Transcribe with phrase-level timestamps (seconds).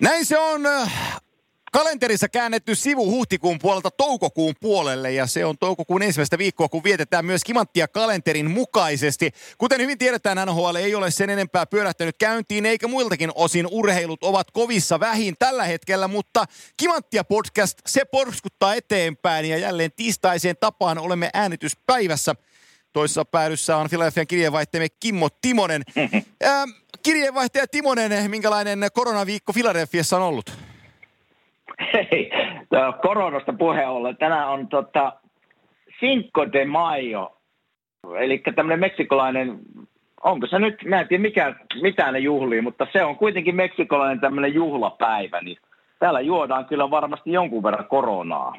[0.00, 1.20] Näin se on äh,
[1.72, 7.24] kalenterissa käännetty sivu huhtikuun puolelta toukokuun puolelle ja se on toukokuun ensimmäistä viikkoa, kun vietetään
[7.24, 9.30] myös kimanttia kalenterin mukaisesti.
[9.58, 14.50] Kuten hyvin tiedetään, NHL ei ole sen enempää pyörähtänyt käyntiin eikä muiltakin osin urheilut ovat
[14.50, 16.44] kovissa vähin tällä hetkellä, mutta
[16.76, 22.34] Kimanttia podcast, se porskuttaa eteenpäin ja jälleen tiistaiseen tapaan olemme äänityspäivässä.
[22.92, 25.82] Toisessa päädyssä on Filadelfian kirjeenvaihtajamme Kimmo Timonen.
[26.42, 26.70] Ähm,
[27.02, 30.50] kirjeenvaihtaja Timonen, minkälainen koronaviikko Filadelfiassa on ollut?
[31.94, 32.30] Hei,
[33.02, 34.16] koronasta puheen ollen.
[34.16, 35.12] Tänään on tota
[36.00, 37.36] Cinco de Mayo,
[38.18, 39.58] eli tämmöinen meksikolainen,
[40.22, 44.20] onko se nyt, mä en tiedä mikä, mitä ne juhlii, mutta se on kuitenkin meksikolainen
[44.20, 45.56] tämmöinen juhlapäivä, niin
[45.98, 48.54] täällä juodaan kyllä varmasti jonkun verran koronaa.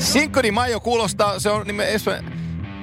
[0.00, 2.24] Sinkkoni Majo kuulostaa, se on nimenomaan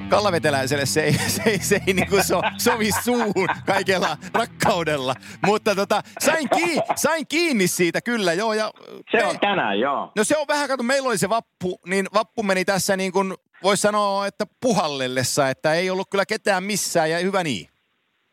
[0.09, 5.13] kallaveteläiselle se ei, se ei, se ei niin so, sovi suuhun kaikella rakkaudella.
[5.45, 8.53] Mutta tota, sain, kiinni, sain kiinni siitä kyllä, joo.
[8.53, 8.71] Ja,
[9.11, 10.11] se on tänään, joo.
[10.17, 13.33] No se on vähän, kato, meillä oli se vappu, niin vappu meni tässä niin kuin,
[13.63, 17.67] voisi sanoa, että puhallellessa, että ei ollut kyllä ketään missään ja hyvä niin.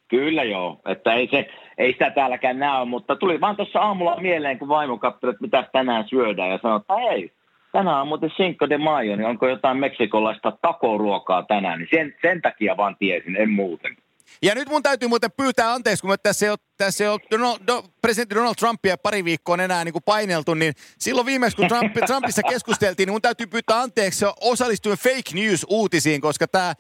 [0.09, 1.48] Kyllä joo, että ei, se,
[1.79, 5.69] ei sitä täälläkään näy, mutta tuli vaan tuossa aamulla mieleen, kun vaimo katsoi, että mitä
[5.73, 7.33] tänään syödään ja sanoi, että ei,
[7.75, 12.42] tänään on muuten Cinco de Mayo, niin onko jotain meksikolaista takoruokaa tänään, niin sen, sen
[12.42, 13.97] takia vaan tiesin, en muuten.
[14.42, 17.58] Ja nyt mun täytyy muuten pyytää anteeksi, kun tässä ei ole, tässä ei ole Donald,
[17.67, 21.92] do, presidentti Donald Trumpia pari viikkoa enää niin kuin paineltu, niin silloin viimeksi, kun Trump,
[22.06, 26.75] Trumpissa keskusteltiin, niin mun täytyy pyytää anteeksi osallistuin fake news-uutisiin, koska tämä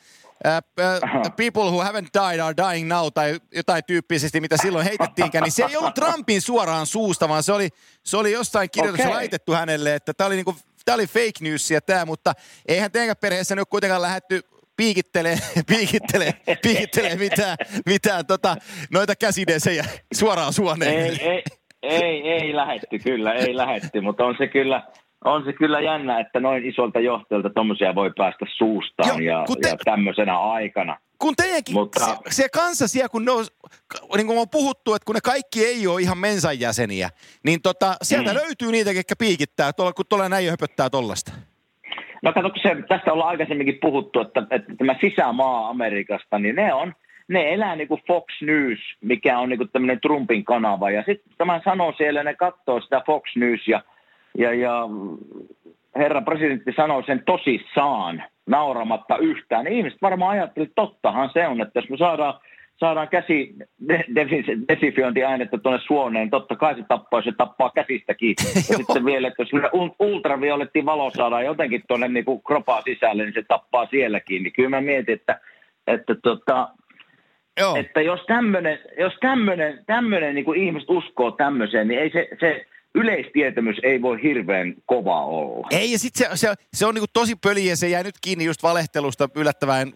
[0.44, 5.52] uh, people who haven't died are dying now tai jotain tyyppisesti, mitä silloin heitettiinkään, niin
[5.52, 7.68] se ei ollut Trumpin suoraan suusta, vaan se oli,
[8.02, 9.20] se oli jostain kirjoituksessa okay.
[9.20, 12.32] laitettu hänelle, että tämä oli niinku tämä oli fake newsia tämä, mutta
[12.68, 14.40] eihän teidän perheessä nyt kuitenkaan lähetty
[14.76, 15.36] piikittelee,
[15.70, 17.56] piikittelee, piikittelee mitään,
[17.86, 18.56] mitään tota,
[18.92, 19.84] noita käsidesejä
[20.14, 20.94] suoraan suoneen.
[20.94, 21.42] Ei, ei,
[21.82, 24.82] ei, ei lähetty kyllä, ei lähetty, mutta on se kyllä,
[25.24, 29.68] on se kyllä jännä, että noin isolta johtajalta tuommoisia voi päästä suustaan Joo, ja, te...
[29.68, 30.96] ja tämmöisenä aikana.
[31.18, 32.00] Kun teidänkin, Mutta...
[32.00, 33.44] se, se kanssa siellä, kun ne on,
[34.16, 37.08] niin kuin on puhuttu, että kun ne kaikki ei ole ihan mensan jäseniä,
[37.44, 38.36] niin tota, sieltä mm.
[38.36, 41.32] löytyy niitä, ketkä piikittää, tuolla, kun tuolla näin höpöttää tollasta.
[42.22, 46.74] No kato, kun se, tästä ollaan aikaisemminkin puhuttu, että, että tämä sisämaa Amerikasta, niin ne
[46.74, 46.94] on,
[47.28, 50.90] ne elää niin kuin Fox News, mikä on niin kuin tämmöinen Trumpin kanava.
[50.90, 53.82] Ja sitten tämä sanoo siellä, ne katsoo sitä Fox News ja,
[54.38, 54.88] ja, ja
[55.96, 59.64] herra presidentti sanoi sen tosissaan, nauramatta yhtään.
[59.64, 62.34] Niin ihmiset varmaan ajattelivat, että tottahan se on, että jos me saadaan,
[62.76, 63.54] saadaan käsi
[64.68, 68.34] desifiointiainetta tuonne suoneen, totta kai se tappaa, se tappaa käsistäkin.
[68.70, 69.50] Ja sitten vielä, että jos
[69.98, 74.42] ultravioletti valo saadaan jotenkin tuonne niin kuin kropaa sisälle, niin se tappaa sielläkin.
[74.42, 75.40] Niin kyllä mä mietin, että,
[75.86, 76.68] että tota,
[77.60, 77.76] Joo.
[77.76, 82.66] Että jos tämmöinen, jos tämmöinen, tämmöinen niin kuin ihmiset uskoo tämmöiseen, niin ei se, se,
[82.94, 85.66] yleistietämys ei voi hirveän kova olla.
[85.70, 88.62] Ei, ja sitten se, se, se on niinku tosi pöliä, se jää nyt kiinni just
[88.62, 89.92] valehtelusta yllättävän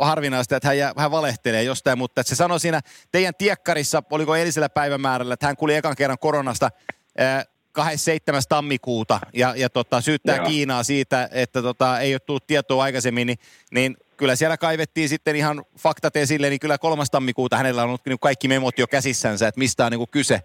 [0.00, 2.80] harvinaista, että hän, jää, hän valehtelee jostain, mutta että se sanoi siinä
[3.12, 6.70] teidän tiekkarissa, oliko eilisellä päivämäärällä, että hän kuuli ekan kerran koronasta
[7.18, 8.42] ää, 27.
[8.48, 10.46] tammikuuta ja, ja tota, syyttää Joo.
[10.46, 13.38] Kiinaa siitä, että tota, ei ole tullut tietoa aikaisemmin, niin,
[13.70, 18.20] niin kyllä siellä kaivettiin sitten ihan faktat esille, niin kyllä kolmas tammikuuta hänellä on ollut
[18.20, 20.40] kaikki memot jo käsissänsä, että mistä on niin kyse.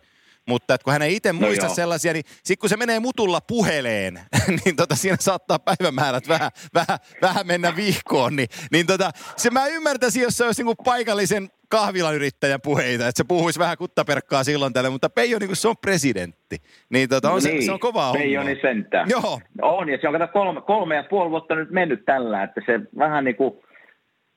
[0.47, 1.75] Mutta että kun hän ei itse no muista joo.
[1.75, 4.19] sellaisia, niin sitten kun se menee mutulla puheleen,
[4.65, 8.35] niin tota, siinä saattaa päivämäärät vähän, vähän, vähän mennä vihkoon.
[8.35, 13.17] Niin, niin tota, se mä ymmärtäisin, jos se olisi niin paikallisen kahvilan yrittäjän puheita, että
[13.17, 16.57] se puhuisi vähän kuttaperkkaa silloin tälle, mutta Peijo niin se on presidentti.
[16.89, 19.09] Niin, tota, on niin, se, se on kova Peijo niin sentään.
[19.09, 19.41] Joo.
[19.61, 23.23] On, ja se on kolme, kolme ja puoli vuotta nyt mennyt tällä, että se vähän
[23.23, 23.53] niin kuin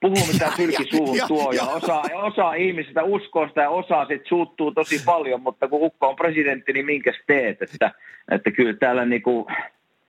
[0.03, 4.73] puhuu mitä sylki suuhun tuo ja osa, osa ihmisistä uskoo sitä ja osa sitten suuttuu
[4.73, 7.63] tosi paljon, mutta kun Ukko on presidentti, niin minkäs teet?
[7.63, 7.91] Että,
[8.31, 9.47] että kyllä täällä niinku,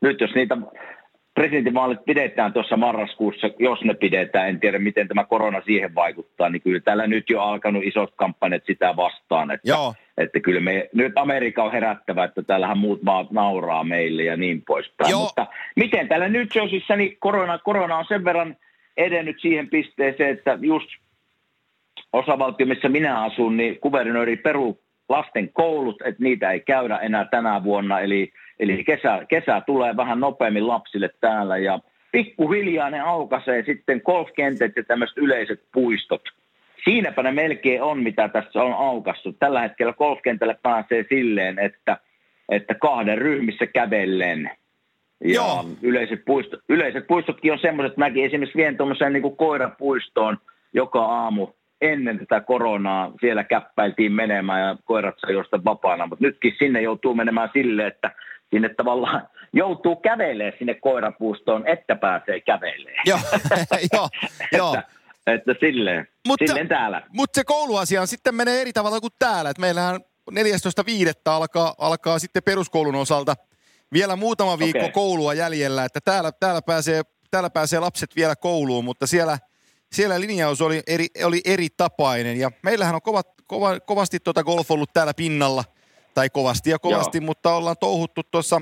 [0.02, 0.58] nyt jos niitä
[1.34, 6.62] presidentinvaalit pidetään tuossa marraskuussa, jos ne pidetään, en tiedä miten tämä korona siihen vaikuttaa, niin
[6.62, 9.94] kyllä täällä nyt jo alkanut isot kampanjat sitä vastaan, että, Joo.
[10.18, 14.62] että kyllä me, nyt Amerikka on herättävä, että täällähän muut maat nauraa meille ja niin
[14.68, 15.24] poispäin, Joo.
[15.24, 18.56] mutta miten täällä nyt Jerseyssä, niin korona, korona on sen verran
[18.98, 20.88] edennyt siihen pisteeseen, että just
[22.14, 24.80] osavaltio, missä minä asun, niin kuvernööri peru
[25.10, 30.20] lasten koulut, että niitä ei käydä enää tänä vuonna, eli, eli kesä, kesä tulee vähän
[30.20, 31.80] nopeammin lapsille täällä ja
[32.12, 36.22] pikkuhiljaa ne aukaisee sitten golfkentät ja tämmöiset yleiset puistot
[36.84, 39.34] siinäpä ne melkein on, mitä tässä on aukastu.
[39.34, 41.98] Tällä hetkellä golfkentälle pääsee silleen, että,
[42.50, 44.52] että kahden ryhmissä kävellen.
[45.24, 45.66] Ja Joo.
[45.82, 50.38] Yleiset, puisto, yleiset puistotkin on semmoiset, että mäkin esimerkiksi vien tuommoiseen niin koirapuistoon
[50.74, 51.48] joka aamu
[51.82, 57.16] ennen tätä koronaa siellä käppäiltiin menemään ja koirat sai josta vapaana, mutta nytkin sinne joutuu
[57.16, 58.12] menemään silleen, että
[58.50, 63.04] sinne tavallaan joutuu kävelemään sinne koirapuustoon, että pääsee kävelemään.
[63.06, 63.20] Joo,
[63.94, 64.10] joo,
[64.52, 64.74] joo.
[64.74, 64.84] että,
[65.28, 67.02] että silleen, mutta, silleen täällä.
[67.10, 69.50] Mutta se kouluasia sitten menee eri tavalla kuin täällä.
[69.50, 70.40] Et meillähän 14.5.
[71.26, 73.36] Alkaa, alkaa sitten peruskoulun osalta
[73.94, 74.92] vielä muutama viikko okay.
[74.92, 77.02] koulua jäljellä, että täällä, täällä, pääsee,
[77.32, 79.40] täällä pääsee lapset vielä kouluun, mutta siellä,
[79.94, 82.40] siellä linjaus oli eri, oli eri tapainen.
[82.40, 85.64] Ja meillähän on kovat, kova, kovasti tuota golf ollut täällä pinnalla,
[86.14, 87.26] tai kovasti ja kovasti, Joo.
[87.26, 88.62] mutta ollaan touhuttu tuossa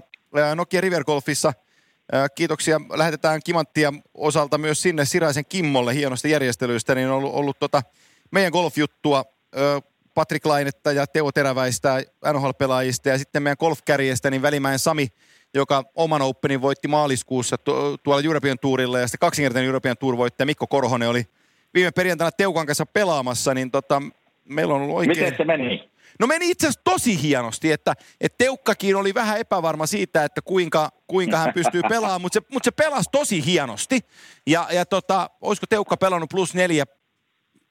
[0.55, 1.53] Nokia River Golfissa–
[2.35, 2.81] Kiitoksia.
[2.93, 6.95] Lähetetään Kimanttia osalta myös sinne Siraisen Kimmolle hienosta järjestelyistä.
[6.95, 7.81] Niin on ollut, ollut tota
[8.31, 9.25] meidän golfjuttua
[10.13, 12.03] Patrick Lainetta ja Teo Teräväistä
[12.33, 15.07] NHL-pelaajista ja sitten meidän golfkärjestä, niin Välimäen Sami,
[15.53, 20.67] joka oman Openin voitti maaliskuussa tuolla European Tourilla ja sitten kaksinkertainen European Tour voittaja Mikko
[20.67, 21.23] Korhonen oli
[21.73, 24.01] viime perjantaina Teukan kanssa pelaamassa, niin tota,
[24.45, 25.17] meillä on ollut oikein...
[25.17, 25.91] Miten se meni?
[26.19, 30.89] No meni itse asiassa tosi hienosti, että, että Teukkakin oli vähän epävarma siitä, että kuinka,
[31.07, 33.99] kuinka hän pystyy pelaamaan, mutta se, mutta se pelasi tosi hienosti.
[34.47, 36.85] Ja, ja tota, olisiko Teukka pelannut plus neljä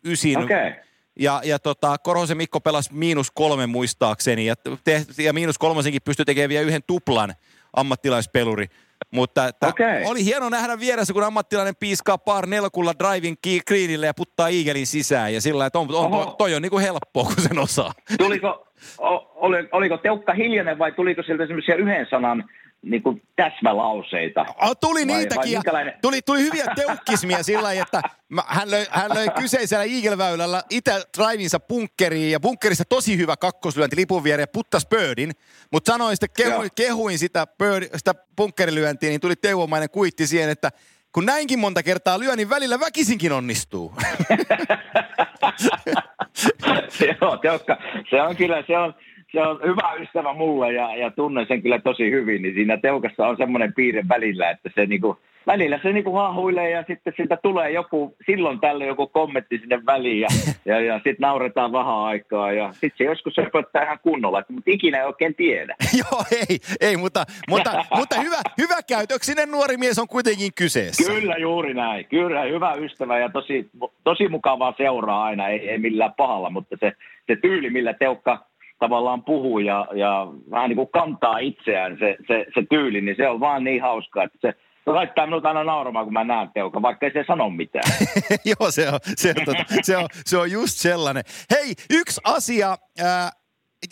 [0.05, 0.39] ysin.
[0.39, 0.73] Okay.
[1.19, 4.55] Ja, ja tota, Korhosen Mikko pelasi miinus kolme muistaakseni, ja,
[4.85, 7.35] te, ja miinus kolmosenkin pystyi tekemään vielä yhden tuplan
[7.77, 8.67] ammattilaispeluri.
[9.11, 10.05] Mutta että okay.
[10.07, 13.37] oli hieno nähdä vieressä, kun ammattilainen piiskaa par nelkulla driving
[13.67, 15.35] greenille ja puttaa Eaglein sisään.
[15.35, 17.93] Ja sillä että on, on, toi, toi on niin kuin helppoa, kun sen osaa.
[18.19, 18.67] Tuliko,
[18.99, 22.45] o, oli, oliko Teukka hiljainen vai tuliko sieltä semmoisia yhden sanan
[22.83, 24.47] niin kuin täsmälauseita.
[24.63, 25.61] Oh, tuli vai, niitäkin.
[25.73, 30.63] Vai tuli, tuli hyviä teukkismia sillä lailla, että mä, hän, löi, hän löi kyseisellä Eagle-väylällä
[30.71, 35.33] itse drivinsa bunkkeriin ja bunkkerissa tosi hyvä kakkoslyönti lipun viereen ja puttas birdin.
[35.73, 40.71] Mutta sanoin sitten, kehuin, kehuin sitä, bird, sitä bunkkerilyöntiä, niin tuli teuvomainen kuitti siihen, että
[41.13, 43.95] kun näinkin monta kertaa lyö, niin välillä väkisinkin onnistuu.
[47.21, 47.39] Joo,
[48.11, 48.95] se on kyllä, se on,
[49.33, 53.27] se on hyvä ystävä mulle ja, ja tunnen sen kyllä tosi hyvin, niin siinä teukassa
[53.27, 57.71] on semmoinen piirre välillä, että se niinku, välillä se niinku hahuilee ja sitten siltä tulee
[57.71, 60.29] joku, silloin tälle joku kommentti sinne väliin ja,
[60.75, 64.99] ja, ja sitten nauretaan vähän aikaa ja sitten se joskus söpöttää ihan kunnolla, mutta ikinä
[64.99, 65.75] ei oikein tiedä.
[66.01, 71.13] Joo, ei, ei mutta, mutta, mutta hyvä, hyvä käytöksinen nuori mies on kuitenkin kyseessä.
[71.13, 73.71] Kyllä juuri näin, kyllä hyvä ystävä ja tosi,
[74.05, 76.93] tosi mukavaa seuraa aina, ei, ei millään pahalla, mutta se,
[77.27, 78.50] se tyyli, millä Teukka
[78.81, 83.29] tavallaan puhuu ja, ja vähän niin kuin kantaa itseään se, se, se tyyli, niin se
[83.29, 84.55] on vaan niin hauskaa, että se,
[84.85, 87.91] se laittaa minut aina nauramaan, kun mä näen Teuka, vaikka ei se sano mitään.
[88.51, 91.23] Joo, se on, se, on, tota, se, on, se on just sellainen.
[91.51, 92.79] Hei, yksi asia.
[93.01, 93.31] Äh,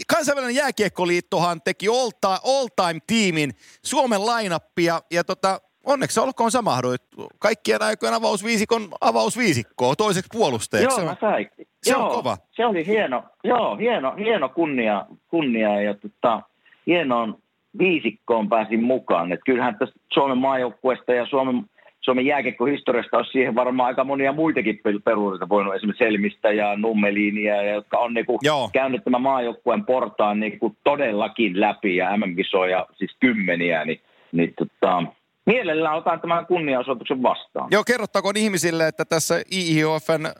[0.08, 3.50] Kansainvälinen jääkiekkoliittohan teki all, time, all time tiimin
[3.84, 7.02] Suomen lainappia ja tota, onneksi olkoon sä mahdoit
[7.38, 11.00] kaikkien aikojen avausviisikon avausviisikkoa toiseksi puolustajaksi.
[11.00, 11.50] Joo, mä sain.
[11.82, 12.36] Se joo, on kova.
[12.50, 16.42] Se oli hieno, joo, hieno, hieno kunnia, kunnia ja tota,
[16.86, 17.38] hienoon
[17.78, 19.32] viisikkoon pääsin mukaan.
[19.32, 21.64] Et kyllähän tästä Suomen maajoukkueesta ja Suomen,
[22.00, 27.98] Suomen jääkiekkohistoriasta on siihen varmaan aika monia muitakin peruudita voinut esimerkiksi Selmistä ja Nummeliinia, jotka
[27.98, 28.38] on niinku
[28.72, 34.00] käynyt tämän maajoukkueen portaan niinku todellakin läpi ja MM-kisoja siis kymmeniä, niin,
[34.32, 35.02] niin tota,
[35.48, 37.68] Mielellään otan tämän kunnianosoituksen vastaan.
[37.70, 40.32] Joo, kerrottakoon ihmisille, että tässä IIHFn ö,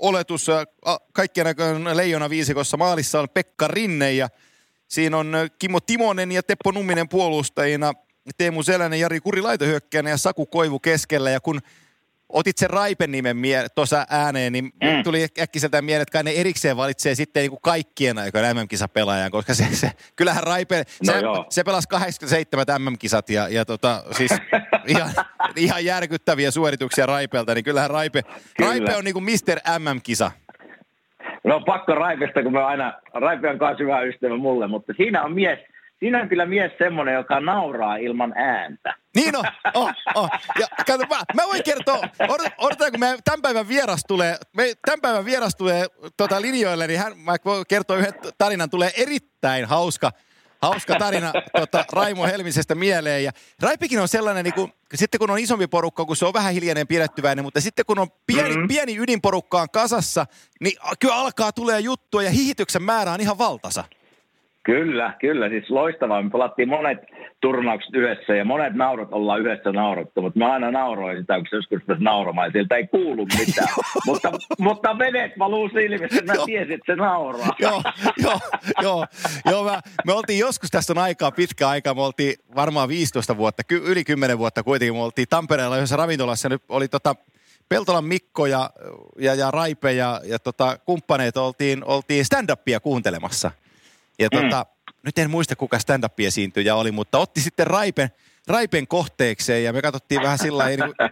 [0.00, 0.46] oletus
[1.12, 4.28] kaikkien näköinen leijona viisikossa maalissa on Pekka Rinne ja
[4.88, 7.92] siinä on Kimmo Timonen ja Teppo Numminen puolustajina,
[8.36, 11.60] Teemu Selänen, Jari Kuri laitohyökkäänä ja Saku Koivu keskellä ja kun
[12.28, 15.02] otit sen Raipen nimen mie- tuossa ääneen, niin mm.
[15.04, 19.54] tuli äkkiseltä mieleen, että kai ne erikseen valitsee sitten niin kuin kaikkien aikojen MM-kisapelaajan, koska
[19.54, 21.20] se, se, kyllähän Raipe, no se,
[21.50, 24.30] se pelasi 87 MM-kisat ja, ja tota, siis
[24.86, 25.10] ihan,
[25.56, 28.70] ihan järkyttäviä suorituksia Raipelta, niin kyllähän Raipe, Kyllä.
[28.70, 29.78] Raipe on niin kuin Mr.
[29.78, 30.30] MM-kisa.
[31.44, 35.32] No pakko Raipesta, kun me aina, Raipe on kanssa hyvä ystävä mulle, mutta siinä on
[35.32, 35.58] mies,
[36.00, 38.94] Siinä on kyllä mies semmoinen, joka nauraa ilman ääntä.
[39.16, 40.28] Niin on, oh, oh.
[40.58, 42.00] Ja kato, mä, mä voin kertoa,
[42.58, 45.86] odotetaan kun me tämän päivän vieras tulee, me, tämän päivän vieras tulee
[46.16, 50.10] tota, linjoille, niin hän, mä voin kertoa yhden tarinan, tulee erittäin hauska,
[50.62, 53.24] hauska tarina tota, Raimo Helmisestä mieleen.
[53.24, 56.52] Ja Raipikin on sellainen, niin kuin, sitten kun on isompi porukka, kun se on vähän
[56.52, 58.68] hiljainen pidettyväinen, mutta sitten kun on pieni, mm-hmm.
[58.68, 60.26] pieni ydinporukkaan kasassa,
[60.60, 63.84] niin kyllä alkaa tulee juttua ja hihityksen määrä on ihan valtasa.
[64.68, 65.48] Kyllä, kyllä.
[65.48, 66.22] Siis loistavaa.
[66.22, 66.98] Me pelattiin monet
[67.40, 71.56] turnaukset yhdessä ja monet naurot ollaan yhdessä naurattu, mutta mä aina nauroin sitä, kun se
[71.56, 73.68] joskus pääsi nauramaan ja sieltä ei kuulu mitään.
[74.06, 77.56] mutta, mutta vedet valuu silmissä, mä tiesin, että se nauraa.
[77.58, 77.82] joo,
[78.22, 78.40] joo,
[78.82, 79.06] joo,
[79.50, 83.62] joo mä, me oltiin joskus, tästä on aikaa, pitkä aika, me oltiin varmaan 15 vuotta,
[83.70, 87.14] yli 10 vuotta kuitenkin, me oltiin Tampereella yhdessä ravintolassa, nyt oli tota,
[87.68, 88.70] Peltolan Mikko ja,
[89.18, 93.50] ja, ja Raipe ja, ja tota, kumppaneet oltiin, oltiin stand-upia kuuntelemassa.
[94.18, 94.40] Ja mm.
[94.40, 94.66] tota,
[95.02, 98.08] nyt en muista kuka stand-up esiintyjä oli, mutta otti sitten Raipen,
[98.48, 100.64] Raipen kohteekseen ja me katsottiin vähän sillä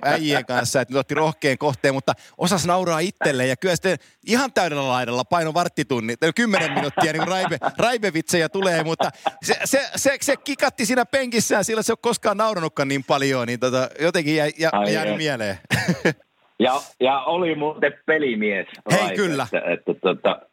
[0.02, 4.52] äijien kanssa, että nyt otti rohkeen kohteen, mutta osas nauraa itselleen ja kyllä sitten ihan
[4.52, 9.10] täydellä laidalla paino varttitunni, kymmenen minuuttia niin Raipe, Raipevitsejä tulee, mutta
[9.42, 13.46] se, se, se, se, kikatti siinä penkissään, sillä se ei ole koskaan nauranutkaan niin paljon,
[13.46, 15.58] niin tota, jotenkin jäi, jä, jäänyt mieleen.
[16.58, 18.66] Ja, ja oli muuten pelimies.
[18.90, 19.42] Hei, Raipe, kyllä.
[19.42, 20.46] Että, että, että,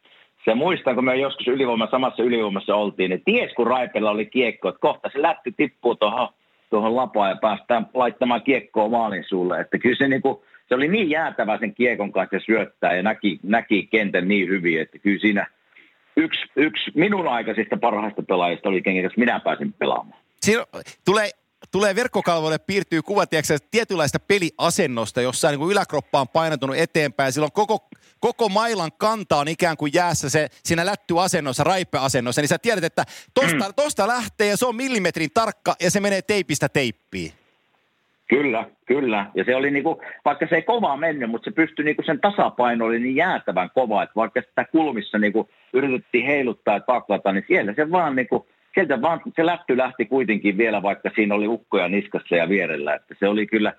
[0.44, 4.68] se muistan, kun me joskus ylivoima, samassa ylivoimassa oltiin, niin ties kun Raipella oli kiekko,
[4.68, 6.28] että kohta se lätti tippuu tuohon,
[6.70, 9.60] tuohon lapaan ja päästään laittamaan kiekkoa maalin sulle.
[9.60, 13.86] Että kyllä se, niinku, se oli niin jäätävä sen kiekon kanssa syöttää ja näki, näki
[13.86, 15.46] kentän niin hyvin, että kyllä siinä
[16.16, 20.20] yksi, yksi minun aikaisista parhaista pelaajista oli kenkä, minä pääsin pelaamaan.
[20.40, 20.64] Siinä
[21.04, 21.30] tulee
[21.72, 27.32] tulee verkkokalvoille piirtyy kuva tiedätkö, tietynlaista peliasennosta, jossa niin kuin yläkroppa on painantunut eteenpäin.
[27.32, 27.88] Silloin koko,
[28.20, 32.40] koko mailan kanta on ikään kuin jäässä se, siinä lättyasennossa, raipeasennossa.
[32.40, 33.04] Niin sä tiedät, että
[33.34, 33.74] tosta, mm.
[33.76, 37.32] tosta lähtee ja se on millimetrin tarkka ja se menee teipistä teippiin.
[38.28, 39.26] Kyllä, kyllä.
[39.34, 42.84] Ja se oli niinku, vaikka se ei kovaa mennyt, mutta se pystyi niinku, sen tasapaino
[42.84, 47.74] oli niin jäätävän kova, että vaikka sitä kulmissa niinku, yritettiin heiluttaa ja taklata, niin siellä
[47.74, 52.36] se vaan niinku, sieltä vaan se lähty lähti kuitenkin vielä, vaikka siinä oli ukkoja niskassa
[52.36, 52.94] ja vierellä.
[52.94, 53.72] Että se oli kyllä,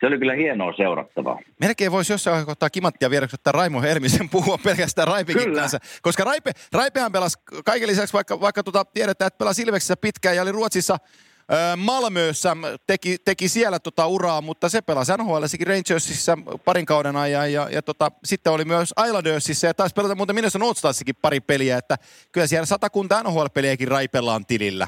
[0.00, 1.38] se oli kyllä hienoa seurattavaa.
[1.60, 5.60] Melkein voisi jossain kohtaa kimanttia viedäksi ottaa Raimo Helmisen puhua pelkästään Raipekin kyllä.
[5.60, 5.78] kanssa.
[6.02, 10.42] Koska Raipe, Raipehan pelasi kaiken lisäksi, vaikka, vaikka tuota, tiedetään, että pelasi Ilveksessä pitkään ja
[10.42, 10.96] oli Ruotsissa–
[11.76, 12.56] Malmössä
[12.86, 17.82] teki, teki siellä tota uraa, mutta se pelasi NHL Rangersissa parin kauden ajan ja, ja
[17.82, 21.96] tota, sitten oli myös Islandersissa ja taisi pelata muuten Minnesota Northstarsikin pari peliä, että
[22.32, 24.86] kyllä siellä satakunta NHL-peliäkin raipellaan tilillä.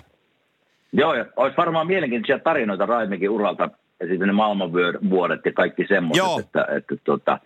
[0.92, 6.46] Joo, ja olisi varmaan mielenkiintoisia tarinoita Raimekin uralta ja sitten ne maailmanvuodet ja kaikki semmoiset,
[6.46, 7.38] että, että, että tota,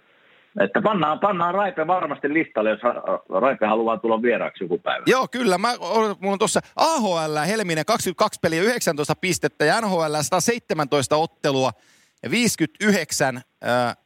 [0.61, 2.81] että pannaan, pannaan Raipe varmasti listalle, jos
[3.41, 5.05] Raipe haluaa tulla vieraaksi joku päivä.
[5.07, 5.59] Joo, kyllä.
[5.59, 5.75] Mä,
[6.21, 11.71] mulla on tuossa AHL Helminen 22 peliä 19 pistettä ja NHL 117 ottelua
[12.23, 13.97] ja 59 äh,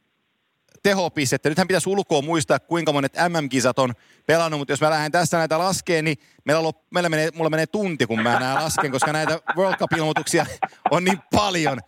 [0.83, 1.49] tehopistettä.
[1.49, 3.93] Nythän pitäisi ulkoa muistaa, kuinka monet MM-kisat on
[4.25, 7.67] pelannut, mutta jos mä lähden tässä näitä laskeen, niin meillä, lop, meillä menee, mulla menee
[7.67, 10.45] tunti, kun mä näen lasken, koska näitä World Cup-ilmoituksia
[10.91, 11.79] on niin paljon.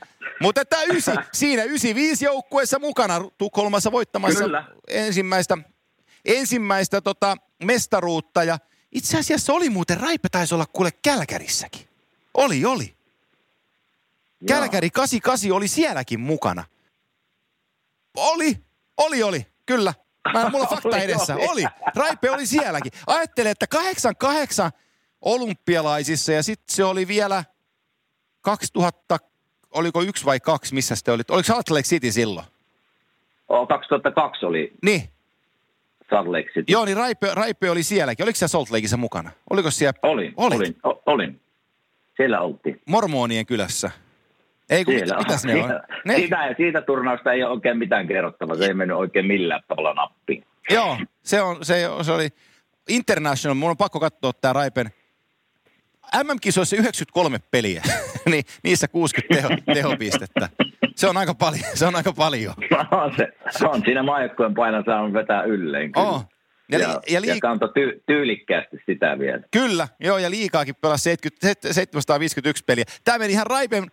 [0.42, 4.66] Mutta tämä ysi, siinä 95 joukkueessa mukana Tukholmassa voittamassa Kyllä.
[4.88, 5.58] ensimmäistä,
[6.26, 8.44] ensimmäistä tota mestaruutta.
[8.44, 8.58] Ja
[8.92, 11.88] itse asiassa oli muuten, Raipe taisi olla kuule Kälkärissäkin.
[12.34, 12.96] Oli, oli.
[14.48, 16.64] Kälkäri 88 oli sielläkin mukana.
[18.16, 18.66] Oli,
[18.98, 19.94] oli, oli, kyllä.
[20.34, 21.36] Mä, mulla on fakta edessä.
[21.36, 21.64] Oli.
[21.96, 22.92] Raipe oli sielläkin.
[23.08, 24.72] Ajattele, että 88
[25.22, 27.44] olympialaisissa ja sitten se oli vielä
[28.42, 29.18] 2000
[29.76, 31.30] oliko yksi vai kaksi, missä te olit?
[31.30, 32.46] Oliko Salt Lake City silloin?
[33.50, 34.72] O, 2002 oli.
[34.84, 35.10] Niin.
[36.10, 36.72] Salt Lake City.
[36.72, 38.24] Joo, niin Raipe, Raipe oli sielläkin.
[38.24, 39.32] Oliko se Salt Lakeissa mukana?
[39.50, 40.00] Oliko siellä?
[40.04, 40.60] Olin, Olit?
[40.60, 41.42] olin, o, olin.
[42.18, 42.82] Siellä oltiin.
[42.86, 43.92] Mormonien kylässä.
[44.70, 45.82] Ei kun, Siellä mit, mitäs ne on?
[46.06, 46.16] Ne...
[46.16, 48.56] Siitä, siitä turnausta ei ole oikein mitään kerrottavaa.
[48.56, 50.46] Se ei mennyt oikein millään tavalla nappiin.
[50.70, 52.28] Joo, se, on, se, se oli
[52.90, 53.56] international.
[53.56, 54.92] Mun on pakko katsoa tämä Raipen
[56.24, 57.84] MM-kisoissa 93 peliä,
[58.32, 60.50] niin niissä 60 teho, tehopistettä.
[60.96, 61.64] Se on aika paljon.
[61.74, 62.54] Se on aika paljon.
[62.92, 63.14] on,
[63.50, 65.92] se, on siinä maajoukkojen paino saanut vetää ylleen.
[65.92, 66.08] Kyllä.
[66.08, 66.26] Oh.
[66.72, 69.42] Ja, ja, ja, liik- ja kantoi ty- tyylikkäästi sitä vielä.
[69.52, 72.86] Kyllä, joo, ja liikaakin pelasi 70, 751 peliä.
[73.04, 73.84] Tämä meni ihan raipen...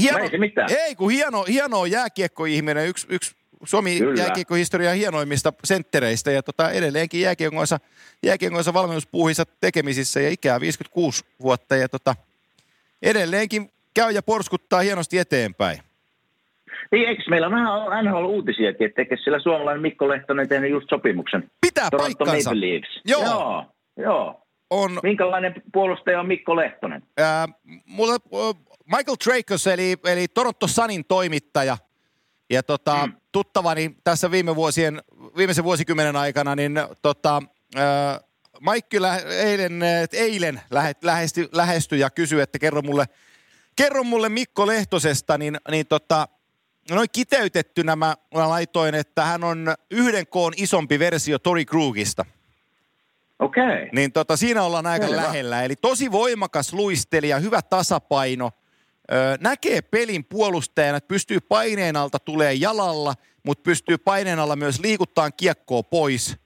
[0.00, 0.68] Hieno, ei se mitään.
[0.72, 3.34] Ei, kun hieno, hieno jääkiekkoihminen, yksi, yksi
[3.64, 7.78] Suomi jääkiekkohistorian hienoimmista senttereistä ja tota, edelleenkin jääkiekoissa,
[8.22, 12.14] jääkiekoissa valmennuspuuhissa tekemisissä ja ikää 56 vuotta ja tota,
[13.02, 15.78] edelleenkin käy ja porskuttaa hienosti eteenpäin.
[16.90, 21.50] Niin, eikö meillä on vähän NHL-uutisiakin, että eikö sillä suomalainen Mikko Lehtonen tehnyt just sopimuksen?
[21.60, 22.50] Pitää Toronto paikkansa.
[22.50, 23.00] Maple Leafs.
[23.04, 23.24] Joo.
[23.24, 23.64] joo.
[23.96, 24.42] Joo.
[24.70, 27.02] On, Minkälainen puolustaja on Mikko Lehtonen?
[27.18, 27.48] Ää,
[27.86, 28.16] mulla,
[28.96, 31.78] Michael Dracos, eli, eli Toronto Sunin toimittaja–
[32.50, 33.12] ja tota, mm.
[33.32, 35.02] tuttavani tässä viime vuosien,
[35.36, 37.42] viimeisen vuosikymmenen aikana, niin tota,
[37.76, 38.20] äh,
[38.60, 39.82] Maikki lä- eilen,
[40.12, 40.60] eilen
[41.02, 43.06] lähesty, lähestyi ja kysyi, että kerro mulle,
[43.76, 46.28] kerro mulle Mikko Lehtosesta, niin, niin tota,
[46.90, 52.24] noin kiteytettynä mä, mä laitoin, että hän on yhden koon isompi versio Tori Krugista.
[53.38, 53.88] Okei.
[53.92, 55.22] Niin tota, siinä ollaan aika Selvä.
[55.22, 55.62] lähellä.
[55.62, 58.50] Eli tosi voimakas luistelija, hyvä tasapaino.
[59.40, 65.32] Näkee pelin puolustajana, että pystyy paineen alta tulee jalalla, mutta pystyy paineen alla myös liikuttaan
[65.36, 66.36] kiekkoa pois.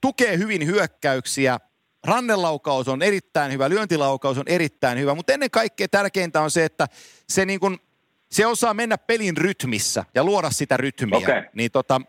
[0.00, 1.58] Tukee hyvin hyökkäyksiä.
[2.04, 6.88] Rannelaukaus on erittäin hyvä, lyöntilaukaus on erittäin hyvä, mutta ennen kaikkea tärkeintä on se, että
[7.28, 7.78] se, niin kun,
[8.30, 11.18] se osaa mennä pelin rytmissä ja luoda sitä rytmiä.
[11.18, 11.42] Okei.
[11.54, 12.00] Niin tota,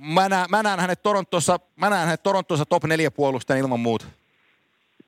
[0.00, 4.06] mä, näen, mä, näen hänet Torontossa, mä näen hänet Torontossa top 4 puolustajan ilman muuta.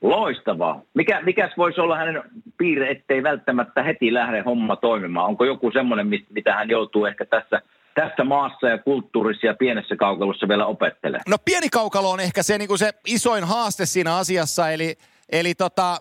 [0.03, 0.83] Loistavaa.
[0.95, 2.23] Mikä, mikäs voisi olla hänen
[2.59, 5.27] piirre, ettei välttämättä heti lähde homma toimimaan?
[5.27, 7.63] Onko joku semmoinen, mit- mitä hän joutuu ehkä tässä,
[7.95, 11.23] tässä maassa ja kulttuurissa ja pienessä kaukalossa vielä opettelemaan?
[11.29, 14.97] No pieni kaukalo on ehkä se, niin kuin se isoin haaste siinä asiassa, eli,
[15.33, 15.97] eli tota,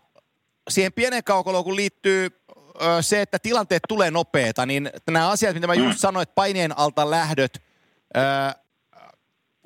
[0.69, 2.27] siihen pienen kaukaloon kun liittyy
[2.81, 6.77] ö, se, että tilanteet tulee nopeeta, niin nämä asiat, mitä mä just sanoin, että paineen
[6.77, 7.51] alta lähdöt,
[8.17, 8.19] ö,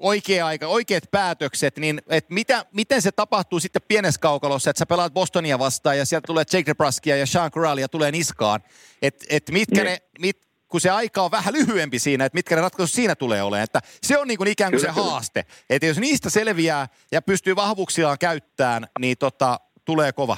[0.04, 4.86] oikea aika, oikeat päätökset, niin et mitä, miten se tapahtuu sitten pienessä kaukalossa, että sä
[4.86, 8.60] pelaat Bostonia vastaan ja sieltä tulee Jake DeBruskia ja Sean Corrallia tulee niskaan,
[9.02, 9.86] että et mitkä Niin.
[9.86, 13.44] ne, mit, kun se aika on vähän lyhyempi siinä, että mitkä ne ratkaisut siinä tulee
[13.44, 13.64] olemaan.
[13.64, 15.12] Että se on niin kuin ikään kuin Kyllä, se kyllä.
[15.12, 15.46] haaste.
[15.70, 20.38] Että jos niistä selviää ja pystyy vahvuuksiaan käyttämään, niin tota, tulee kova.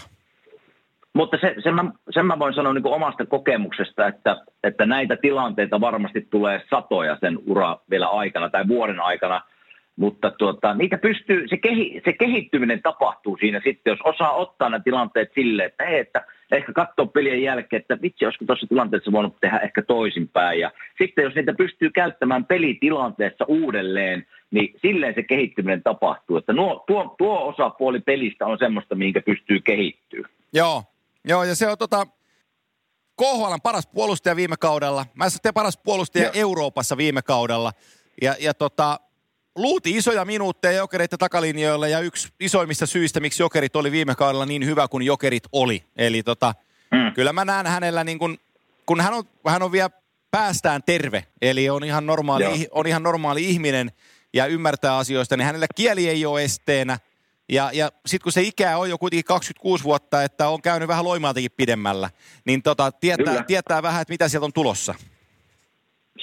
[1.13, 5.81] Mutta se, sen, mä, sen mä voin sanoa niin omasta kokemuksesta, että, että näitä tilanteita
[5.81, 9.41] varmasti tulee satoja sen ura vielä aikana tai vuoden aikana,
[9.95, 14.81] mutta tuota, niitä pystyy, se, kehi, se kehittyminen tapahtuu siinä sitten, jos osaa ottaa ne
[14.83, 19.39] tilanteet silleen, että hei, että ehkä katsoa pelien jälkeen, että vitsi, olisiko tuossa tilanteessa voinut
[19.41, 20.59] tehdä ehkä toisinpäin.
[20.59, 26.37] Ja sitten jos niitä pystyy käyttämään pelitilanteessa uudelleen, niin silleen se kehittyminen tapahtuu.
[26.37, 30.27] Että nuo, tuo, tuo osapuoli pelistä on semmoista, mihinkä pystyy kehittyä.
[30.53, 30.83] Joo,
[31.27, 32.07] joo ja se on tota,
[33.21, 35.05] KHLn paras puolustaja viime kaudella.
[35.13, 36.33] Mä sanoin, paras puolustaja Joo.
[36.35, 37.71] Euroopassa viime kaudella.
[38.21, 38.99] Ja, ja tota,
[39.55, 44.65] luuti isoja minuutteja jokereiden takalinjoilla ja yksi isoimmista syistä, miksi jokerit oli viime kaudella niin
[44.65, 45.83] hyvä kuin jokerit oli.
[45.95, 46.55] Eli tota,
[46.91, 47.13] Mm.
[47.13, 48.37] kyllä mä näen hänellä niin kun,
[48.85, 49.89] kun hän on, hän on vielä
[50.31, 52.53] päästään terve, eli on ihan normaali, Joo.
[52.71, 53.91] on ihan normaali ihminen
[54.33, 56.99] ja ymmärtää asioista, niin hänellä kieli ei ole esteenä.
[57.49, 61.05] Ja, ja sitten kun se ikää on jo kuitenkin 26 vuotta, että on käynyt vähän
[61.05, 62.09] loimaaltakin pidemmällä,
[62.45, 63.43] niin tota, tietää, Kyllä.
[63.43, 64.95] tietää vähän, että mitä sieltä on tulossa.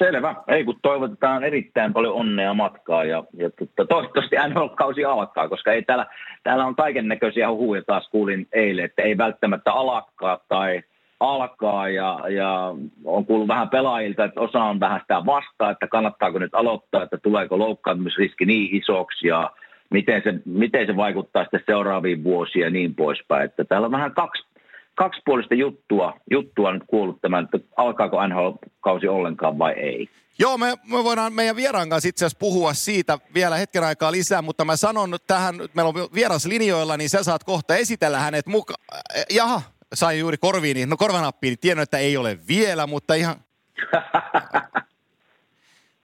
[0.04, 0.34] Selvä.
[0.48, 5.82] Ei kun toivotetaan erittäin paljon onnea matkaa ja, ja tota, toivottavasti NHL-kausi alkaa, koska ei
[5.82, 6.06] täällä,
[6.42, 10.82] täällä on kaiken näköisiä huhuja taas kuulin eilen, että ei välttämättä alkaa tai
[11.20, 16.38] alkaa ja, ja on kuullut vähän pelaajilta, että osa on vähän sitä vastaa, että kannattaako
[16.38, 19.50] nyt aloittaa, että tuleeko loukkaantumisriski niin isoksi ja
[19.90, 23.44] miten se, miten se vaikuttaa sitten seuraaviin vuosiin ja niin poispäin.
[23.44, 24.44] Että täällä on vähän kaksi,
[24.94, 30.08] kaksipuolista juttua, juttua nyt kuullut tämän, että alkaako NHL-kausi ollenkaan vai ei.
[30.38, 34.42] Joo, me, me voidaan meidän vieraan kanssa itse asiassa puhua siitä vielä hetken aikaa lisää,
[34.42, 38.18] mutta mä sanon nyt tähän, nyt meillä on vieras linjoilla, niin sä saat kohta esitellä
[38.18, 38.84] hänet mukaan.
[39.30, 39.62] Jaha,
[39.94, 43.36] sain juuri korviin, no korvanappiin, niin tiedän, että ei ole vielä, mutta ihan...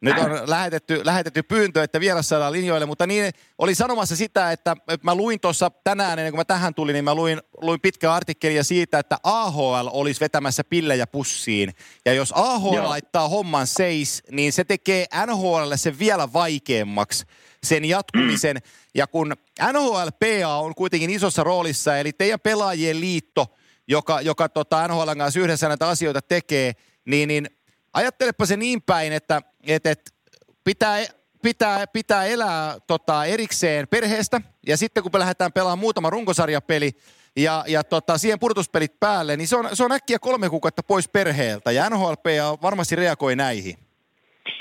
[0.00, 4.76] Nyt on lähetetty, lähetetty pyyntö, että vieras saadaan linjoille, mutta niin oli sanomassa sitä, että,
[4.88, 8.14] että mä luin tuossa tänään, ennen kuin mä tähän tulin, niin mä luin, luin pitkää
[8.14, 11.74] artikkelia siitä, että AHL olisi vetämässä pillejä pussiin.
[12.04, 12.88] Ja jos AHL Joo.
[12.88, 17.24] laittaa homman seis, niin se tekee NHLlle sen vielä vaikeammaksi
[17.62, 18.56] sen jatkumisen.
[18.56, 18.70] Mm.
[18.94, 19.34] Ja kun
[19.72, 23.46] NHLPA on kuitenkin isossa roolissa, eli teidän pelaajien liitto,
[23.88, 26.72] joka, joka tota NHL kanssa yhdessä näitä asioita tekee,
[27.04, 27.57] niin, niin
[27.94, 30.14] ajattelepa se niin päin, että et, et
[30.64, 30.98] pitää,
[31.42, 36.90] pitää, pitää elää tota, erikseen perheestä, ja sitten kun me lähdetään pelaamaan muutama runkosarjapeli,
[37.36, 41.08] ja, ja tota, siihen purtuspelit päälle, niin se on, se on äkkiä kolme kuukautta pois
[41.08, 43.78] perheeltä, ja NHLPA varmasti reagoi näihin.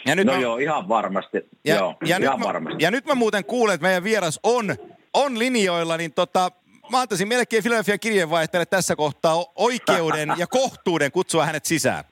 [0.06, 1.38] Ja nyt No mä- joo, ihan varmasti.
[1.66, 2.84] ja, joo, ja, nyt ihan mä, varmasti.
[2.84, 4.76] ja nyt mä muuten kuulen, että meidän vieras on,
[5.14, 6.52] on linjoilla, niin tota,
[6.92, 12.04] mä antaisin melkein Philadelphia kirjeenvaihtajalle tässä kohtaa oikeuden ja kohtuuden kutsua hänet sisään.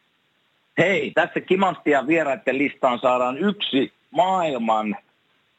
[0.78, 4.96] Hei, tässä Kimantia vieraiden listaan saadaan yksi maailman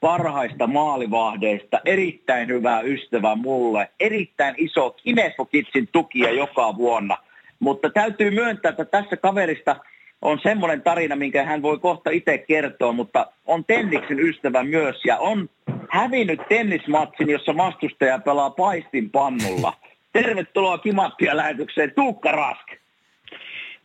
[0.01, 7.19] parhaista maalivahdeista, erittäin hyvä ystävä mulle, erittäin iso Kinefokitsin tukija joka vuonna.
[7.59, 9.77] Mutta täytyy myöntää, että tässä kaverista
[10.23, 15.19] on semmoinen tarina, minkä hän voi kohta itse kertoa, mutta on tenniksen ystävä myös ja
[15.19, 15.49] on
[15.91, 19.73] hävinnyt tennismatsin, jossa vastustaja pelaa paistinpannulla.
[20.13, 22.86] Tervetuloa Kimanttia lähetykseen, Tuukka Rask.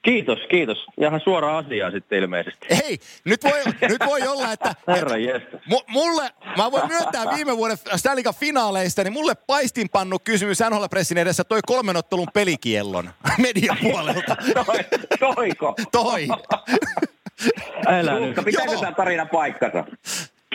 [0.01, 0.85] Kiitos, kiitos.
[1.01, 2.67] Ihan suoraan asiaa sitten ilmeisesti.
[2.69, 4.75] Hei, nyt voi, nyt voi olla, että...
[4.95, 10.85] Herra että mulle, mä voin myöntää viime vuoden Stanley finaaleista, niin mulle paistinpannu kysymys NHL
[10.89, 13.09] Pressin edessä toi kolmen ottelun pelikiellon
[13.47, 14.35] median puolelta.
[14.65, 14.79] Toi,
[15.19, 15.75] toiko?
[15.91, 16.27] Toi.
[17.87, 18.23] Älä nyt.
[18.23, 19.83] Tuukka, pitääkö tämä tarina paikkansa?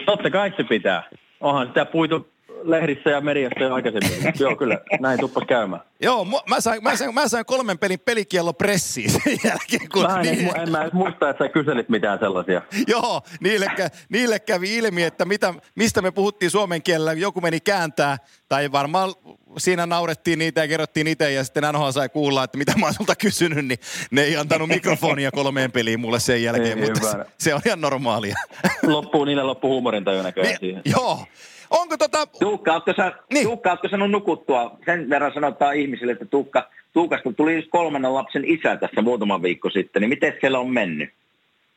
[0.07, 1.03] Totta kai se pitää.
[1.41, 2.29] Onhan sitä puitu
[2.63, 4.33] lehdissä ja mediassa jo aikaisemmin.
[4.41, 5.83] Joo, kyllä, näin tuppas käymään.
[6.01, 9.89] Joo, mä sain, mä sain, mä sain kolmen pelin pelikiello pressiin sen jälkeen.
[9.93, 10.57] Kun mä en, niin...
[10.57, 12.63] en mä edes muista, että sä kyselit mitään sellaisia.
[12.89, 13.67] Joo, niille,
[14.09, 17.13] niille kävi ilmi, että mitä, mistä me puhuttiin suomen kielellä.
[17.13, 19.15] Joku meni kääntää, tai varmaan
[19.59, 22.95] siinä naurettiin niitä ja kerrottiin itse, ja sitten NHL sai kuulla, että mitä mä oon
[22.95, 23.79] sulta kysynyt, niin
[24.11, 27.81] ne ei antanut mikrofonia kolmeen peliin mulle sen jälkeen, ei, mutta se, se on ihan
[27.81, 28.37] normaalia.
[28.83, 30.83] Loppuu, niille loppuu huumorintaju näköjään niin, siihen.
[30.85, 31.27] Joo,
[31.71, 32.27] Onko tota...
[32.27, 33.47] Tuukka, ootko, sä, niin.
[33.47, 34.77] Tuukka, ootko sanonut nukuttua?
[34.87, 40.03] Sen verran sanotaan ihmisille, että Tuukka, Tuukasta tuli kolmannen lapsen isä tässä muutama viikko sitten,
[40.03, 41.11] niin miten siellä on mennyt?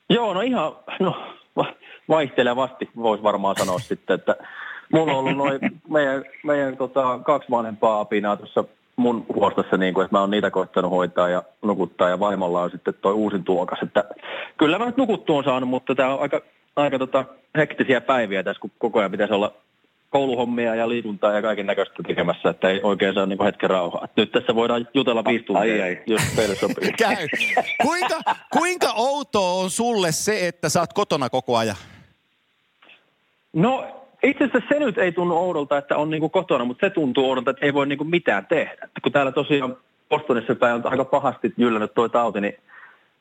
[0.09, 1.35] Joo, no ihan no,
[2.09, 4.35] vaihtelevasti voisi varmaan sanoa sitten, että
[4.93, 8.63] mulla on ollut noin meidän, meidän tota, kaksi vanhempaa apinaa tuossa
[8.95, 12.71] mun huostassa, niin kuin, että mä oon niitä koittanut hoitaa ja nukuttaa ja vaimolla on
[12.71, 13.79] sitten toi uusin tuokas.
[13.83, 14.03] Että
[14.57, 16.41] kyllä mä nyt nukuttua on saanut, mutta tämä on aika,
[16.75, 17.25] aika tota,
[17.57, 19.53] hektisiä päiviä tässä, kun koko ajan pitäisi olla
[20.09, 24.07] kouluhommia ja liikuntaa ja kaiken näköistä tekemässä, että ei oikein saa niin hetken rauhaa.
[24.15, 26.01] Nyt tässä voidaan jutella viisi tuntia, ai, ai.
[26.07, 26.91] jos teille sopii.
[26.97, 27.27] Käy.
[27.81, 28.19] Kuinka,
[28.53, 31.75] kuinka outoa on sulle se, että sä oot kotona koko ajan?
[33.53, 33.85] No
[34.23, 37.29] itse asiassa se nyt ei tunnu oudolta, että on niin kuin kotona, mutta se tuntuu
[37.29, 38.73] oudolta, että ei voi niin kuin mitään tehdä.
[38.73, 39.77] Että kun täällä tosiaan
[40.09, 42.57] Bostonissa päin on aika pahasti jyllännyt toi tauti, niin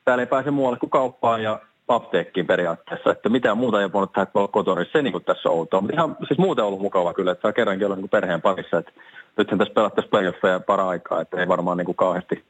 [0.05, 4.27] täällä ei pääse muualle kuin kauppaan ja apteekkiin periaatteessa, että mitään muuta ei voinut tehdä
[4.51, 5.81] kotona, se niin kuin tässä on outoa.
[5.81, 8.91] Mutta ihan siis muuten ollut mukava kyllä, että saa kerrankin olla niin perheen parissa, että
[9.37, 12.43] nythän tässä pelattaisiin playoffeja para aikaa, että ei varmaan niin kuin kauheasti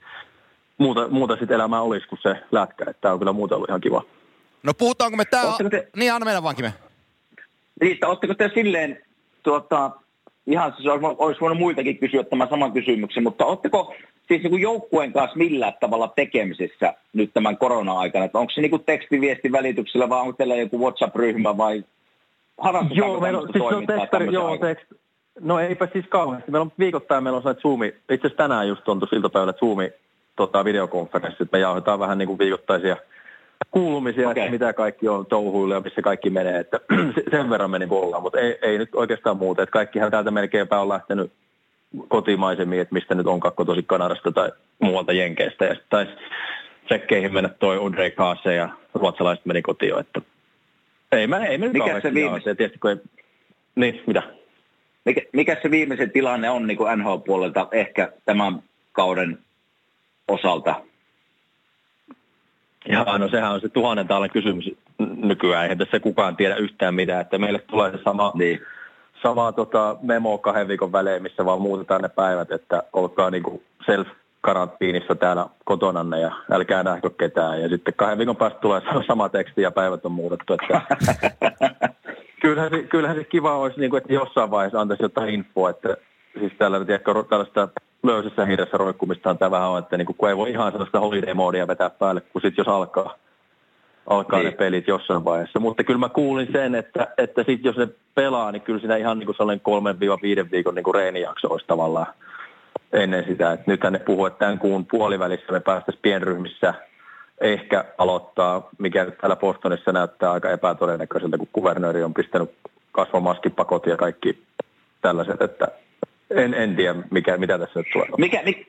[0.77, 3.81] muuta, muuta sitten elämää olisi kuin se lätkä, että tämä on kyllä muuten ollut ihan
[3.81, 4.03] kiva.
[4.63, 5.43] No puhutaanko me tää...
[5.69, 5.87] Te...
[5.95, 6.73] Niin, anna mennä vankin me.
[7.81, 9.01] Riitta, oletteko te silleen,
[9.43, 9.91] tuota,
[10.47, 13.95] ihan siis olisi voinut muitakin kysyä tämän saman kysymyksen, mutta oletteko
[14.29, 18.25] siis niin kuin joukkueen kanssa millään tavalla tekemisissä nyt tämän korona-aikana?
[18.25, 21.83] Että onko se niin kuin tekstiviestin välityksellä vai onko teillä joku WhatsApp-ryhmä vai
[22.91, 24.85] Joo, meillä on, siis on testari, joo, tekst,
[25.39, 26.51] no eipä siis kauheasti.
[26.51, 29.91] Meillä on viikoittain, meillä on se Zoomi, itse asiassa tänään just on tuossa iltapäivällä Zoomi
[30.35, 32.97] tota, videokonferenssi, että me jauhetaan vähän niin kuin viikoittaisia
[33.71, 34.43] kuulumisia, okay.
[34.43, 36.79] että mitä kaikki on touhuilla ja missä kaikki menee, että
[37.31, 40.89] sen verran meni ollaan, mutta ei, ei nyt oikeastaan muuta, että kaikkihan täältä melkeinpä on
[40.89, 41.31] lähtenyt
[42.07, 45.65] kotimaisemmin, että mistä nyt on kakko tosi Kanadasta tai muualta Jenkeistä.
[45.65, 46.11] Ja sitten taisi
[46.85, 49.99] tsekkeihin mennä toi Andre Kaase ja ruotsalaiset meni kotiin.
[49.99, 50.21] Että
[51.11, 52.57] ei mä, ei mä Mikä se viimeisen...
[52.57, 52.97] Tietysti, kun ei...
[53.75, 54.23] Niin, mitä?
[55.05, 59.39] Mikä, mikä se viimeisen tilanne on niin kuin NHL-puolelta ehkä tämän kauden
[60.27, 60.81] osalta?
[62.89, 65.63] Ja no sehän on se tuhannen taalan kysymys nykyään.
[65.63, 68.59] Eihän tässä kukaan tiedä yhtään mitään, että meille tulee se sama, niin.
[69.23, 73.63] Sama tota, memo kahden viikon välein, missä vaan muutetaan ne päivät, että olkaa niin kuin
[73.85, 77.61] self-karantiinissa täällä kotonanne ja älkää nähkö ketään.
[77.61, 80.53] Ja sitten kahden viikon päästä tulee sama teksti ja päivät on muutettu.
[80.53, 80.81] Että
[82.41, 85.97] kyllähän, se, kyllähän se kiva olisi, niin kuin, että jossain vaiheessa antaisi jotain infoa, että
[86.39, 87.67] siis täällä tiedätkö, tällaista
[88.03, 91.89] löysässä hirressä roikkumistaan tämä vähän on, että niin kun ei voi ihan sellaista holiday-moodia vetää
[91.89, 93.15] päälle, kun sitten jos alkaa,
[94.09, 94.45] alkaa niin.
[94.45, 95.59] ne pelit jossain vaiheessa.
[95.59, 99.19] Mutta kyllä mä kuulin sen, että, että sit jos ne pelaa, niin kyllä siinä ihan
[99.19, 102.07] niin kuin sellainen kolmen viiden viikon niin kuin reenijakso olisi tavallaan
[102.93, 103.53] ennen sitä.
[103.53, 106.73] Et nythän ne puhuu, että tämän kuun puolivälissä me päästäisiin pienryhmissä
[107.41, 112.51] ehkä aloittaa, mikä nyt täällä Bostonissa näyttää aika epätodennäköiseltä, kun kuvernööri on pistänyt
[112.91, 114.43] kasvomaskipakot ja kaikki
[115.01, 115.67] tällaiset, että
[116.29, 118.07] en, en tiedä, mikä, mitä tässä tulee.
[118.17, 118.65] Mikä, mikä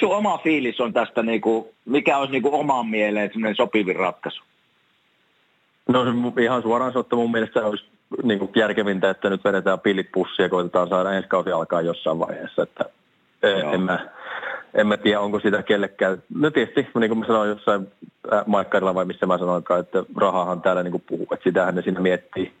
[0.00, 3.96] sun oma fiilis on tästä, niin kuin, mikä olisi niin kuin omaan mieleen semmoinen sopivin
[3.96, 4.42] ratkaisu?
[5.88, 6.04] No
[6.40, 7.84] ihan suoraan sanottuna mun mielestä olisi
[8.22, 12.18] niin kuin järkevintä, että nyt vedetään pillit pussia ja koitetaan saada ensi kausi alkaa jossain
[12.18, 12.62] vaiheessa.
[12.62, 12.84] Että
[13.42, 14.08] e, en, mä,
[14.74, 16.22] en mä tiedä, onko sitä kellekään.
[16.34, 17.88] No tietysti, niin kuin mä sanoin jossain
[18.46, 22.00] Maikkarilla vai missä mä sanoinkaan, että rahahan täällä niin kuin puhuu, että sitähän ne siinä
[22.00, 22.52] miettii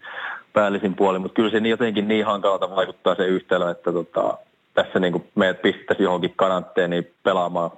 [0.52, 4.38] päällisin puoli, mutta kyllä se niin jotenkin niin hankalalta vaikuttaa se yhtälö, että tota,
[4.74, 7.70] tässä niin kuin meidät pistäisi johonkin karanteeniin pelaamaan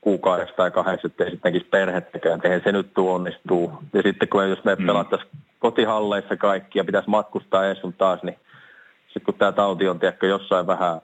[0.00, 3.72] kuukaudessa tai kahdeksi, ettei sitten näkisi perhettekään, eihän se nyt tuu onnistuu.
[3.92, 4.86] Ja sitten kun jos me mm.
[4.86, 8.36] pelattaisiin kotihalleissa kaikki ja pitäisi matkustaa edes sun taas, niin
[9.04, 11.00] sitten kun tämä tauti on tiedätkö, jossain vähän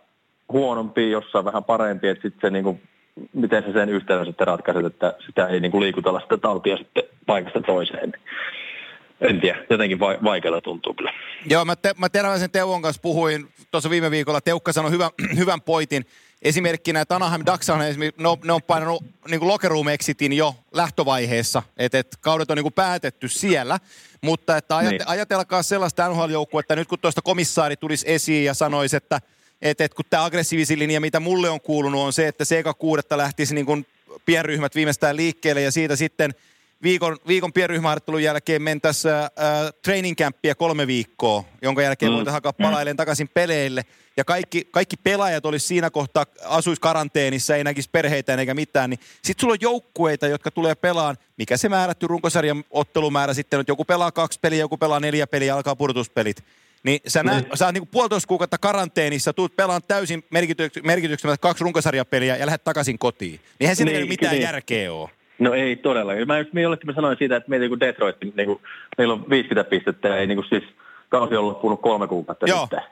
[0.53, 2.83] huonompi, jossain vähän parempi, että sitten se niin kuin,
[3.33, 7.05] miten se sen yhtälön sitten ratkaiset, että sitä ei niin kuin liikutella sitä tautia sitten
[7.27, 8.13] paikasta toiseen.
[9.21, 11.15] En tiedä, jotenkin va- vaikealla tuntuu kyllä.
[11.47, 14.41] Joo, mä, te, mä Teräväisen Teuvon kanssa puhuin tuossa viime viikolla.
[14.41, 16.07] Teukka sanoi hyvän, hyvän poitin.
[16.43, 20.33] Esimerkkinä, että Anaheim Ducks on ne on, ne on painanut niin kuin locker room exitin
[20.33, 23.79] jo lähtövaiheessa, että, että kaudet on niin kuin päätetty siellä.
[24.23, 25.09] Mutta että ajate, niin.
[25.09, 29.21] ajatelkaa sellaista nhl että nyt kun tuosta komissaari tulisi esiin ja sanoisi, että,
[29.63, 32.75] että, että kun tämä aggressiivisin linja, mitä mulle on kuulunut, on se, että se eka
[32.75, 33.87] kuudetta lähtisi niin kuin
[34.27, 36.35] pienryhmät viimeistään liikkeelle ja siitä sitten–
[36.83, 39.29] viikon, viikon pienryhmäharjoittelun jälkeen mentäisiin äh,
[39.83, 42.17] training campia kolme viikkoa, jonka jälkeen mm.
[42.17, 43.85] voitaisiin alkaa palailemaan takaisin peleille.
[44.17, 48.91] Ja kaikki, kaikki pelaajat olisi siinä kohtaa, asuisi karanteenissa, ei näkisi perheitä eikä mitään.
[48.91, 53.65] Niin sitten sulla on joukkueita, jotka tulee pelaan, mikä se määrätty runkosarjan ottelumäärä sitten on,
[53.69, 56.45] joku pelaa kaksi peliä, joku pelaa neljä peliä, alkaa purtuspelit.
[56.83, 57.57] Niin sä, näet, mm.
[57.57, 60.25] sä oot niinku puolitoista kuukautta karanteenissa, tuut pelaan täysin
[60.83, 63.41] merkityksellä kaksi runkosarjapeliä ja lähdet takaisin kotiin.
[63.61, 64.43] Niinhän siinä niin, ei mitään niin.
[64.43, 65.18] järkeä ole.
[65.39, 66.27] No ei todellakaan.
[66.27, 68.61] Mä just mä sanoin siitä, että meitä kuin Detroit, niin kuin,
[68.99, 70.65] meillä on 50 pistettä ei niin kuin siis
[71.09, 72.61] kausi on loppunut kolme kuukautta Joo.
[72.61, 72.83] sitten.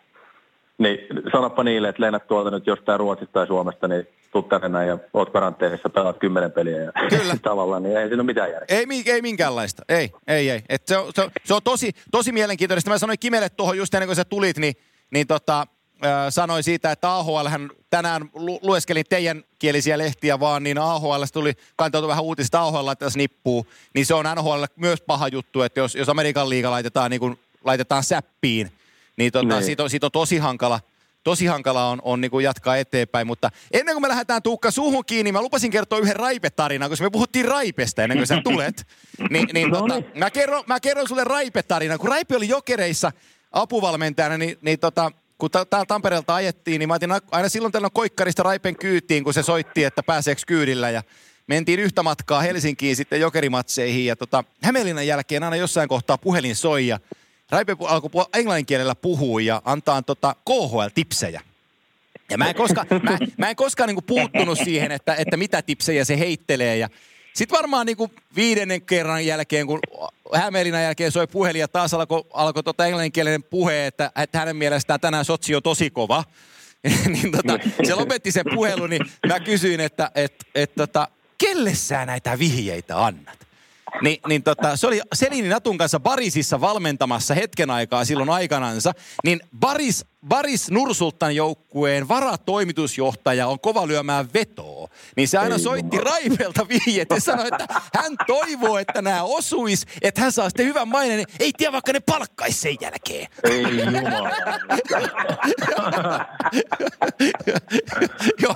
[0.79, 0.99] Niin
[1.33, 5.31] sanoppa niille, että lennät tuolta nyt jostain Ruotsista tai Suomesta, niin tuut tänne ja oot
[5.31, 7.37] karanteenissa, pelaat kymmenen peliä ja Kyllä.
[7.43, 8.79] tavallaan, niin ei siinä ole mitään järkeä.
[8.79, 10.63] Ei, ei minkäänlaista, ei, ei, ei.
[10.69, 12.91] Et se, on, se, on, se on tosi, tosi mielenkiintoista.
[12.91, 14.75] Mä sanoin Kimelle tuohon just ennen kuin sä tulit, niin,
[15.11, 15.67] niin tota,
[16.31, 21.53] sanoi siitä, että AHL hän tänään lu- lueskelin teidän kielisiä lehtiä vaan, niin AHL tuli
[21.77, 25.95] kantautui vähän uutista AHL tässä nippuu, niin se on NHL myös paha juttu, että jos,
[25.95, 28.73] jos Amerikan liiga laitetaan, niin kun, laitetaan säppiin,
[29.17, 29.65] niin tota, niin.
[29.65, 30.81] siitä, on, siitä on tosi hankala,
[31.25, 35.05] tosi hankala on, on niin kuin jatkaa eteenpäin, mutta ennen kuin me lähdetään Tuukka suhun
[35.05, 38.87] kiinni, mä lupasin kertoa yhden raipetarinan, koska me puhuttiin raipesta ennen kuin sä tulet.
[39.31, 40.11] Ni, niin, no tota, niin.
[40.15, 41.99] mä, kerron, mä kerron sulle raipetarinan.
[41.99, 43.13] Kun Raipe oli jokereissa
[43.53, 48.42] apuvalmentajana, niin, niin tota, kun täällä Tampereelta ajettiin, niin mä otin aina silloin tällöin koikkarista
[48.42, 50.90] Raipen kyytiin, kun se soitti, että pääseekö kyydillä.
[50.90, 51.03] Ja
[51.46, 54.07] mentiin yhtä matkaa Helsinkiin sitten jokerimatseihin.
[54.07, 57.01] Ja tota, Hämeenlinnan jälkeen aina jossain kohtaa puhelin soi ja
[57.51, 61.40] Raipe alkoi englannin kielellä puhua ja antaa tota KHL-tipsejä.
[62.31, 66.05] Ja mä en, koska, mä, mä en koskaan niinku puuttunut siihen, että, että mitä tipsejä
[66.05, 66.77] se heittelee.
[66.77, 66.88] Ja
[67.35, 69.81] sitten varmaan niinku viidennen kerran jälkeen, kun
[70.35, 75.01] Hämeenlinnan jälkeen soi puhelin ja taas alkoi alko tota englanninkielinen puhe, että, että hänen mielestään
[75.01, 76.25] tänään sotsi on tosi kova.
[77.15, 81.09] niin tota, se lopetti sen puhelun, niin mä kysyin, että et, et, tota,
[81.39, 83.47] kelle sä näitä vihjeitä annat?
[84.03, 88.93] Ni, niin tota, se oli Selini Natun kanssa Barisissa valmentamassa hetken aikaa silloin aikanansa.
[89.25, 94.89] Niin Baris, Baris Nursultan joukkueen varatoimitusjohtaja on kova lyömään vetoa.
[95.17, 96.11] Niin se aina Ei soitti jumala.
[96.11, 100.89] Raipelta vihjet ja sanoi, että hän toivoo, että nämä osuis, että hän saa sitten hyvän
[100.89, 101.17] maineen.
[101.17, 103.27] Niin ei tiedä, vaikka ne palkkaisi sen jälkeen.
[103.45, 104.31] Ei jumala.
[108.43, 108.55] Joo.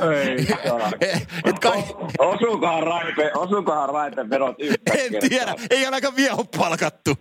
[1.01, 1.85] Ei, et kai...
[2.19, 4.57] Osuukohan Raipe, osuukohan Raipe verot
[4.99, 7.15] En tiedä, ei ainakaan vielä ole palkattu.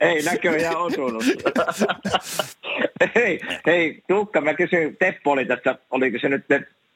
[0.00, 1.24] ei näköjään osunut.
[3.14, 6.44] Hei, hei, Tuukka, mä kysyin, Teppo oli tässä, oliko se nyt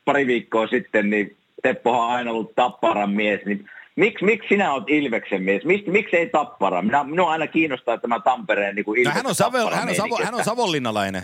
[0.04, 4.84] pari viikkoa sitten, niin Teppohan on aina ollut tapparan mies, niin Miksi, miksi sinä olet
[4.88, 5.64] Ilveksen mies?
[5.64, 6.82] Miksi, miksi ei Tappara?
[6.82, 10.18] Minä, minua aina kiinnostaa tämä Tampereen niin kuin no, hän, on Savo, hän, on Savo,
[10.24, 11.22] hän on savonlinnalainen.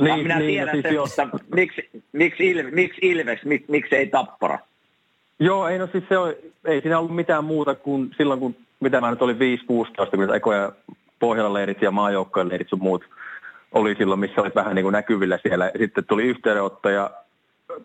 [0.00, 4.06] Niin, minä niin, tiedän siis sen, mutta miksi, miksi, Ilves, miksi Ilves, miksi, miksi ei
[4.06, 4.58] Tappara?
[5.40, 9.00] Joo, ei no siis se on, ei siinä ollut mitään muuta kuin silloin, kun mitä
[9.00, 9.38] mä nyt olin 5-16,
[10.16, 10.72] kun ekoja
[11.20, 13.04] Pohjolan leirit ja maajoukkojen leirit sun muut
[13.72, 15.70] oli silloin, missä oli vähän niin kuin näkyvillä siellä.
[15.78, 17.10] Sitten tuli yhteydenottoja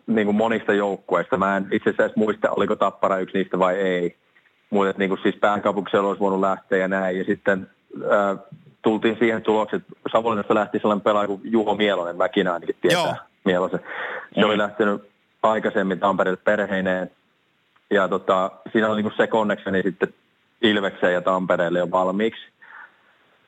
[0.06, 1.36] niin kuin monista joukkueista.
[1.36, 4.16] Mä en itse asiassa muista, oliko Tappara yksi niistä vai ei.
[4.70, 7.18] Mutta niin kuin siis pääkaupunkiseudulla olisi voinut lähteä ja näin.
[7.18, 7.70] Ja sitten
[8.04, 8.38] äh,
[8.82, 13.14] tultiin siihen tulokseen, että Savonlinnasta lähti sellainen pelaaja kuin Juho Mielonen, mäkin ainakin tietää Joo.
[13.44, 13.80] Mielosen.
[14.34, 15.10] Se oli lähtenyt
[15.42, 17.10] aikaisemmin Tampereelle perheineen.
[17.90, 20.14] Ja tota, siinä oli niin kuin se connectioni sitten
[20.62, 22.42] Ilvekseen ja Tampereelle jo valmiiksi.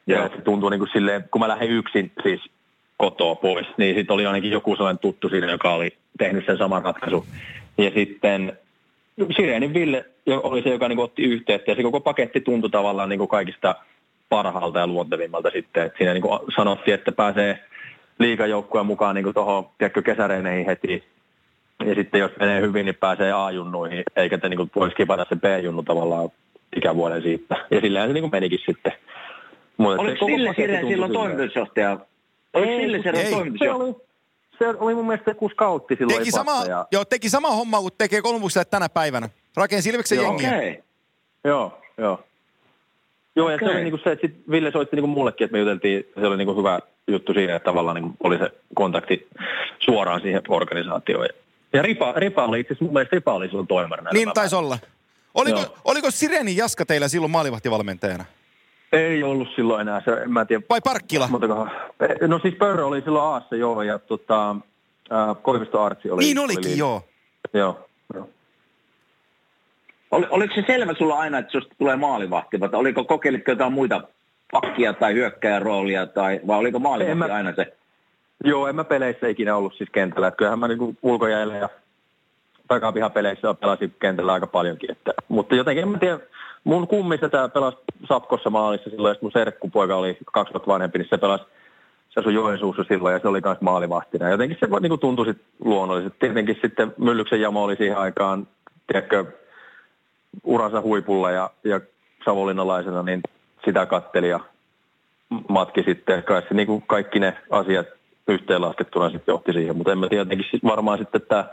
[0.09, 2.41] Ja se tuntuu niin kuin silleen, kun mä lähdin yksin siis
[2.97, 6.83] kotoa pois, niin sitten oli ainakin joku sellainen tuttu siinä, joka oli tehnyt sen saman
[6.83, 7.25] ratkaisun.
[7.79, 8.59] Ja sitten
[9.37, 13.19] Sirenin Ville oli se, joka niin otti yhteyttä ja se koko paketti tuntui tavallaan niin
[13.19, 13.75] kuin kaikista
[14.29, 15.87] parhaalta ja luontevimmalta sitten.
[15.87, 17.59] Et siinä niin kuin sanottiin, että pääsee
[18.19, 19.69] liikajoukkueen mukaan niin tuohon
[20.05, 21.05] kesäreineihin heti.
[21.87, 25.37] Ja sitten jos menee hyvin, niin pääsee A-junnuihin, eikä te niin kuin voisi kipata se
[25.37, 26.29] B-junnu tavallaan
[26.77, 27.57] ikävuoden siitä.
[27.71, 28.93] Ja silleen se niin kuin menikin sitten.
[29.79, 31.99] Mutta Oliko Sille Siren silloin toimitusjohtaja?
[32.55, 34.09] Oliko Sille Siren toimitusjohtaja?
[34.59, 36.19] se oli mun mielestä joku scoutti silloin.
[36.19, 39.29] Teki sama, joo, teki sama homma kuin tekee Kolmukselle tänä päivänä.
[39.57, 40.49] Rakensi Ilveksen jengiä.
[40.49, 40.77] Okay.
[41.45, 42.25] Joo, joo.
[43.37, 43.55] Joo, okay.
[43.55, 46.27] ja se oli niinku se, että sit Ville soitti niinku mullekin, että me juteltiin, se
[46.27, 49.29] oli niinku hyvä juttu siinä, että tavallaan niinku oli se kontakti
[49.79, 51.29] suoraan siihen organisaatioon.
[51.73, 54.11] Ja Ripa, Ripa oli itse asiassa, mun mielestä Ripa oli silloin toimarina.
[54.13, 54.79] Niin taisi olla.
[55.35, 58.25] Oliko, oliko Sireni Jaska teillä silloin maalivahtivalmentajana?
[58.93, 60.63] Ei ollut silloin enää, se, en mä tiedä.
[60.71, 61.29] Vai Parkkila?
[62.29, 64.51] No siis Pörrö oli silloin Aassa joo, ja tota,
[65.13, 66.25] äh, Koivisto Artsi oli.
[66.25, 67.03] Niin olikin, oli, joo.
[67.55, 68.29] Joo, joo.
[70.11, 74.01] Ol, oliko se selvä sulla aina, että susta tulee maalivahti, vai oliko kokeilitko jotain muita
[74.53, 77.77] pakkia tai hyökkäjän roolia, tai, vai oliko maalivahti mä, aina se?
[78.45, 80.29] Joo, en mä peleissä ikinä ollut siis kentällä.
[80.29, 81.69] Että kyllähän mä niinku ulkojäällä ja
[82.69, 84.91] takapihapeleissä pelasi kentällä aika paljonkin.
[84.91, 86.19] Että, mutta jotenkin en mä tiedä,
[86.65, 87.77] mun kummissa tämä pelasi
[88.09, 91.45] Sapkossa maalissa silloin, että mun serkkupoika oli kaksi vuotta vanhempi, niin se pelasi
[92.11, 94.29] se asui Joensuussa silloin ja se oli myös maalivahtina.
[94.29, 96.19] Jotenkin se niin kuin tuntui sit luonnollisesti.
[96.19, 98.49] Tietenkin sitten Myllyksen jamo oli siihen aikaan,
[98.87, 99.25] tiedätkö,
[100.45, 101.81] uransa huipulla ja, ja
[102.25, 103.21] savonlinnalaisena, niin
[103.65, 104.41] sitä katteli ja
[105.49, 106.23] matki sitten.
[106.23, 107.87] Kai se niin kuin kaikki ne asiat
[108.29, 111.45] yhteenlaskettuna sitten johti siihen, mutta en mä tiedä, jotenkin varmaan sitten tämä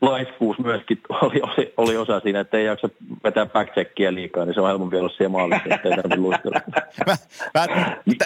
[0.00, 2.88] laiskuus myöskin oli, oli, oli, osa siinä, että ei jaksa
[3.24, 6.60] vetää backcheckia liikaa, niin se on helpompi olla siellä maalissa, että ei tarvitse luistella.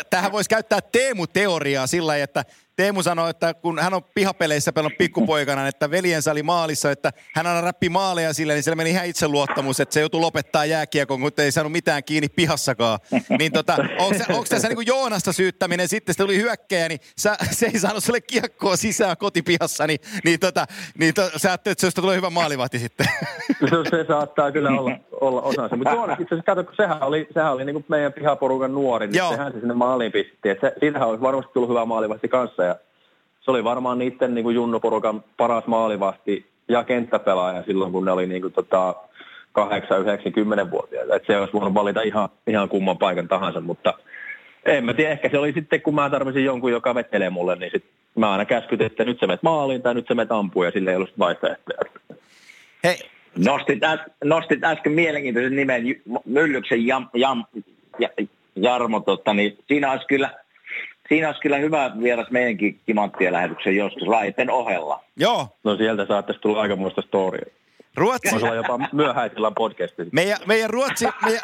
[0.10, 2.44] Tähän voisi käyttää Teemu-teoriaa sillä että
[2.80, 7.46] Teemu sanoi, että kun hän on pihapeleissä pelannut pikkupoikana, että veljensä oli maalissa, että hän
[7.46, 11.30] aina räppi maaleja sille, niin sillä meni ihan itseluottamus, että se joutui lopettaa jääkiekon, kun
[11.38, 12.98] ei saanut mitään kiinni pihassakaan.
[13.38, 17.36] Niin tota, onko, se, tässä niin kuin Joonasta syyttäminen, sitten se tuli hyökkäjä, niin sä,
[17.50, 20.66] se ei saanut sulle kiekkoa sisään kotipihassa, niin, niin, tota,
[20.98, 23.06] niin to, sä ajattelet, että se tulee hyvä maalivahti sitten.
[23.60, 27.28] Se, se saattaa kyllä olla, olla osa Mutta Joonas itse asiassa, kato, kun sehän oli,
[27.34, 29.30] sehän oli niin kuin meidän pihaporukan nuori, niin Joo.
[29.30, 30.48] sehän se sinne maaliin pisti.
[30.48, 32.69] Että se, siitähän olisi varmasti tullut hyvä maalivahti kanssa
[33.50, 38.26] se oli varmaan niiden niin kuin junnuporukan paras maalivahti ja kenttäpelaaja silloin, kun ne oli
[38.26, 38.94] niin kuin, tota,
[39.52, 41.14] 8, 9, 10 vuotiaita.
[41.14, 43.94] Että se olisi voinut valita ihan, ihan kumman paikan tahansa, mutta
[44.64, 47.70] en mä tiedä, ehkä se oli sitten, kun mä tarvisin jonkun, joka vettelee mulle, niin
[47.70, 47.84] sit
[48.14, 50.90] mä aina käskytin, että nyt sä menet maaliin tai nyt sä menet ampuun ja sille
[50.90, 51.78] ei ollut vaihtoehtoja.
[52.84, 52.98] Hei,
[53.46, 55.82] nostit, äs, nostit äsken mielenkiintoisen nimen
[56.24, 57.44] Myllyksen Jam, Jam,
[58.56, 60.30] Jarmo, totta, niin siinä olisi kyllä–
[61.10, 65.04] siinä olisi kyllä hyvä vieras meidänkin kimanttien lähetyksen joskus laiten ohella.
[65.16, 65.48] Joo.
[65.64, 67.46] No sieltä saattaisi tulla aika muista storia.
[67.96, 68.30] Ruotsi.
[68.30, 70.08] Voisi olla jopa myöhäisillä podcastin.
[70.12, 71.40] Meidän, meidän, Ruotsi, meidän,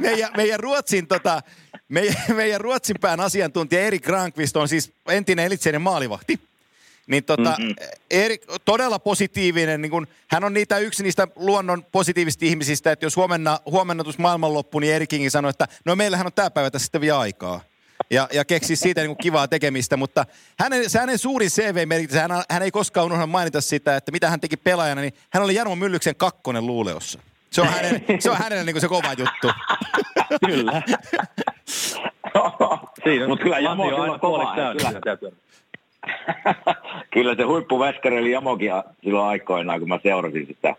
[0.00, 1.42] meidän, meidän, Ruotsin, tota,
[1.88, 6.40] meidän, meidän Ruotsin pään asiantuntija Erik Grankvist on siis entinen elitseinen maalivahti.
[7.06, 7.74] Niin tota, mm-hmm.
[8.10, 13.16] Erik, todella positiivinen, niin kun, hän on niitä yksi niistä luonnon positiivisista ihmisistä, että jos
[13.16, 17.00] huomenna, huomenna tuossa maailmanloppu, niin Erikinkin sanoi, että no meillähän on tämä päivä tässä sitten
[17.00, 17.60] vielä aikaa
[18.10, 20.24] ja, ja keksi siitä niin kuin kivaa tekemistä, mutta
[20.58, 24.40] hänen, se hänen suurin CV-merkitys, hän, hän ei koskaan unohda mainita sitä, että mitä hän
[24.40, 27.18] teki pelaajana, niin hän oli Jarmo Myllyksen kakkonen luuleossa.
[27.50, 29.50] Se on, hänen, se on hänelle niin kuin se kova juttu.
[30.46, 30.72] kyllä.
[33.28, 34.54] Mutta kyllä Jamo on aina kova.
[34.54, 34.92] Kyllä.
[37.14, 38.70] kyllä se huippuväskäri oli Jamokin
[39.04, 40.76] silloin aikoinaan, kun mä seurasin sitä.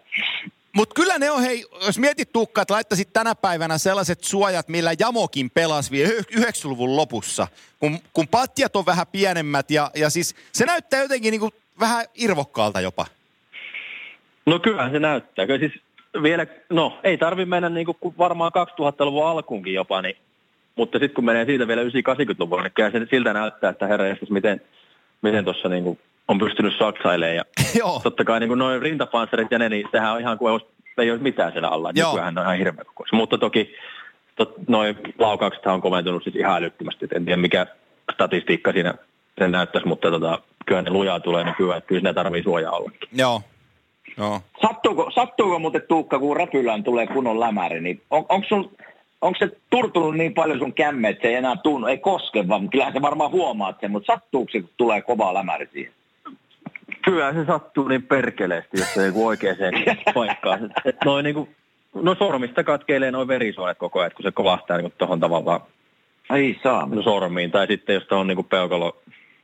[0.77, 4.91] Mutta kyllä ne on, hei, jos mietit Tukka, että laittaisit tänä päivänä sellaiset suojat, millä
[4.99, 7.47] Jamokin pelasi vielä 90-luvun lopussa,
[7.79, 12.05] kun, kun patjat on vähän pienemmät ja, ja siis se näyttää jotenkin niin kuin vähän
[12.15, 13.05] irvokkaalta jopa.
[14.45, 15.45] No kyllä se näyttää.
[15.45, 15.81] Kyllä siis
[16.23, 20.17] vielä, no ei tarvi mennä niin kuin varmaan 2000-luvun alkuunkin jopa, niin,
[20.75, 24.61] mutta sitten kun menee siitä vielä 90-80-luvulle, niin kyllä se siltä näyttää, että herra miten,
[25.21, 27.35] miten tuossa niin kuin on pystynyt saksailemaan.
[27.35, 27.43] Ja
[27.79, 27.99] Joo.
[28.03, 30.65] totta kai niin noin rintapanssarit ja ne, niin sehän on ihan kuin olisi,
[30.97, 31.91] ei ole mitään siellä alla.
[31.95, 32.11] Joo.
[32.11, 33.17] Nykyään on ihan hirveä kokoisia.
[33.17, 33.75] Mutta toki
[34.35, 37.07] tot, noin laukaukset on komentunut siis ihan älyttömästi.
[37.15, 37.67] En tiedä mikä
[38.13, 38.93] statistiikka siinä
[39.39, 43.09] sen näyttäisi, mutta tota, kyllä ne lujaa tulee nykyään, että kyllä ne tarvii suojaa ollakin.
[43.11, 43.41] Joo.
[44.17, 44.41] Joo.
[44.61, 48.71] Sattuuko, sattuuko muuten Tuukka, kun räpylään tulee kunnon lämäri, niin on, onko sun
[49.21, 52.69] onko se turtunut niin paljon sun kämme, että se ei enää tunnu, ei koske vaan,
[52.69, 55.93] kyllähän se varmaan huomaat sen, mutta sattuuko se, kun tulee kova lämäri siihen?
[57.07, 59.57] Kyllä se sattuu niin perkeleesti, jos se niinku oikeaan
[60.13, 60.71] paikkaan.
[60.85, 61.49] Et, noin niinku,
[61.93, 65.61] no sormista katkeilee noin verisuonet koko ajan, kun se kovastaa niinku tuohon tavallaan
[66.29, 66.85] Ai saa.
[66.85, 67.51] No sormiin.
[67.51, 69.01] Tai sitten jos on niinku peukalo,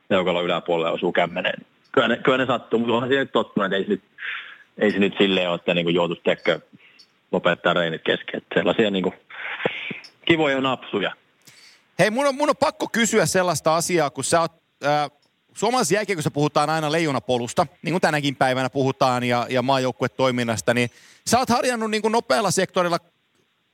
[0.08, 1.66] peukalo yläpuolelle osuu kämmeneen.
[1.92, 4.02] Kyllä ne, kyllä ne sattuu, mutta onhan se nyt tottunut, että ei se nyt,
[4.78, 6.60] ei se nyt silleen ole, että niinku joutuisi tekkö
[7.32, 8.38] lopettaa reinit kesken.
[8.38, 9.14] Että sellaisia niinku
[10.24, 11.12] kivoja napsuja.
[11.98, 14.52] Hei, mun on, mun on pakko kysyä sellaista asiaa, kun sä oot
[14.84, 15.10] äh,
[15.54, 20.90] suomalaisessa jälkeen, puhutaan aina leijonapolusta, niin kuin tänäkin päivänä puhutaan, ja, ja maajoukkuetoiminnasta, niin
[21.26, 22.98] sä oot harjannut niin kuin nopealla sektorilla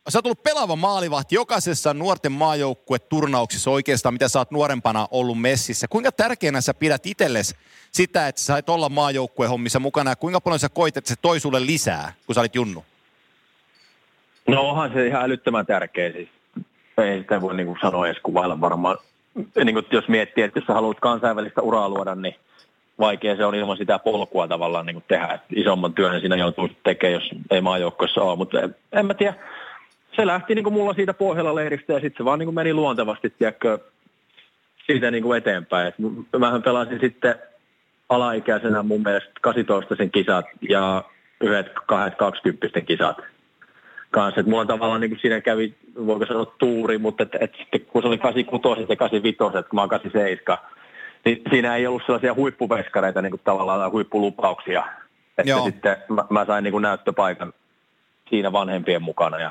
[0.08, 5.88] Sä oot ollut pelaava maalivahti jokaisessa nuorten maajoukkueturnauksessa oikeastaan, mitä sä oot nuorempana ollut messissä.
[5.88, 7.54] Kuinka tärkeänä sä pidät itsellesi
[7.92, 11.40] sitä, että sä sait olla maajoukkuehommissa mukana, ja kuinka paljon sä koit, että se toi
[11.40, 12.84] sulle lisää, kun sä olit junnu?
[14.48, 16.28] No onhan se ihan älyttömän tärkeä siis.
[16.98, 18.98] Ei sitä voi niin kuin sanoa edes kuvailla varmaan
[19.34, 22.34] niin kuin, jos miettii, että jos sä haluat kansainvälistä uraa luoda, niin
[22.98, 25.26] vaikea se on ilman sitä polkua tavallaan niin kuin tehdä.
[25.26, 28.36] Että isomman työn siinä joutuu tekemään, jos ei maajoukkoissa ole.
[28.36, 29.34] Mutta en, en mä tiedä.
[30.16, 32.74] Se lähti niin kuin mulla siitä pohjalla leiristä ja sitten se vaan niin kuin meni
[32.74, 33.78] luontevasti, tiedätkö,
[34.86, 35.88] siitä niin kuin eteenpäin.
[35.88, 35.94] Et
[36.38, 37.34] mähän pelasin sitten
[38.08, 41.04] alaikäisenä mun mielestä 18 sen kisat ja
[41.40, 43.16] yhdet kahdet 20 kisat
[44.10, 44.40] kanssa.
[44.40, 45.74] Et mulla tavallaan niin kuin siinä kävi,
[46.06, 49.80] voiko sanoa tuuri, mutta et, et sitten kun se oli 86 ja 85, kun mä
[49.80, 50.58] oon 87,
[51.24, 54.84] niin siinä ei ollut sellaisia huippuveskareita niin kuin tavallaan huippulupauksia.
[55.38, 55.64] Että Joo.
[55.64, 57.52] sitten mä, mä sain niin kuin näyttöpaikan
[58.30, 59.50] siinä vanhempien mukana ja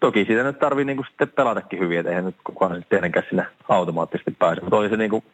[0.00, 3.26] toki siitä nyt tarvii niin kuin sitten pelatakin hyvin, että eihän nyt kukaan nyt tietenkään
[3.28, 5.24] sinne automaattisesti pääse, mutta oli se niin kuin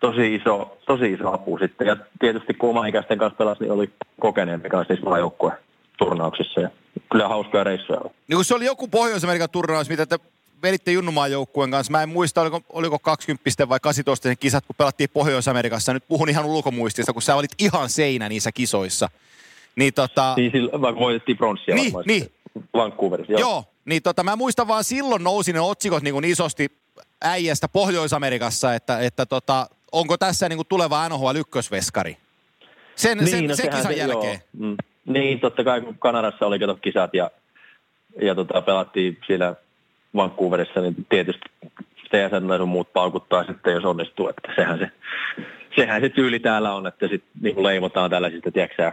[0.00, 1.86] tosi iso, tosi iso apu sitten.
[1.86, 3.90] Ja tietysti kun oma ikäisten kanssa pelasi, niin oli
[4.20, 5.56] kokeneempi kanssa niissä maajoukkueen
[6.04, 6.60] turnauksissa.
[6.60, 6.70] Ja
[7.12, 8.10] kyllä hauskoja reissuja oli.
[8.28, 10.18] Niin kun se oli joku Pohjois-Amerikan turnaus, mitä te
[10.62, 11.90] veditte Junnumaan joukkueen kanssa.
[11.90, 15.92] Mä en muista, oliko, oliko 20 vai 18 sen kisat, kun pelattiin Pohjois-Amerikassa.
[15.92, 19.08] Nyt puhun ihan ulkomuistista, kun sä olit ihan seinä niissä kisoissa.
[19.76, 20.34] Niin tota...
[20.34, 22.32] Siis vaikka voitettiin pronssia niin, niin.
[22.74, 23.32] Vancouverissa.
[23.32, 23.40] Joo.
[23.40, 23.64] joo.
[23.84, 26.72] niin tota, mä muistan vaan silloin nousi ne otsikot niin kuin isosti
[27.22, 32.16] äijästä Pohjois-Amerikassa, että, että tota, onko tässä niin kuin tuleva NHL ykkösveskari?
[32.96, 34.38] Sen, niin, sen, no, sen kisan se, jälkeen.
[34.52, 34.76] Mm.
[35.12, 37.30] Niin, totta kai kun Kanadassa oli kato kisat ja,
[38.22, 39.54] ja tota, pelattiin siellä
[40.14, 41.50] Vancouverissa, niin tietysti
[42.04, 44.28] TSN sun muut paukuttaa sitten, jos onnistuu.
[44.28, 44.90] Että sehän se,
[45.76, 48.92] sehän se tyyli täällä on, että sitten niin leivotaan tällaisista, tiedätkö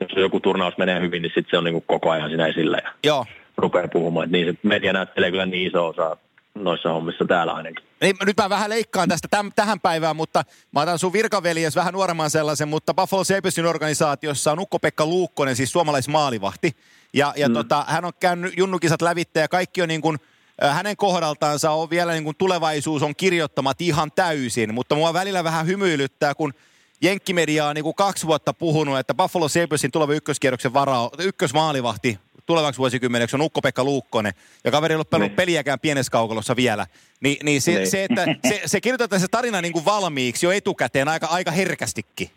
[0.00, 2.92] jos joku turnaus menee hyvin, niin sitten se on niin koko ajan siinä esillä ja
[3.04, 3.24] Joo.
[3.56, 4.24] rupeaa puhumaan.
[4.24, 6.16] Että niin se media näyttelee kyllä niin iso osa
[6.64, 7.84] noissa hommissa täällä ainakin.
[8.00, 11.94] Ei, nyt mä vähän leikkaan tästä täm, tähän päivään, mutta mä otan sun virkaveljes vähän
[11.94, 16.76] nuoremman sellaisen, mutta Buffalo Sabresin organisaatiossa on Ukko-Pekka Luukkonen, siis suomalaismaalivahti.
[17.12, 17.54] Ja, ja mm.
[17.54, 20.18] tota, hän on käynyt junnukisat lävitteen ja kaikki on niin kuin,
[20.62, 25.66] hänen kohdaltaansa on vielä niin kuin tulevaisuus on kirjoittamat ihan täysin, mutta mua välillä vähän
[25.66, 26.54] hymyilyttää, kun
[27.02, 32.78] Jenkkimedia on niin kuin kaksi vuotta puhunut, että Buffalo Sabresin tuleva ykköskierroksen varao, ykkösmaalivahti tulevaksi
[32.78, 34.32] vuosikymmeneksi on Ukko-Pekka Luukkonen,
[34.64, 35.36] ja kaveri ei ole pelannut niin.
[35.36, 36.86] peliäkään pienessä kaukalossa vielä.
[37.20, 37.86] Ni, niin se, niin.
[37.86, 42.30] se, että se, se kirjoitetaan se tarina niin kuin valmiiksi jo etukäteen aika, aika herkästikin.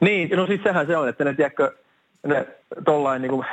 [0.00, 1.74] Niin, no siis sehän se on, että ne, tiedätkö,
[2.26, 2.46] ne
[2.84, 3.46] tollain niin kuin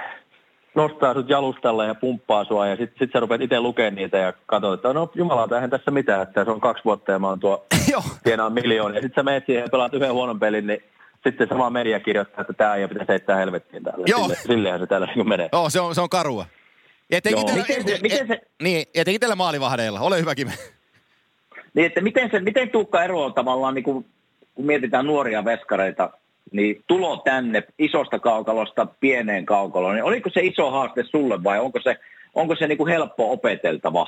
[0.76, 4.34] nostaa sut jalustalle ja pumppaa sua ja sitten sit sä rupeat itse lukemaan niitä ja
[4.46, 7.40] katsot, että no jumala, eihän tässä mitään, että se on kaksi vuotta ja mä oon
[7.40, 7.66] tuo
[8.24, 9.02] tienaa miljoonia.
[9.02, 10.84] Sitten sä menet siihen ja pelaat yhden huonon pelin, niin
[11.24, 14.06] sitten sama media kirjoittaa, että tämä ei pitäisi heittää helvettiin täällä.
[14.08, 14.24] Joo.
[14.24, 15.50] Sille, sillehän se täällä niin menee.
[15.54, 16.46] Joo, se on, se on karua.
[17.12, 17.44] Ja Joo.
[17.56, 18.42] Miten se, miten se...
[18.62, 20.00] Niin, etenkin tällä maalivahdeilla.
[20.00, 20.54] Ole hyvä Kime.
[21.74, 24.06] Niin, että miten, se, miten Tuukka eroaa tavallaan, niin kun,
[24.56, 26.10] kun mietitään nuoria veskareita,
[26.52, 31.80] niin tulo tänne isosta kaukalosta pieneen kaukaloon, niin oliko se iso haaste sulle vai onko
[31.84, 31.98] se,
[32.34, 34.08] onko se niin kuin helppo opeteltava?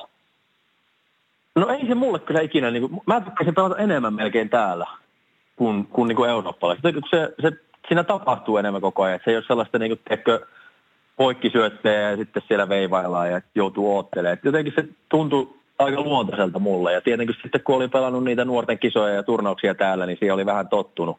[1.56, 4.86] No ei se mulle kyllä ikinä, niin kuin, mä tykkäsin pelata enemmän melkein täällä
[5.60, 6.84] kuin, kuin, niin kuin eurooppalaiset.
[7.10, 7.52] Se, se,
[7.88, 9.20] siinä tapahtuu enemmän koko ajan.
[9.24, 10.46] Se ei ole sellaista niin kuin, teekö,
[11.16, 14.38] poikkisyöttejä ja sitten siellä veivaillaan ja joutuu oottelemaan.
[14.44, 16.92] Jotenkin se tuntui aika luontaiselta mulle.
[16.92, 20.46] Ja tietenkin sitten kun olin pelannut niitä nuorten kisoja ja turnauksia täällä, niin siihen oli
[20.46, 21.18] vähän tottunut.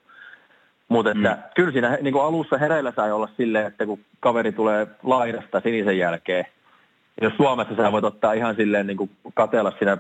[0.88, 1.24] Mutta mm.
[1.56, 5.98] kyllä siinä niin kuin alussa hereillä sai olla silleen, että kun kaveri tulee laidasta sinisen
[5.98, 6.46] jälkeen,
[7.22, 9.98] jos Suomessa sä voit ottaa ihan silleen niin kuin katella siinä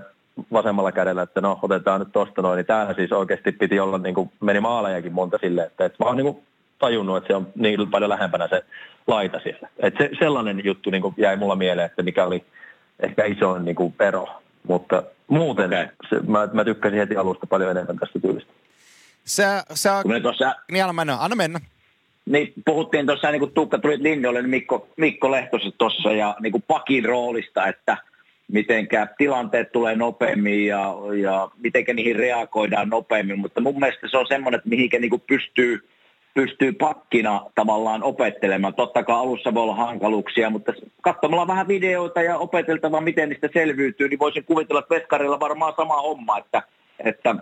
[0.51, 4.15] vasemmalla kädellä, että no otetaan nyt tosta noin, niin täällä siis oikeasti piti olla, niin
[4.15, 6.43] kuin, meni maalajakin monta silleen, että et mä oon niin kuin
[6.79, 8.65] tajunnut, että se on niin paljon lähempänä se
[9.07, 9.69] laita siellä.
[9.79, 12.43] Et se, sellainen juttu niin kuin jäi mulla mieleen, että mikä oli
[12.99, 14.27] ehkä isoin niin kuin ero,
[14.67, 15.87] mutta muuten okay.
[16.09, 18.53] se, mä, mä tykkäsin heti alusta paljon enemmän tästä tyylistä.
[19.25, 20.03] Sä, sä...
[20.21, 20.55] Tuossa...
[20.71, 21.59] Niin anna mennä, anna mennä.
[22.25, 26.51] Niin, puhuttiin tuossa, niin kuin Tuukka tuli linjoille, niin Mikko, Mikko Lehtoset tuossa ja niin
[26.51, 27.97] kuin pakin roolista, että–
[28.51, 34.27] mitenkä tilanteet tulee nopeammin ja, ja mitenkä niihin reagoidaan nopeammin, mutta mun mielestä se on
[34.27, 35.89] semmoinen, että mihinkä niin kuin pystyy,
[36.33, 38.73] pystyy pakkina tavallaan opettelemaan.
[38.73, 44.09] Totta kai alussa voi olla hankaluuksia, mutta katsomalla vähän videoita ja opeteltava, miten niistä selviytyy,
[44.09, 46.63] niin voisin kuvitella, että Veskarilla varmaan sama homma, että,
[46.99, 47.35] että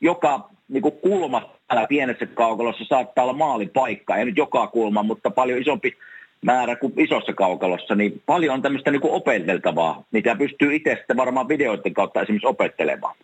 [0.00, 5.62] joka niin kulma täällä pienessä kaukalossa saattaa olla maalipaikka, ei nyt joka kulma, mutta paljon
[5.62, 5.96] isompi
[6.42, 11.16] määrä kuin isossa kaukalossa, niin paljon on tämmöistä niin kuin opeteltavaa, mitä pystyy itse sitten
[11.16, 13.14] varmaan videoiden kautta esimerkiksi opettelemaan.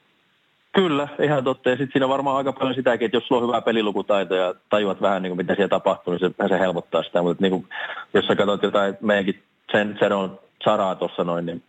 [0.72, 1.70] Kyllä, ihan totta.
[1.70, 4.54] Ja sitten siinä on varmaan aika paljon sitäkin, että jos sulla on hyvä pelilukutaito ja
[4.70, 7.22] tajuat vähän, niin kuin mitä siellä tapahtuu, niin se, se helpottaa sitä.
[7.22, 7.66] Mutta niin kuin,
[8.14, 9.42] jos sä katsot jotain meidänkin
[9.72, 11.62] sen, sen on Saraa tuossa noin, niin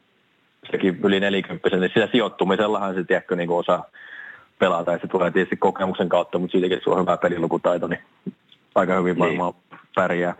[0.71, 3.85] sekin yli 40, niin sillä sijoittumisellahan se tiedätkö, niin kuin osaa
[4.59, 4.91] pelata.
[4.91, 8.01] Ja se tulee tietysti kokemuksen kautta, mutta siitäkin, että sulla on hyvä pelilukutaito, niin
[8.75, 9.19] aika hyvin niin.
[9.19, 9.79] varmaan niin.
[9.95, 10.35] pärjää.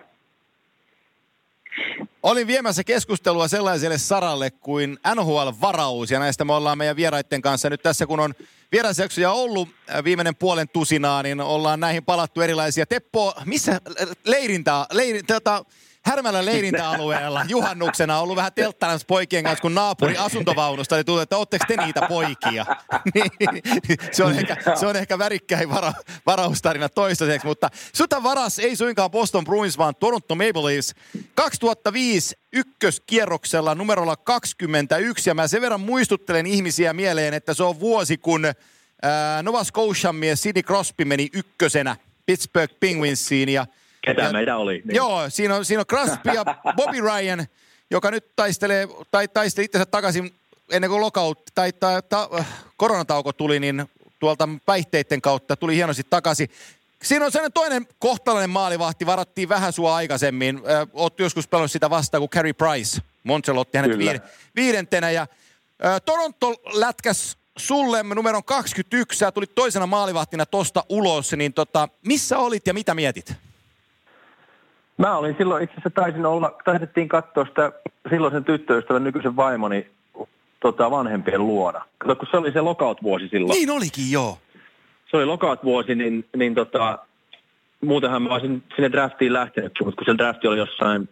[2.23, 7.81] Olin viemässä keskustelua sellaiselle saralle kuin NHL-varaus, ja näistä me ollaan meidän vieraiden kanssa nyt
[7.81, 8.33] tässä, kun on
[8.71, 12.85] vierasjaksoja ollut äh, viimeinen puolen tusinaa, niin ollaan näihin palattu erilaisia.
[12.85, 13.81] Teppo, missä
[14.25, 15.65] leirintä, leirintä tota,
[16.05, 21.65] Härmälän leirintäalueella juhannuksena ollut vähän telttanas poikien kanssa, kun naapuri asuntovaunusta niin tuli, että ootteko
[21.67, 22.65] te niitä poikia?
[23.13, 25.93] Niin, se, on ehkä, se on ehkä värikkäin vara,
[26.25, 30.93] varaustarina toistaiseksi, mutta suta varas ei suinkaan Boston Bruins, vaan Toronto Maple Leafs
[31.35, 38.17] 2005 ykköskierroksella numerolla 21, ja mä sen verran muistuttelen ihmisiä mieleen, että se on vuosi,
[38.17, 38.45] kun
[39.01, 41.95] ää, Nova Scotian mies Sidney Crosby meni ykkösenä
[42.25, 43.65] Pittsburgh Penguinsiin, ja
[44.01, 44.81] Ketä ja, meidän oli.
[44.85, 44.95] Niin.
[44.95, 46.45] Joo, siinä on, siinä on Crosby ja
[46.75, 47.47] Bobby Ryan,
[47.91, 50.33] joka nyt taistelee, tai taisteli itsensä takaisin
[50.71, 52.29] ennen kuin lockout, tai, tai ta,
[52.77, 53.89] koronatauko tuli, niin
[54.19, 56.49] tuolta päihteiden kautta tuli hienosti takaisin.
[57.03, 60.61] Siinä on sellainen toinen kohtalainen maalivahti, varattiin vähän sua aikaisemmin.
[60.93, 63.01] Oot joskus pelannut sitä vastaan kuin Carey Price.
[63.23, 64.21] Montreal otti hänet viiden,
[64.55, 65.27] viidentenä ja
[65.85, 72.37] ä, Toronto lätkäs sulle numeron 21, sä tulit toisena maalivahtina tosta ulos, niin tota, missä
[72.37, 73.33] olit ja mitä mietit?
[74.99, 77.71] Mä olin silloin, itse asiassa taisin olla, taidettiin katsoa sitä
[78.09, 79.87] silloisen tyttöystävän nykyisen vaimoni
[80.59, 81.85] tota, vanhempien luona.
[81.97, 83.57] Kato, kun se oli se lockout-vuosi silloin.
[83.57, 84.37] Niin olikin, joo.
[85.11, 86.99] Se oli lockout-vuosi, niin, niin tota,
[87.81, 91.09] muutenhan mä olisin sinne draftiin lähtenyt, mutta kun se drafti oli jossain,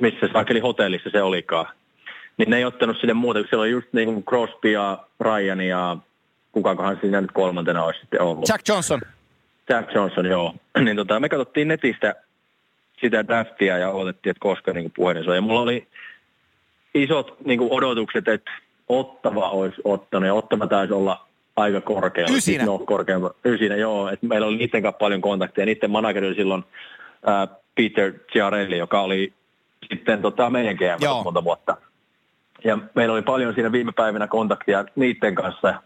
[0.00, 1.66] missä se vaikka hotellissa se olikaan,
[2.36, 5.60] niin ne ei ottanut sinne muuta, kun siellä oli just niin kuin Crosby ja Ryan
[5.60, 5.96] ja
[6.52, 8.48] kukakohan siinä nyt kolmantena olisi sitten ollut.
[8.48, 9.00] Jack Johnson.
[9.68, 10.54] Jack Johnson, joo.
[10.84, 12.14] niin tota, me katsottiin netistä
[13.00, 15.36] sitä draftia ja odotettiin, että koska niin puhelin soi.
[15.36, 15.86] Ja mulla oli
[16.94, 18.50] isot niin kuin odotukset, että
[18.88, 21.26] Ottava olisi ottanut ja Ottava taisi olla
[21.56, 22.36] aika korkealla.
[22.36, 22.64] Ysinä?
[22.64, 23.34] No, korkealla.
[23.44, 24.08] Ysinä, joo.
[24.08, 25.66] Et meillä oli niiden kanssa paljon kontakteja.
[25.66, 26.64] Niiden manageri oli silloin
[27.26, 29.32] ää, Peter Ciarelli, joka oli
[29.90, 31.76] sitten tota, meidän GM monta vuotta.
[32.64, 35.82] Ja meillä oli paljon siinä viime päivinä kontaktia niiden kanssa.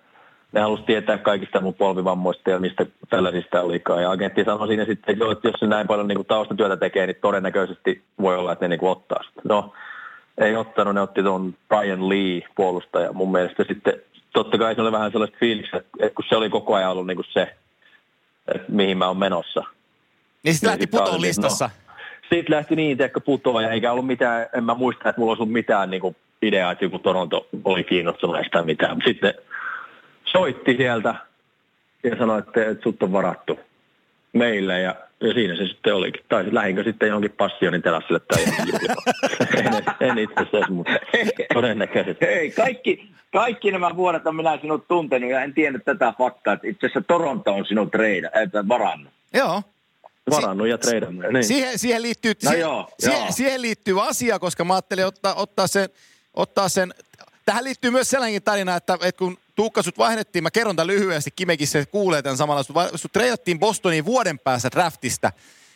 [0.53, 4.03] Ne halusi tietää kaikista mun polvivammoista ja mistä tällaisista olikaan.
[4.03, 7.17] Ja agentti sanoi siinä sitten, että jos se näin paljon niin kuin taustatyötä tekee, niin
[7.21, 9.41] todennäköisesti voi olla, että ne niin kuin ottaa sitä.
[9.45, 9.73] No,
[10.39, 13.13] ei ottanut, ne otti tuon Brian Lee puolustaja.
[13.13, 13.95] Mun mielestä sitten
[14.33, 17.17] totta kai se oli vähän sellaista fiilistä, että kun se oli koko ajan ollut niin
[17.17, 17.55] kuin se,
[18.55, 19.65] että mihin mä oon menossa.
[20.43, 21.65] Niin sitten lähti putoon listassa.
[21.65, 21.95] No,
[22.29, 25.43] siitä lähti niin, että putoa, ja eikä ollut mitään, en mä muista, että mulla olisi
[25.43, 28.99] ollut mitään niin kuin ideaa, että joku Toronto oli kiinnostunut näistä mitään.
[29.07, 29.35] Sitten
[30.33, 31.15] soitti sieltä
[32.05, 33.61] ja sanoi, että, että sut on varattu
[34.33, 36.25] meille ja, ja siinä se sitten olikin.
[36.29, 38.45] Tai lähinkö sitten johonkin passionin terassille tai
[39.65, 40.93] en, en itse asiassa, mutta
[41.55, 42.27] todennäköisesti.
[42.27, 46.67] Hei, kaikki, kaikki nämä vuodet on minä sinut tuntenut ja en tiennyt tätä faktaa, että
[46.67, 49.13] itse asiassa Toronto on sinut treida, että varannut.
[49.35, 49.63] Joo.
[50.31, 51.33] Varannut ja treidannut.
[51.33, 51.45] Niin.
[51.45, 53.27] Siihen, siihen, liittyy, no siihen, joo, siihen, joo.
[53.31, 55.89] siihen liittyy asia, koska mä ajattelin ottaa, ottaa sen,
[56.35, 56.95] ottaa sen
[57.47, 61.31] Tähän liittyy myös sellainen tarina, että, että kun Tuukka sut vaihdettiin, mä kerron tämän lyhyesti,
[61.31, 65.33] Kimekin se kuulee tämän samalla, sut, sut treidattiin Bostoniin vuoden päässä draftista.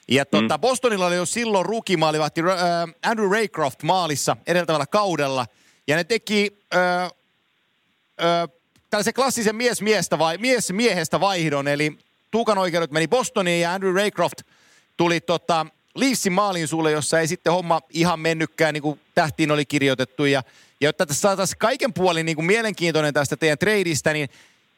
[0.09, 0.61] Ja tuota, mm.
[0.61, 5.47] Bostonilla oli jo silloin ruukimaalivahti äh, Andrew Raycroft maalissa edeltävällä kaudella.
[5.87, 7.11] Ja ne teki äh, äh,
[8.91, 11.68] tällaisen klassisen mies, miestä vai, mies miehestä vaihdon.
[11.68, 11.99] Eli
[12.31, 14.39] Tuukan oikeudet meni Bostoniin ja Andrew Raycroft
[14.97, 19.64] tuli tota, Leafsin maaliin sulle, jossa ei sitten homma ihan mennytkään, niin kuin tähtiin oli
[19.66, 20.24] kirjoitettu.
[20.24, 20.43] Ja,
[20.81, 24.29] ja jotta tässä saataisiin kaiken puolin niin kuin mielenkiintoinen tästä teidän tradeista, niin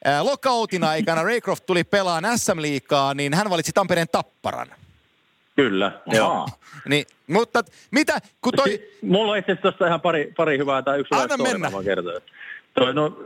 [0.04, 4.68] ää, lockoutin aikana Raycroft tuli pelaan SM-liikaa, niin hän valitsi Tampereen Tapparan.
[5.56, 6.48] Kyllä, joo.
[6.88, 8.68] niin, mutta mitä, kun toi...
[8.68, 11.70] Si- mulla on itse asiassa ihan pari, pari hyvää tai yksi Anna mennä.
[12.74, 13.18] Toi, no,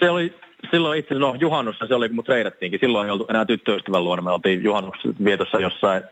[0.00, 0.34] se oli
[0.70, 2.80] silloin itse no juhannussa se oli, kun mut reidattiinkin.
[2.80, 4.22] Silloin ei oltu enää tyttöystävän luona.
[4.22, 6.02] Me oltiin juhannuksessa vietossa jossain.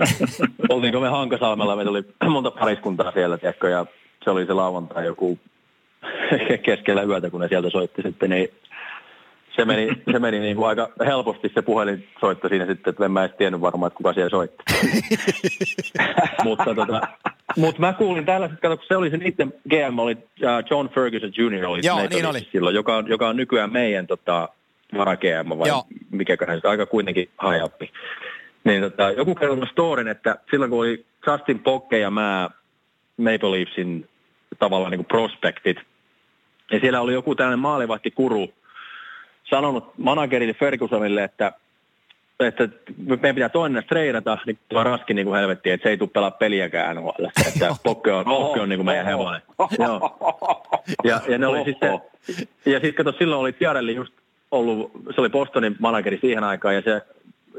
[0.68, 3.86] Oltiinko me Hankasalmella, meitä oli monta pariskuntaa siellä, tiedätkö, ja
[4.24, 5.38] se oli se lauantai joku
[6.66, 8.48] keskellä yötä, kun ne sieltä soitti sitten, niin
[9.56, 13.12] se meni, se meni niin kuin aika helposti se puhelin soitto siinä sitten, että en
[13.12, 14.64] mä edes tiennyt varmaan, että kuka siellä soitti.
[16.44, 17.00] mutta tota,
[17.56, 21.32] mut mä kuulin tällaiset, kato, kun se oli se niiden GM, oli uh, John Ferguson
[21.36, 21.66] Jr.
[21.66, 22.48] oli, Joo, niin oli.
[22.52, 24.48] silloin, joka on, joka on nykyään meidän tota,
[24.98, 25.86] vara GM, vai Joo.
[26.10, 27.92] mikäköhän se aika kuitenkin hajappi.
[28.64, 32.50] Niin tota, joku kertoi storin, että silloin kun oli Justin Pokke ja mä
[33.20, 34.08] Maple Leafsin
[34.58, 35.76] tavallaan niin kuin prospektit,
[36.72, 38.52] ja siellä oli joku tällainen maalivahti kuru,
[39.44, 41.52] sanonut managerille Fergusonille, että,
[42.40, 42.68] että
[43.06, 46.30] meidän pitää toinen treidata, niin tuo raski niin kuin helvettiin, että se ei tule pelaa
[46.30, 47.24] peliäkään NHL.
[47.48, 49.42] Että Pokke on, Pokke on niin kuin meidän hevonen.
[49.78, 50.18] Joo.
[51.04, 52.00] Ja, ja ne oli sitten,
[52.66, 54.12] ja sitten kato, silloin oli Tiarelli just
[54.50, 57.02] ollut, se oli Bostonin manageri siihen aikaan, ja se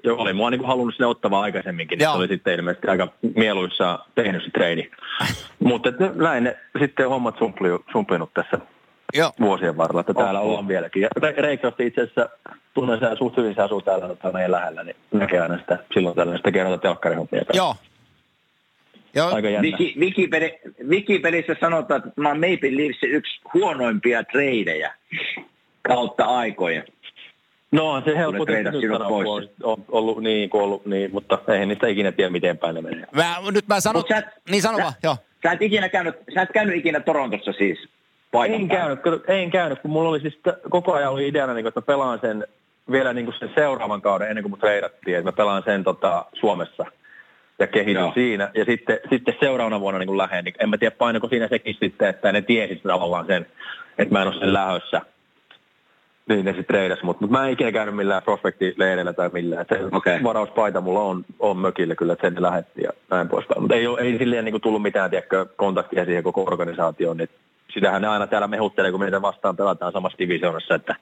[0.04, 3.08] joka oli mua niin kuin halunnut sinne ottavaa aikaisemmin, niin se oli sitten ilmeisesti aika
[3.36, 4.90] mieluissa tehnyt se treidi.
[5.60, 7.36] Mutta näin ne sitten hommat
[7.92, 8.58] sumplinut tässä
[9.14, 9.32] Joo.
[9.40, 11.02] vuosien varrella, että täällä oh, ollaan vieläkin.
[11.02, 12.30] Ja Reikkosti itse asiassa
[12.74, 16.16] tunnen sen suht hyvin, se asuu täällä tota meidän lähellä, niin näkee aina sitä, silloin
[16.16, 17.42] tällainen sitä kerrota telkkarihommia.
[17.54, 17.76] Joo.
[19.16, 19.36] Joo.
[19.36, 19.62] Aika jännä.
[19.62, 20.52] Wiki, Wikipedi,
[20.88, 24.94] Wikipedissä sanotaan, että tämä on Maple Leafsin yksi huonoimpia treidejä
[25.82, 26.84] kautta aikojen.
[27.72, 29.50] No se helppo nyt pois.
[29.64, 33.06] On ollut niin kuin ollut niin, mutta eihän niistä ikinä tiedä miten päin ne menee.
[33.16, 35.18] Mä, nyt mä sanon, sä, niin sano sä, vaan, joo.
[35.44, 37.80] Sä et, ikinä käynyt, sä et käynyt ikinä Torontossa siis?
[38.48, 41.86] En käynyt, en käynyt, kun mulla oli siis koko ajan oli ideana, niin, että mä
[41.86, 42.48] pelaan sen
[42.92, 46.26] vielä niin kuin sen seuraavan kauden ennen kuin mut reidattiin, että mä pelaan sen tota,
[46.34, 46.86] Suomessa.
[47.62, 48.52] ja kehityn siinä.
[48.54, 52.10] Ja sitten, sitten seuraavana vuonna niin lähden, niin en mä tiedä painako siinä sekin sitten,
[52.10, 53.46] että ne tiesi tavallaan sen,
[53.98, 55.02] että mä en ole sen lähössä.
[56.30, 59.66] Niin ne sitten treidas, mutta mut mä en ikinä käynyt millään prospektileirillä tai millään.
[59.70, 60.24] Se okay.
[60.24, 63.62] varauspaita mulla on, on mökillä kyllä, että sen lähetti ja näin poispäin.
[63.62, 67.18] Mutta ei, ei silleen niin tullut mitään tiedäkö, kontaktia siihen koko organisaatioon.
[67.18, 67.30] Niin
[67.74, 70.96] sitähän ne aina täällä mehuttelee, kun meitä vastaan pelataan samassa divisioonassa, että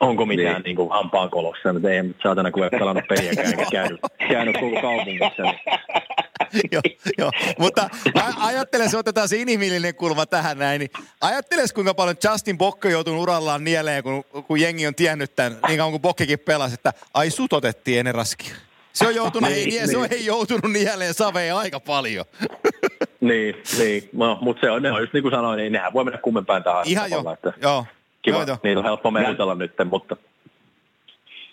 [0.00, 0.62] onko mitään niin.
[0.62, 1.72] Niin kuin hampaan kolossa.
[1.72, 5.42] Mutta ei saatana kun ei pelannut peliäkään eikä käynyt, käynyt koko kaupungissa.
[5.42, 5.60] Niin.
[6.72, 6.82] Joo,
[7.18, 7.30] jo.
[7.58, 7.88] mutta
[8.36, 10.90] ajattele, se otetaan se inhimillinen kulma tähän näin, niin
[11.20, 15.78] ajatteles kuinka paljon Justin Bokko joutunut urallaan nieleen, kun, kun jengi on tiennyt tämän, niin
[15.78, 18.54] kauan kuin Bokkekin pelasi, että ai sut otettiin ennen raskia.
[18.92, 19.88] Se on joutunut, niin, ei, niin.
[19.88, 22.24] se on ei joutunut nieleen saveen aika paljon.
[23.20, 24.08] niin, niin.
[24.12, 26.62] No, mutta se on, ne on just niin kuin sanoin, niin nehän voi mennä kummempään
[26.62, 26.82] tähän.
[26.86, 27.86] Ihan jo, että joo.
[28.22, 30.16] Kiva, joo, niillä on helppo mehutella nyt, mutta...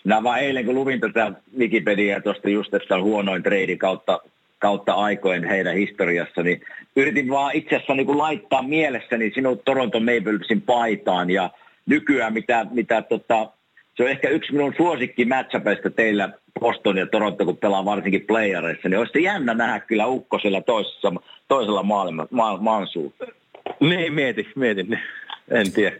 [0.04, 4.20] Nämä vaan eilen, kun luvin tätä Wikipediaa tuosta just, että on huonoin treidi kautta
[4.64, 6.60] kautta aikojen heidän historiassa, niin
[6.96, 11.50] yritin vaan itse asiassa niin kuin laittaa mielessäni sinun Toronto Maplesin paitaan ja
[11.86, 13.50] nykyään mitä, mitä tota,
[13.96, 16.28] se on ehkä yksi minun suosikki matchupeista teillä
[16.60, 21.12] Boston ja Toronto, kun pelaa varsinkin playareissa, niin olisi jännä nähdä kyllä ukkosella toisessa,
[21.48, 23.32] toisella maailman, maan, maan suhteen.
[23.80, 25.00] Niin, mietin, mietin.
[25.50, 25.96] En tiedä.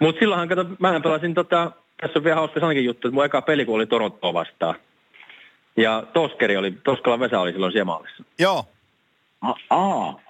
[0.00, 1.70] Mutta silloinhan, kato, mä pelasin tota,
[2.00, 4.74] tässä on vielä hauska sellainenkin juttu, että mun eka peli, kun oli Torontoa vastaan,
[5.76, 8.24] ja Toskeri oli, Toskala Vesa oli silloin siellä maalissa.
[8.38, 8.64] Joo.
[9.70, 10.20] Aa.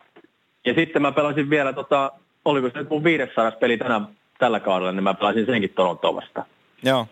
[0.67, 2.13] Ja sitten mä pelasin vielä, tota,
[2.45, 4.01] oliko se nyt mun 500 peli tänä,
[4.39, 6.47] tällä kaudella, niin mä pelasin senkin Torontoa vastaan.
[6.83, 7.07] Joo.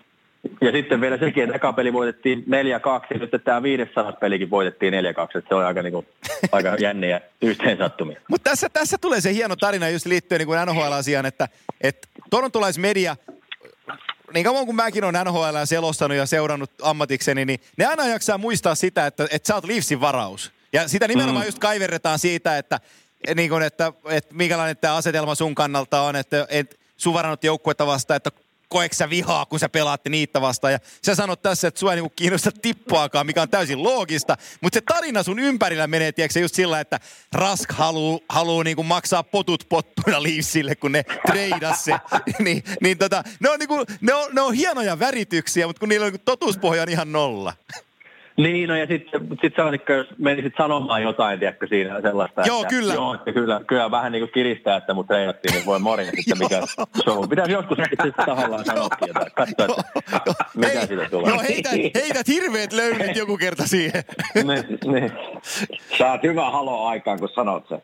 [0.60, 2.42] Ja sitten vielä sekin, että eka peli voitettiin 4-2,
[3.14, 6.06] ja sitten tämä 500 pelikin voitettiin 4-2, että se on aika, niin kuin,
[6.52, 8.20] aika jänniä yhteen sattumia.
[8.28, 11.48] Mutta tässä, tässä tulee se hieno tarina just liittyen niin NHL-asiaan, että,
[11.80, 13.16] että torontolaismedia
[14.34, 18.74] niin kauan kuin mäkin olen NHL selostanut ja seurannut ammatikseni, niin ne aina jaksaa muistaa
[18.74, 20.52] sitä, että, että sä oot Leafsin varaus.
[20.72, 21.48] Ja sitä nimenomaan mm.
[21.48, 22.80] just kaiverretaan siitä, että,
[23.34, 27.86] niin kuin, että, että minkälainen tämä asetelma sun kannalta on, että, että sun varannut joukkuetta
[27.86, 28.30] vastaan, että
[28.72, 30.72] koeks sä vihaa, kun sä pelaatte niitä vastaan.
[30.72, 34.36] Ja sä sanot tässä, että sua ei niinku kiinnosta tippuakaan, mikä on täysin loogista.
[34.60, 37.00] Mutta se tarina sun ympärillä menee, tiedätkö, just sillä, että
[37.32, 41.92] Rask haluu, haluu niinku maksaa potut pottuina Leafsille, kun ne treidas se.
[42.44, 46.06] niin, niin tota, ne, on niinku, ne, on, ne on hienoja värityksiä, mutta kun niillä
[46.06, 47.52] on niinku totuuspohja on ihan nolla.
[48.36, 52.74] Niin, no ja sitten sit niin, jos menisit sanomaan jotain, tiedätkö, siinä sellaista, Joo, että,
[52.74, 52.94] kyllä.
[52.94, 56.38] Joo, että kyllä, kyllä vähän niin kuin kiristää, että mut reinattiin, niin voi morin sitten
[56.42, 56.60] mikä
[57.02, 57.28] show.
[57.28, 61.30] Pitäisi joskus sitten tahallaan sanoakin jotain, katsoa, että mitä Hei, siitä tulee.
[61.30, 64.04] Joo, heität, heität hirveät löydät joku kerta siihen.
[64.34, 65.12] niin, niin.
[65.98, 67.82] Saat hyvää haloa aikaan, kun sanot sen.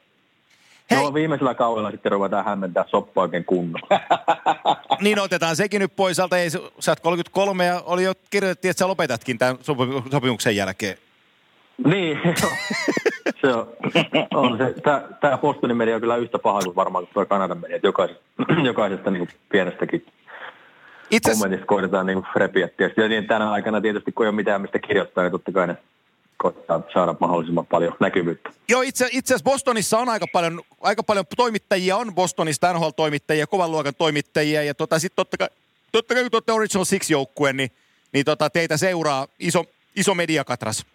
[0.91, 1.03] Hei.
[1.03, 4.01] No viimeisellä kaudella sitten ruvetaan hämmentää soppa oikein kunnolla.
[5.03, 6.39] niin otetaan sekin nyt pois alta.
[6.39, 9.57] Ei, sä oot 33 ja oli jo kirjoitettiin, että sä lopetatkin tämän
[10.11, 10.99] sopimuksen jälkeen.
[11.87, 12.19] Niin,
[13.41, 13.67] se on,
[14.35, 14.75] on se.
[15.21, 17.81] Tämä Bostonin media on kyllä yhtä paha kuin varmaan tuo Kanadan media.
[17.83, 18.23] Jokaisesta,
[18.65, 20.07] jokaisesta niin pienestäkin
[21.11, 21.31] Itse...
[21.31, 23.01] kommentista koitetaan niin repiä tietysti.
[23.01, 25.77] Ja niin tänä aikana tietysti, kun ei ole mitään mistä kirjoittaa, niin totta kai ne
[26.39, 28.51] koittaa saada mahdollisimman paljon näkyvyyttä.
[28.69, 33.71] Joo, itse, itse asiassa Bostonissa on aika paljon, aika paljon toimittajia, on Bostonista NHL-toimittajia, kovan
[33.71, 35.49] luokan toimittajia, ja tota, sitten totta kai,
[35.93, 37.71] totta kai kun tuotte Original Six-joukkueen, niin,
[38.13, 39.65] niin tota, teitä seuraa iso,
[39.97, 40.87] iso mediakatras.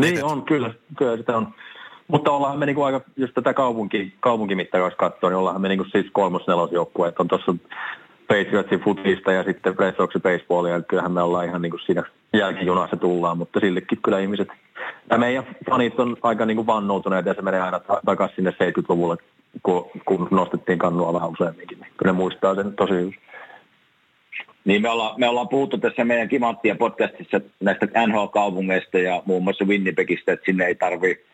[0.00, 1.54] Niin on, kyllä, kyllä sitä on.
[2.08, 6.06] Mutta ollaan me niinku aika, jos tätä kaupunki, kaupunkimittakaavassa katsoo, niin ollaan me niinku siis
[6.12, 7.12] kolmos nelosjoukkue.
[7.18, 7.54] On tuossa
[8.28, 10.82] Patriotsin futista ja sitten Red Soxin baseballia.
[10.82, 12.02] Kyllähän me ollaan ihan niinku siinä
[12.32, 14.48] jälkijunassa tullaan, mutta sillekin kyllä ihmiset,
[15.10, 19.16] ja meidän fanit on aika niin kuin vannoutuneet ja se menee aina takaisin sinne 70-luvulle,
[20.04, 21.78] kun, nostettiin kannua vähän useamminkin.
[21.80, 23.16] Niin kyllä ne muistaa sen tosi hyvin.
[24.64, 29.64] Niin me ollaan, me ollaan puhuttu tässä meidän Kimanttia podcastissa näistä NHL-kaupungeista ja muun muassa
[29.64, 31.24] Winnipegistä, että sinne ei tarvi,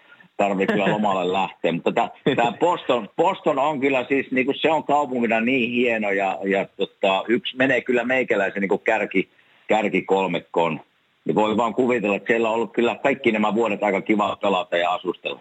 [0.42, 1.72] tarvi kyllä lomalle lähteä.
[1.72, 1.92] Mutta
[2.36, 6.66] tämä Boston, Boston on kyllä siis, niin kuin se on kaupungina niin hieno ja, ja
[6.76, 9.28] tota, yksi menee kyllä meikäläisen niin kuin kärki,
[9.68, 10.80] kärkikolmekkoon.
[11.24, 14.76] Niin voi vaan kuvitella, että siellä on ollut kyllä kaikki nämä vuodet aika kiva pelata
[14.76, 15.40] ja asustella.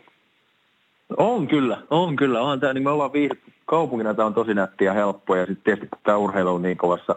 [1.18, 2.42] On kyllä, on kyllä.
[2.42, 5.36] On tämä, niin me ollaan viihdetty kaupungina, tämä on tosi nätti ja helppo.
[5.36, 7.16] Ja sitten tietysti kun tämä urheilu on niin kovassa,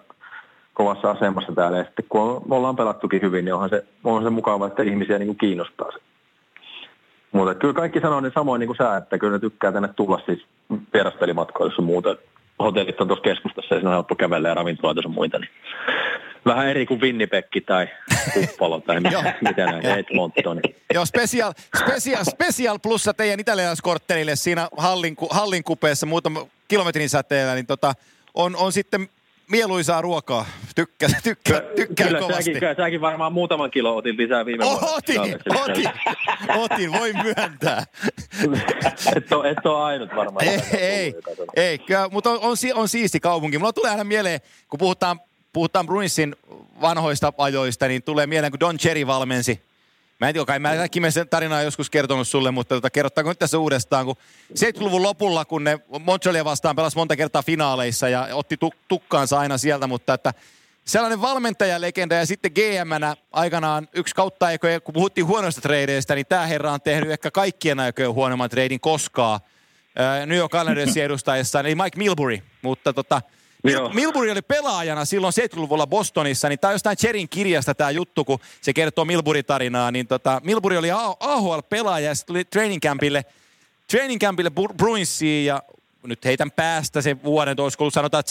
[0.75, 1.79] kovassa asemassa täällä.
[1.79, 5.19] Ja sitten kun me ollaan pelattukin hyvin, niin onhan se, on se mukava, että ihmisiä
[5.19, 5.99] niin kuin kiinnostaa se.
[7.35, 10.21] Mutta kyllä kaikki sanoo niin samoin niin kuin sä, että kyllä ne tykkää tänne tulla
[10.27, 10.47] siis
[10.95, 12.17] vieraspelimatkoille ja muuta.
[12.59, 15.39] Hotellit on tuossa keskustassa ja siinä on helppo kävellä ja ravintoloita ja muita.
[15.39, 15.51] Niin
[16.47, 17.89] Vähän eri kuin Winnipeg tai
[18.35, 19.01] Buffalo tai
[19.49, 20.61] mitä näin, Edmonton.
[20.95, 27.67] Joo, special, special, special plussa teidän italialaiskorttelille siinä hallin, hallin kupeessa muutama kilometrin säteellä, niin
[27.67, 27.95] tota,
[28.35, 29.09] on, on sitten
[29.51, 30.47] mieluisaa ruokaa.
[30.75, 32.45] Tykkää, tykkää, tykkää kyllä, kovasti.
[32.45, 34.89] Säkin, kyllä säkin varmaan muutaman kilo otin lisää viime vuonna.
[34.89, 35.91] Otin, otin,
[36.57, 37.85] otin, voin myöntää.
[39.17, 40.47] et, ole, et ole ainut varmaan.
[40.47, 41.15] Ei, ei,
[41.57, 43.59] ei kyllä, mutta on, on, on siisti kaupunki.
[43.59, 45.21] Mulla tulee aina mieleen, kun puhutaan,
[45.53, 46.37] puhutaan Bruinsin
[46.81, 49.63] vanhoista ajoista, niin tulee mieleen, kun Don Cherry valmensi
[50.21, 53.39] Mä en tiedä, kai mä äkkiä sen tarinaa joskus kertonut sulle, mutta tota, kerrottaako nyt
[53.39, 54.17] tässä uudestaan, kun
[54.59, 59.59] 70-luvun lopulla, kun ne Montrealia vastaan pelasi monta kertaa finaaleissa ja otti tuk- tukkaansa aina
[59.59, 60.35] sieltä, mutta että
[60.85, 66.47] sellainen valmentajalegenda ja sitten GM-nä aikanaan yksi kautta aikoja, kun puhuttiin huonoista tradeista, niin tämä
[66.47, 69.41] herra on tehnyt ehkä kaikkien aikojen huonomman treidin koskaan
[70.27, 73.23] New York Islandersin edustajassa, eli Mike Milbury, mutta tota,
[73.65, 73.89] Joo.
[73.89, 78.39] Milbury oli pelaajana silloin 70-luvulla Bostonissa, niin tämä on jostain Cherin kirjasta tämä juttu, kun
[78.61, 80.91] se kertoo Milbury-tarinaa, niin tota, Milbury oli
[81.21, 83.25] AHL-pelaaja ja sitten tuli training campille,
[83.91, 85.63] training campille Bruinsiin ja
[86.03, 88.25] nyt heitän päästä sen vuoden, olisiko ollut sanotaan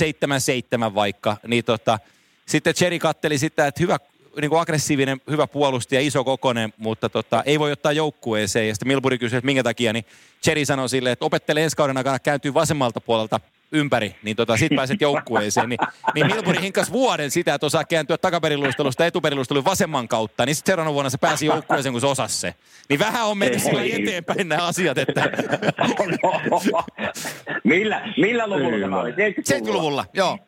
[0.91, 1.99] 7-7 vaikka, niin tota,
[2.45, 3.99] sitten Cherry katteli sitä, että hyvä,
[4.41, 8.67] niin kuin aggressiivinen, hyvä puolustaja, iso kokonen, mutta tota, ei voi ottaa joukkueeseen.
[8.67, 10.05] Ja sitten Milbury kysyi, että minkä takia, niin
[10.43, 13.39] Cherry sanoi sille, että opettele ensi kauden aikana kääntyy vasemmalta puolelta
[13.73, 15.69] ympäri, niin tota, sit pääset joukkueeseen.
[15.69, 15.79] Niin,
[16.15, 20.93] niin Milbury hinkas vuoden sitä, että osaa kääntyä takaperiluistelusta etuperiluistelun vasemman kautta, niin sitten seuraavana
[20.93, 22.55] vuonna se pääsi joukkueeseen, kun se osasi se.
[22.89, 25.21] Niin vähän on mennyt sillä eteenpäin nämä asiat, että...
[27.63, 29.11] millä, millä luvulla tämä oli?
[29.11, 30.39] 70-luvulla, joo.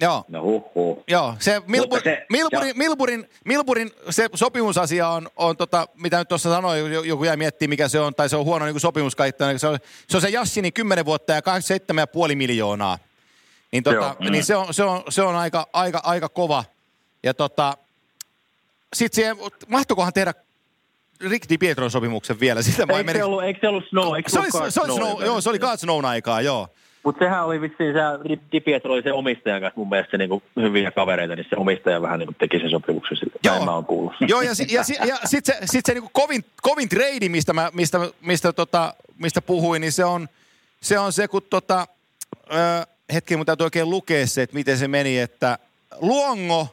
[0.00, 0.24] Joo.
[0.28, 1.04] No huhhuh.
[1.08, 6.50] Joo, se, Milbur, se Milburin, Milburin, Milburin, se sopimusasia on, on tota, mitä nyt tuossa
[6.50, 9.58] sanoi, joku jäi miettimään mikä se on, tai se on huono niin sopimuskaitta.
[9.58, 9.78] Se on,
[10.08, 11.40] se on se Jassini 10 vuotta ja
[12.30, 12.98] 87,5 miljoonaa.
[13.72, 16.64] Niin, tota, Joo, niin se, on, se, on, se on aika, aika, aika kova.
[17.22, 17.76] Ja tota,
[18.92, 19.36] sitten siihen,
[19.68, 20.34] mahtokohan tehdä
[21.20, 22.62] Rick Di Pietron sopimuksen vielä?
[22.62, 24.16] Sitä eikö, se ollut, eikö se ollut Snow?
[24.16, 26.68] Eikö se, oli, se, se, Snow, Snow, joo, se oli God Snown aikaa, joo.
[27.02, 30.90] Mutta sehän oli vissiin, se Di Pietro oli se omistajan kanssa mun mielestä niinku hyviä
[30.90, 33.40] kavereita, niin se omistaja vähän niinku teki sen sopimuksen sitten.
[33.44, 33.64] Joo.
[33.64, 34.12] mä oon kuullut.
[34.28, 37.70] Joo, ja, ja, ja, ja sitten se, sit se niinku kovin, kovin trade, mistä, mä,
[37.74, 40.28] mistä, mistä, tota, mistä puhuin, niin se on
[40.80, 41.86] se, on se kun tota,
[42.52, 45.58] ö, hetki mun täytyy oikein lukea se, että miten se meni, että
[46.00, 46.68] Luongo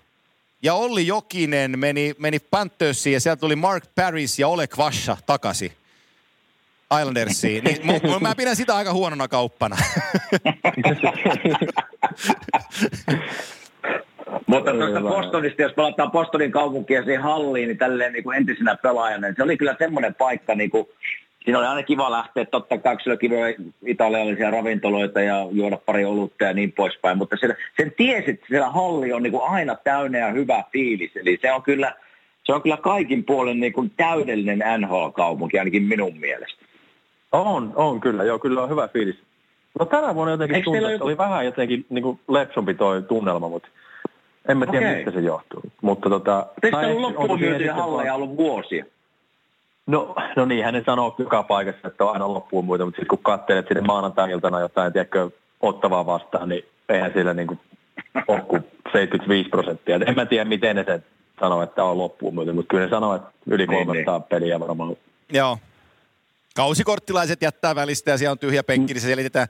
[0.62, 5.72] ja Olli Jokinen meni, meni Panthersiin ja sieltä tuli Mark Paris ja Ole Kvasha takaisin.
[7.00, 9.76] Islandersiin, niin m- mä pidän sitä aika huonona kauppana.
[14.48, 19.28] Mutta tuosta Bostonista, jos palataan Bostonin kaupunkia siihen halliin, niin tälleen niin kuin entisenä pelaajana,
[19.28, 20.88] niin se oli kyllä semmoinen paikka, niin kuin,
[21.44, 23.36] siinä oli aina kiva lähteä, totta kai sillä kiva
[23.86, 28.70] italialaisia ravintoloita ja juoda pari olutta ja niin poispäin, mutta sen, sen tiesi, että siellä
[28.70, 31.94] halli on niin kuin aina täynnä ja hyvä fiilis, eli se on kyllä,
[32.44, 36.66] se on kyllä kaikin puolen niin kuin täydellinen NHL-kaupunki, ainakin minun mielestä.
[37.32, 38.24] On, on kyllä.
[38.24, 39.16] Joo, kyllä on hyvä fiilis.
[39.80, 41.06] No tänä vuonna jotenkin tuntuu, että joku...
[41.06, 43.68] oli vähän jotenkin niin kuin lepsompi toi tunnelma, mutta
[44.48, 44.96] en mä tiedä, okay.
[44.96, 45.62] mistä se johtuu.
[45.82, 46.48] Mutta tota...
[46.62, 48.86] Se ollut loppuun myytyjä halleja ollut vuosia?
[49.88, 53.24] No, no niin, hänen sanoo joka paikassa, että on aina loppuun muita, mutta sitten kun
[53.24, 55.30] katselet sinne maanantai-iltana jotain, tiedätkö,
[55.62, 57.60] ottavaa vastaan, niin eihän sillä niin kuin
[58.28, 59.96] ole kuin 75 prosenttia.
[59.96, 61.04] En mä tiedä, miten ne sen
[61.40, 64.24] sanoo, että on loppuun muita, mutta kyllä ne sanoo, että yli 300 niin, niin.
[64.30, 64.96] peliä varmaan.
[65.34, 65.58] Joo,
[66.58, 69.47] Kausikorttilaiset jättää välistä ja siellä on tyhjä penkki, niin se selitetään,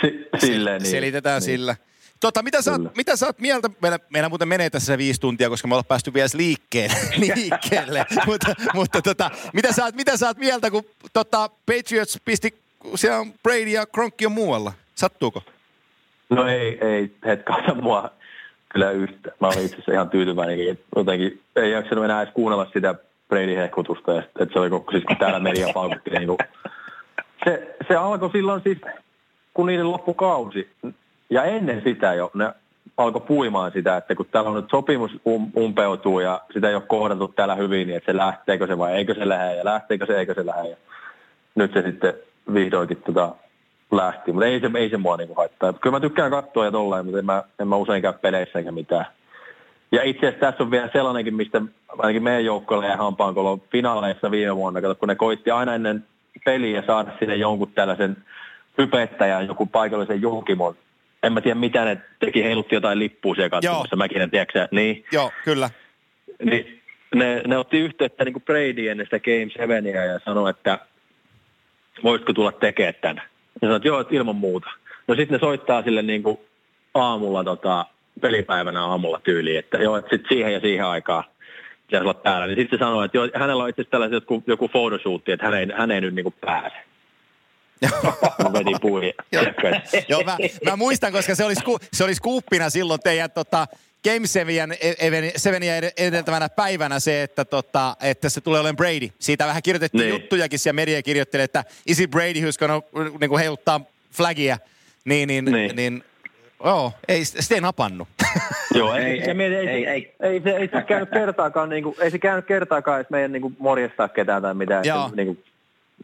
[0.00, 0.90] si- silleen, niin.
[0.90, 1.44] selitetään niin.
[1.44, 1.76] sillä.
[2.20, 5.68] Tota, mitä, sä, mitä sä oot mieltä, meillä, meillä muuten menee tässä viisi tuntia, koska
[5.68, 6.96] me ollaan päästy vielä liikkeelle,
[7.34, 8.06] liikkeelle.
[8.26, 12.54] mutta, mutta tota, mitä, sä, mitä sä oot mieltä, kun tota, Patriots pisti,
[12.94, 15.42] siellä on Brady ja Kronkki on muualla, sattuuko?
[16.30, 18.10] No ei, ei hetkauta mua
[18.68, 19.32] kyllä yhtä.
[19.40, 22.94] Mä olin itse asiassa ihan tyytyväinen, jotenkin ei jaksanut enää edes kuunnella sitä
[23.30, 26.36] Brady hehkutusta, ja että se oli koko, siis kun täällä media paukutti, niin
[27.44, 28.78] se, se alkoi silloin siis,
[29.54, 30.70] kun niiden loppukausi,
[31.30, 32.52] ja ennen sitä jo, ne
[32.96, 36.82] alkoi puimaan sitä, että kun täällä on nyt sopimus um, umpeutuu ja sitä ei ole
[36.86, 40.18] kohdattu täällä hyvin, niin että se lähteekö se vai eikö se lähde ja lähteekö se,
[40.18, 40.68] eikö se lähde.
[40.68, 40.76] Ja
[41.54, 42.14] nyt se sitten
[42.54, 43.34] vihdoinkin tota
[43.92, 45.72] lähti, mutta ei se, ei se mua niinku haittaa.
[45.72, 48.72] Kyllä mä tykkään katsoa ja tolleen, mutta en mä, en mä usein käy peleissä eikä
[48.72, 49.06] mitään.
[49.92, 51.62] Ja itse asiassa tässä on vielä sellainenkin, mistä
[51.98, 56.04] ainakin meidän joukkoille ja hampaankolo finaaleissa viime vuonna, kun ne koitti aina ennen
[56.44, 58.16] peliä saada sinne jonkun tällaisen
[58.78, 60.76] hypettäjän, joku paikallisen julkimon.
[61.22, 65.04] En mä tiedä, mitä ne teki, heilutti jotain lippua siellä katsomassa, mäkin en tiedä, niin.
[65.12, 65.70] Joo, kyllä.
[66.44, 66.80] Niin,
[67.14, 70.78] ne, ne otti yhteyttä niin kuin Brady ennen sitä Game 7 ja sanoi, että
[72.04, 73.22] voisitko tulla tekemään tänne.
[73.54, 74.70] Ja sanoi, että joo, että ilman muuta.
[75.06, 76.38] No sitten ne soittaa sille niin kuin
[76.94, 77.86] aamulla tota,
[78.20, 81.24] pelipäivänä aamulla tyyliin, että joo, että sitten siihen ja siihen aikaan
[81.86, 82.46] pitäisi olla täällä.
[82.46, 85.46] Niin sitten se sanoi, että joo, hänellä on itse asiassa tällaiset joku, joku photoshoot, että
[85.46, 86.76] hän ei, hän ei nyt niin kuin pääse.
[88.52, 89.12] veti puihin.
[90.08, 93.66] Joo, mä, mä, muistan, koska se oli, sku, se oli skuuppina silloin teidän tota,
[94.04, 94.76] Game 7
[95.62, 99.08] e- edeltävänä päivänä se, että, tota, että se tulee olemaan Brady.
[99.18, 100.10] Siitä vähän kirjoitettiin niin.
[100.10, 102.82] juttujakin ja media kirjoitteli, että is it Brady who's gonna
[103.20, 103.80] niin kuin heiluttaa
[104.12, 104.58] flagia.
[105.04, 105.76] Niin, niin, niin.
[105.76, 106.04] niin
[106.64, 108.08] Joo, ei, sitä ei napannut.
[108.74, 111.96] Joo, ei, ei, ei, ei, ei, ei, ei, se, ei se käynyt kertaakaan, niin kuin,
[112.00, 114.84] ei se käynyt kertaakaan että meidän niin kuin, morjestaa ketään tai mitään.
[114.86, 115.44] Että, niin kuin,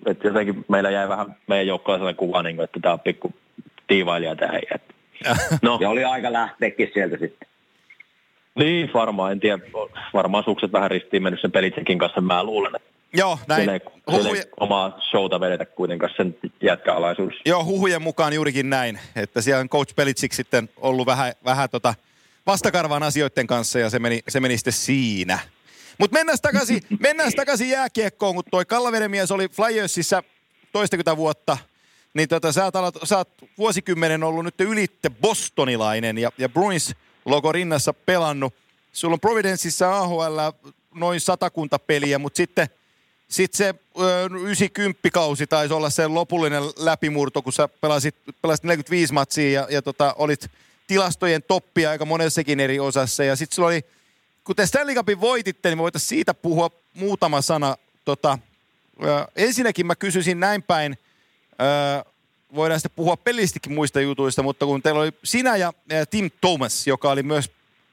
[0.07, 3.35] että jotenkin meillä jäi vähän meidän joukkoon sellainen kuva, niin kuin, että tämä on pikku
[3.87, 4.61] tiivailija tähän.
[5.63, 5.79] No.
[5.81, 7.49] Ja oli aika lähteäkin sieltä sitten.
[8.55, 9.59] Niin, varmaan, en tiedä.
[10.15, 13.59] Varmaan sukset vähän ristiin mennyt sen pelitsekin kanssa, mä luulen, että Joo, näin.
[13.59, 13.81] Siellä ei,
[14.13, 14.43] huhuja...
[14.61, 17.43] omaa showta vedetä kuitenkaan sen jätkäalaisuudessa.
[17.47, 21.95] Joo, huhujen mukaan juurikin näin, että siellä on Coach Pelitsik sitten ollut vähän, vähän tota
[22.47, 25.39] vastakarvaan asioiden kanssa ja se meni, se meni sitten siinä.
[25.99, 30.23] Mutta mennään takaisin, mennään takaisin jääkiekkoon, kun toi Kallavedenmies oli Flyersissa
[30.73, 31.59] toistakymmentä vuotta,
[32.15, 36.95] niin tota, sä, oot, sä oot vuosikymmenen ollut nyt ylitte bostonilainen ja, ja Bruins
[37.25, 38.55] logo rinnassa pelannut.
[38.93, 40.39] Sulla on Providenceissa AHL
[40.95, 42.69] noin satakunta peliä, mutta sitten–
[43.29, 49.13] sitten se ö, 90 kausi taisi olla se lopullinen läpimurto, kun sä pelasit, pelasit 45
[49.13, 50.51] matsia ja, ja tota, olit
[50.87, 53.25] tilastojen toppia aika monessakin eri osassa.
[53.25, 53.85] Ja sitten sulla oli,
[54.45, 57.77] kun te Stanley Cupin voititte, niin voitaisiin siitä puhua muutama sana.
[58.05, 58.39] Tota,
[59.05, 60.99] ö, ensinnäkin mä kysyisin näin päin,
[61.53, 61.57] ö,
[62.55, 65.73] voidaan sitten puhua pelillistikin muista jutuista, mutta kun teillä oli sinä ja
[66.11, 67.51] Tim Thomas, joka oli myös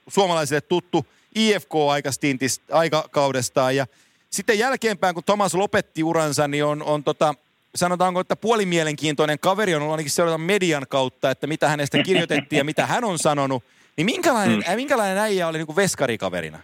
[0.07, 1.05] suomalaisille tuttu
[1.35, 3.87] IFK-aikakaudestaan ja
[4.33, 7.33] sitten jälkeenpäin, kun Thomas lopetti uransa, niin on, on tota,
[7.75, 12.63] sanotaanko, että puolimielenkiintoinen kaveri on ollut ainakin seurata median kautta, että mitä hänestä kirjoitettiin ja
[12.63, 13.63] mitä hän on sanonut.
[13.97, 14.75] Niin minkälainen, mm.
[14.75, 16.59] minkälainen äijä oli niin kuin veskarikaverina?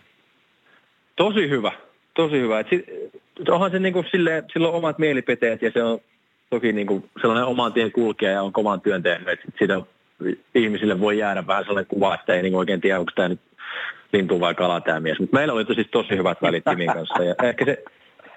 [1.16, 1.72] Tosi hyvä,
[2.14, 2.60] tosi hyvä.
[2.60, 2.86] Et sit,
[3.50, 6.00] onhan se niin kuin sille, sillä on omat mielipiteet ja se on
[6.50, 9.28] toki niin kuin sellainen oman tien kulkija ja on kovan työn tehnyt.
[9.28, 9.82] Et sitä
[10.56, 13.40] ihmisille voi jäädä vähän sellainen kuva, että ei niin oikein tiedä, onko tämä nyt
[14.14, 15.20] lintu vai kala tämä mies.
[15.20, 17.24] Mutta meillä oli tosi, tosi hyvät välit Timin kanssa.
[17.24, 17.84] Ja ehkä se,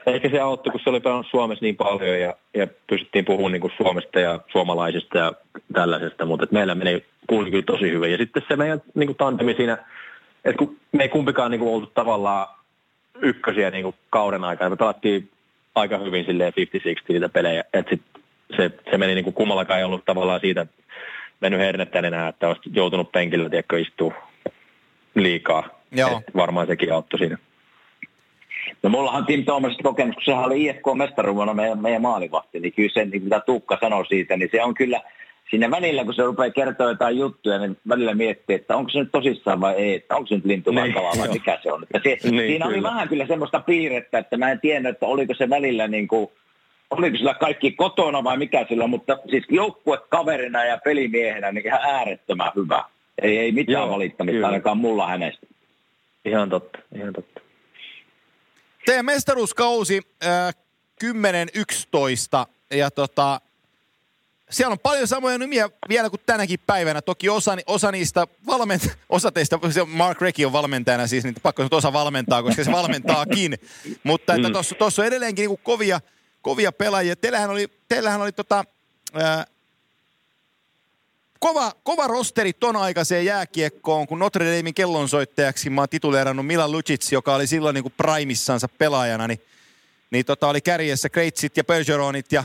[0.06, 3.60] ehkä se auttoi, kun se oli pelannut Suomessa niin paljon ja, ja pystyttiin puhumaan niin
[3.60, 5.32] kuin Suomesta ja suomalaisista ja
[5.72, 8.12] tällaisesta, mutta meillä meni kuuli kyllä tosi hyvin.
[8.12, 9.78] Ja sitten se meidän niin kuin tantemi siinä,
[10.44, 12.46] että kun me ei kumpikaan niin kuin oltu tavallaan
[13.22, 15.30] ykkösiä niin kuin kauden aikana, me pelattiin
[15.74, 16.56] aika hyvin silleen 50-60
[17.08, 18.02] niitä pelejä, että sit
[18.56, 20.66] se, se meni niin kuin kummallakaan ei ollut tavallaan siitä
[21.40, 24.14] mennyt hernettä enää, että olisi joutunut penkillä tiedätkö, istua
[25.14, 25.68] liikaa.
[25.92, 26.22] Joo.
[26.28, 27.38] Et varmaan sekin auttoi siinä.
[28.82, 33.04] No mullahan Tim Thomas kokemus, kun sehän oli IFK-mestaruudena meidän, meidän maalivahti, niin kyllä se,
[33.04, 35.00] niin mitä Tuukka sanoi siitä, niin se on kyllä
[35.50, 39.12] siinä välillä, kun se rupeaa kertoa jotain juttuja, niin välillä miettii, että onko se nyt
[39.12, 41.82] tosissaan vai ei, että onko se nyt lintu vai kala vai mikä se on.
[41.82, 42.66] Että se, niin, siinä kyllä.
[42.66, 46.30] oli vähän kyllä semmoista piirrettä, että mä en tiennyt, että oliko se välillä niin kuin,
[46.90, 51.80] oliko sillä kaikki kotona vai mikä sillä, mutta siis joukkue kaverina ja pelimiehenä niin ihan
[51.82, 52.84] äärettömän hyvä.
[53.22, 54.46] Ei, ei mitään Joo, valittamista kyllä.
[54.46, 55.46] ainakaan mulla hänestä.
[56.24, 57.40] Ihan totta, ihan totta.
[58.86, 60.54] Teidän mestaruuskausi äh,
[61.04, 61.08] 10-11
[62.70, 63.40] ja tota,
[64.50, 67.02] siellä on paljon samoja nimiä vielä kuin tänäkin päivänä.
[67.02, 71.74] Toki osa, osa niistä valment, osa teistä, Mark Recki on valmentajana siis, niin pakko nyt
[71.74, 73.58] osa valmentaa, koska se valmentaakin.
[74.04, 74.48] Mutta että
[74.78, 75.04] tuossa mm.
[75.04, 76.00] on edelleenkin niin kovia,
[76.42, 77.16] kovia pelaajia.
[77.16, 78.64] Teillähän oli, teillähän oli tota,
[79.14, 79.44] ää,
[81.42, 87.12] kova, kova rosteri ton aikaiseen jääkiekkoon, kun Notre Damein kellonsoittajaksi mä oon tituleerannut Milan Lucic,
[87.12, 89.40] joka oli silloin niin kuin primissansa pelaajana, niin,
[90.10, 92.44] niin tota oli kärjessä Kreitsit ja Bergeronit ja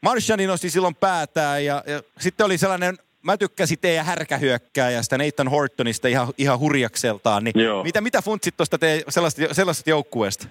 [0.00, 6.08] Marshani nosti silloin päätään ja, ja sitten oli sellainen, mä tykkäsin teidän härkähyökkääjästä Nathan Hortonista
[6.08, 7.84] ihan, ihan hurjakseltaan, niin Joo.
[7.84, 10.46] mitä, mitä funtsit tuosta sellaisesta, sellaisesta joukkueesta?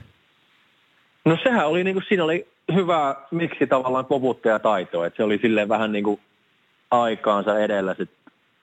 [1.25, 4.05] No sehän oli, niin kuin, siinä oli hyvä miksi tavallaan
[4.61, 6.19] taito, että se oli silleen vähän niin kuin
[6.91, 8.09] aikaansa edellä sit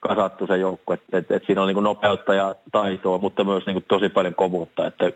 [0.01, 3.85] kasattu se joukko, että et, et siinä on niin nopeutta ja taitoa, mutta myös niin
[3.89, 5.13] tosi paljon kovuutta, että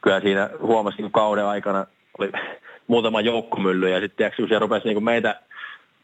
[0.00, 1.86] kyllä siinä huomasi niin kauden aikana
[2.18, 2.32] oli
[2.86, 5.40] muutama joukkomylly ja sitten kun se rupesi niin meitä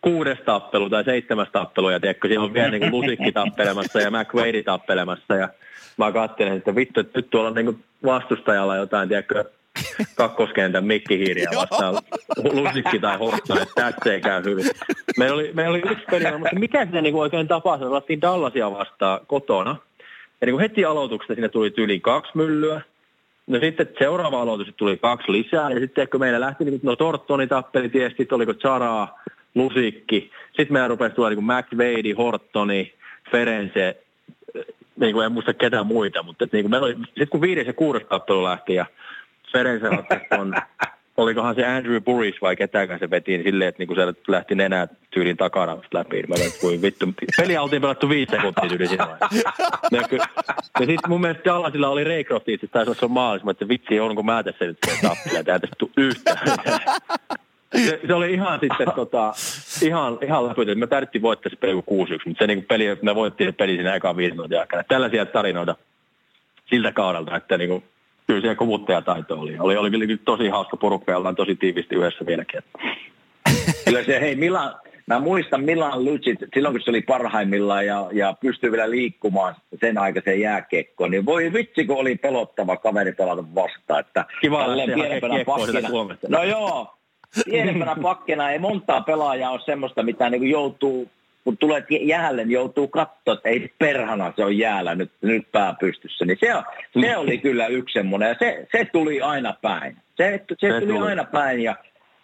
[0.01, 4.62] kuudes tappelu tai seitsemäs tappelu ja tiedätkö, siinä on vielä niin Lusikki tappelemassa ja McWade
[4.62, 5.49] tappelemassa ja
[5.97, 9.45] mä katselin, että vittu, että nyt tuolla on niin vastustajalla jotain, tiedätkö,
[10.14, 11.95] kakkoskentän mikkihiiriä vastaan
[12.53, 14.64] lusikki tai Horton, että tässä ei käy hyvin.
[15.18, 17.85] Meillä oli, meillä oli yksi peli, mutta mikä se niin oikein tapasi?
[17.85, 19.76] Me pelattiin Dallasia vastaan kotona.
[20.41, 22.81] Ja niin kuin heti aloituksesta siinä tuli yli kaksi myllyä.
[23.47, 25.70] No sitten seuraava aloitus tuli kaksi lisää.
[25.70, 29.18] Ja sitten kun meillä lähti, niin no Tortoni tappeli tietysti, oliko Charaa,
[29.55, 30.31] Lusikki.
[30.47, 32.95] Sitten meillä rupesi tulla niin McVeidi, Hortoni,
[33.31, 33.97] Ferense,
[35.01, 37.72] niin kuin en muista ketään muita, mutta niin kuin meillä oli, sitten kun viides ja
[37.72, 38.87] kuudes tappelu lähti ja
[39.53, 39.88] Ferense
[40.38, 40.55] on
[41.18, 44.88] olikohan se Andrew Burris vai ketään se veti niin silleen, että niinku se lähti nenää
[45.11, 46.22] tyylin takana läpi.
[46.28, 47.07] Mä olin, kuin vittu.
[47.36, 49.18] Peli oltiin pelattu viisi sekuntia yli siinä
[49.92, 50.03] Ja,
[50.80, 54.22] ja sitten mun mielestä Dallasilla oli Raycroft itse, taisi olla se maalis, että vitsi, onko
[54.22, 56.49] mä tässä nyt tappia, tää tästä yhtään.
[57.76, 59.32] Se, se, oli ihan sitten tota,
[59.82, 61.76] ihan, ihan läpi, että me tarvittiin voittaa se peli 6-1,
[62.26, 64.82] mutta se niin peli, me voittiin se peli siinä ekaan viisi minuutin aikana.
[64.84, 65.76] Tällaisia tarinoita
[66.70, 67.84] siltä kaudelta, että niin kuin,
[68.29, 69.57] kyllä siellä kovuttajataito oli.
[69.59, 72.61] Oli, oli kyllä tosi hauska porukka ja ollaan tosi tiivisti yhdessä vieläkin.
[73.85, 74.74] Kyllä se, hei Milan,
[75.07, 79.99] mä muistan Milan Lucit, silloin kun se oli parhaimmillaan ja, ja pystyi vielä liikkumaan sen
[79.99, 84.01] aikaisen jääkiekkoon, niin voi vitsi kun oli pelottava kaveri pelata vastaan.
[84.01, 84.64] Että Kiva,
[84.95, 85.89] pienempänä pakkina.
[86.29, 86.95] No joo,
[87.45, 91.11] pienempänä pakkina ei montaa pelaajaa ole semmoista, mitä niin joutuu
[91.49, 95.74] kun tulet jäälle, niin joutuu katsoa, että ei perhana se on jäällä nyt, nyt pää
[95.80, 96.24] pystyssä.
[96.24, 96.46] Niin se,
[97.01, 99.96] se oli kyllä yksi semmoinen, ja se, se tuli aina päin.
[100.16, 101.76] Se, se, se tuli, tuli aina päin, ja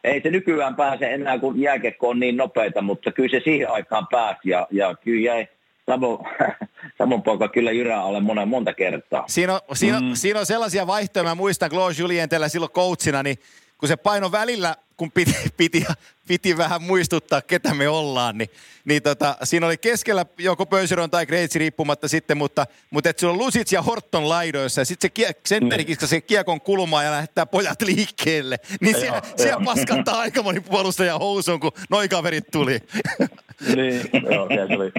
[0.04, 4.06] ei se nykyään pääse enää, kun jääkekko on niin nopeita, mutta kyllä se siihen aikaan
[4.10, 5.48] pääsi, ja, ja kyllä jäi
[5.86, 6.26] Samo,
[6.98, 9.24] Samon poika kyllä jyrää alle monen, monta kertaa.
[9.28, 10.10] Siinä on, siinä, mm.
[10.14, 13.36] siinä on sellaisia vaihtoehtoja, mä muistan Claude Julien teillä silloin coachina, niin
[13.78, 15.84] kun se paino välillä, kun piti, piti,
[16.28, 18.50] piti vähän muistuttaa, ketä me ollaan, niin,
[18.84, 23.32] niin tota, siinä oli keskellä joko Pöyseron tai Greitsi riippumatta sitten, mutta, mutta että sulla
[23.32, 25.96] on Lusits ja Horton laidoissa ja sitten se kie, sentteri niin.
[26.08, 28.56] se kiekon kulmaa ja lähettää pojat liikkeelle.
[28.80, 32.78] Niin siellä, siellä paskattaa aika moni puolustaja housuun, kun noi kaverit tuli.
[33.76, 34.92] niin, joo, se oli,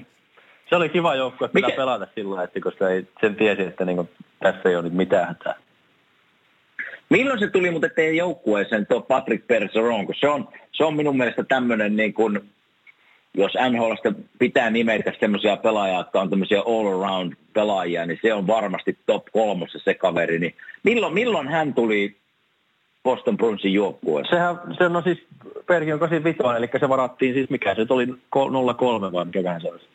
[0.70, 4.10] se oli kiva joukkue että pelata sillä että koska ei, sen tiesi, että niin kuin,
[4.40, 5.65] tässä ei ole nyt mitään hätää.
[7.10, 11.18] Milloin se tuli mutta teidän joukkueeseen tuo Patrick Perseron, kun se on, se on minun
[11.18, 12.40] mielestä tämmöinen niin kuin,
[13.34, 18.98] jos NHLstä pitää nimetä semmoisia pelaajia, jotka on tämmöisiä all-around pelaajia, niin se on varmasti
[19.06, 20.40] top kolmossa se kaveri.
[20.40, 22.16] Niin milloin, milloin hän tuli
[23.04, 24.36] Boston Bruinsin joukkueeseen?
[24.36, 25.28] Sehän, se no siis
[25.68, 28.12] Perki on 85, eli se varattiin siis mikä se oli 0-3
[29.12, 29.86] vai mikä se olisi.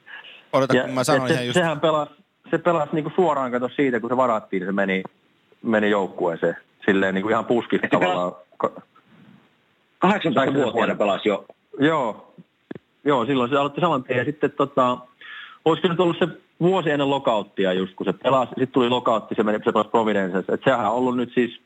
[0.53, 1.55] Odota, ja, kun mä sanoin se, just...
[1.55, 2.13] Sehän pelasi,
[2.51, 5.03] se pelasi niinku suoraan kato siitä, kun se varattiin, se meni,
[5.63, 6.57] meni joukkueeseen
[6.87, 8.33] silleen niin kuin ihan puskista tavallaan.
[10.07, 11.45] 18-vuotiaana pelasi jo.
[11.79, 12.35] Joo,
[13.05, 14.19] joo, silloin se aloitti saman tien.
[14.19, 14.99] Ja sitten tota,
[15.65, 16.29] olisiko nyt ollut se
[16.61, 18.49] vuosi ennen lokauttia just, kun se pelasi.
[18.49, 20.55] Sitten tuli lokautti, se meni se pelasi Providencessa.
[20.55, 21.61] Että sehän on ollut nyt siis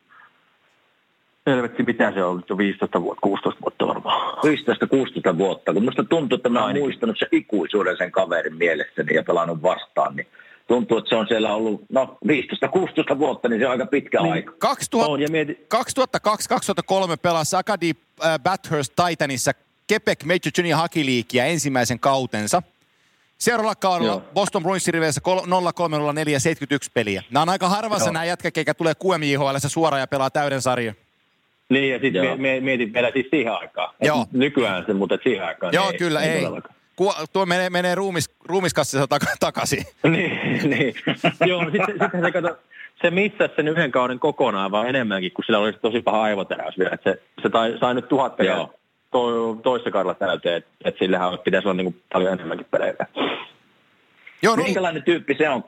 [1.46, 4.38] Helvetti, mitä se on ollut jo 15 vuotta, 16 vuotta varmaan.
[5.34, 9.22] 15-16 vuotta, kun musta tuntuu, että mä oon muistanut se ikuisuuden sen kaverin mielessäni ja
[9.22, 10.26] pelannut vastaan, niin
[10.68, 12.18] tuntuu, että se on siellä ollut no
[13.14, 14.52] 15-16 vuotta, niin se on aika pitkä niin, aika.
[15.74, 17.92] 2002-2003 pelasi Acadie
[18.24, 19.52] äh, Bathurst Titanissa
[19.92, 22.62] Quebec Major Junior Hockey Leaguea ensimmäisen kautensa.
[23.38, 24.22] Seuraavalla kaudella Joo.
[24.34, 27.22] Boston Bruinsin riveissä 0304 71 peliä.
[27.30, 30.94] Nämä on aika harvassa nämä jätkät, eikä tulee QMJHL suoraan ja pelaa täyden sarjan.
[31.68, 33.94] Niin, ja sitten mietin vielä siis siihen aikaan.
[34.02, 34.26] Joo.
[34.32, 35.74] Nykyään se, mutta siihen aikaan.
[35.74, 36.30] Joo, ei, kyllä, ei.
[36.30, 36.46] ei
[37.32, 39.84] tuo menee, menee ruumis, ruumiskassissa tak- takaisin.
[40.02, 40.94] niin, niin.
[41.50, 42.58] Joo, sitten, sitten se kato,
[43.02, 46.98] se missasi sen yhden kauden kokonaan, vaan enemmänkin, kun sillä oli tosi paha aivoteräys vielä.
[47.04, 48.56] Se, se tai, sai nyt tuhat peliä
[49.10, 52.94] to, toissa kaudella täyteen, että et sillähän pitäisi olla niin kuin paljon enemmänkin pelejä.
[54.42, 55.64] Joo, no, Minkälainen tyyppi se on?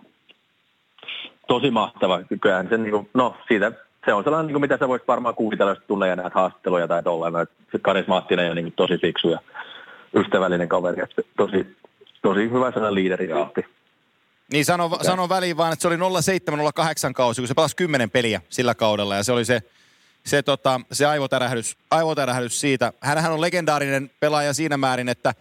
[1.49, 2.21] Tosi mahtava.
[2.41, 3.73] Kyllähän se, niin kuin, no siitä,
[4.05, 7.03] se on sellainen, niin kuin, mitä sä voisit varmaan kuvitella, jos ja näet haastatteluja tai
[7.03, 7.47] tolleen.
[7.73, 9.39] Se karismaattinen ja niin kuin, tosi fiksu ja
[10.17, 11.03] ystävällinen kaveri.
[11.03, 11.77] Että tosi,
[12.23, 13.29] tosi hyvä sellainen liideri.
[14.53, 18.41] Niin sano, sano väliin vaan, että se oli 0708 kausi, kun se pelasi 10 peliä
[18.49, 19.63] sillä kaudella ja se oli se,
[20.25, 22.93] se, tota, se aivotärähdys, aivotärähdys siitä.
[23.01, 25.35] Hänhän on legendaarinen pelaaja siinä määrin, että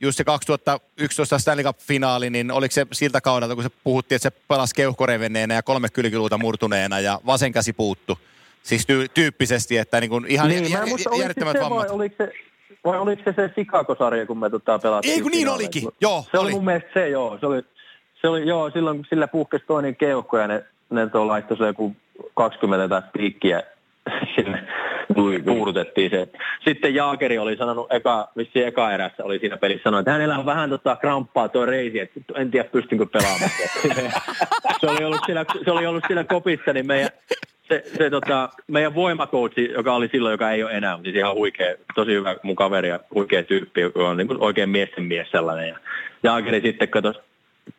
[0.00, 4.36] just se 2011 Stanley Cup-finaali, niin oliko se siltä kaudelta, kun se puhuttiin, että se
[4.48, 8.18] pelasi keuhkorevenneenä ja kolme kylkiluuta murtuneena ja vasen käsi puuttu.
[8.62, 11.88] Siis tyy- tyyppisesti, että niin kuin ihan niin, jär, järjettömät vammat.
[11.88, 12.32] Vai oliko se,
[12.84, 15.14] vai oliko se se Chicago-sarja, kun me tota pelattiin?
[15.14, 16.24] Ei kun niin olikin, joo.
[16.30, 16.46] Se oli.
[16.46, 17.38] oli mun mielestä se, joo.
[17.40, 17.62] Se oli,
[18.20, 21.66] se oli, joo, silloin kun sillä puhkesi toinen keuhko ja ne, ne tuo laittoi se
[21.66, 21.96] joku
[22.34, 23.62] 20 tai piikkiä
[24.34, 24.68] sinne
[25.44, 26.28] puudutettiin se.
[26.68, 30.46] Sitten Jaakeri oli sanonut, eka, vissi eka erässä oli siinä pelissä, sanonut, että hänellä on
[30.46, 33.50] vähän tota kramppaa tuo reisi, että en tiedä pystynkö pelaamaan.
[34.80, 37.10] se, oli ollut siellä, se oli ollut siellä kopissa, niin meidän,
[37.72, 41.74] se, se tota, meidän voimakoutsi, joka oli silloin, joka ei ole enää, siis ihan huikea,
[41.94, 45.68] tosi hyvä mun kaveri ja huikea tyyppi, joka on niin oikein miesten mies sellainen.
[45.68, 45.78] Ja
[46.22, 47.14] Jaakeri sitten katsoi,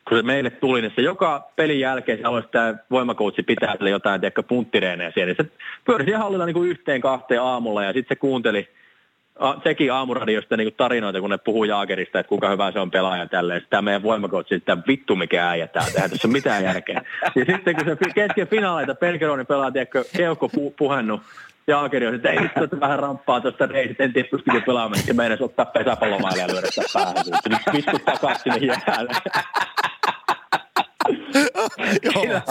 [0.09, 3.89] kun se meille tuli, niin se joka pelin jälkeen se aloisi tämä voimakoutsi pitää sille
[3.89, 5.33] jotain, tiedäkö, punttireenejä siellä.
[5.33, 8.69] Niin se pyörisi hallilla niin kuin yhteen kahteen aamulla ja sitten se kuunteli
[9.63, 13.61] teki aamuradiosta niin tarinoita, kun ne puhuu Jaagerista, että kuinka hyvä se on pelaaja tälleen.
[13.69, 17.01] Tämä meidän voimakoutsi, että vittu mikä äijä tää, eihän tässä mitään järkeä.
[17.35, 21.21] Ja sitten kun se kesken finaaleita Pelkeronin pelaa, tiedätkö, keuhko pu- puhennut,
[21.67, 25.41] Jaakeri on, että ei että vähän ramppaa tuosta reisit, en tiedä pystykö pelaamaan, niin meinas
[25.41, 27.15] ottaa pesäpallomaille ja lyödä sitä päähän.
[27.49, 29.13] Nyt piskut takaisin sinne jäälle.
[32.21, 32.41] sillä,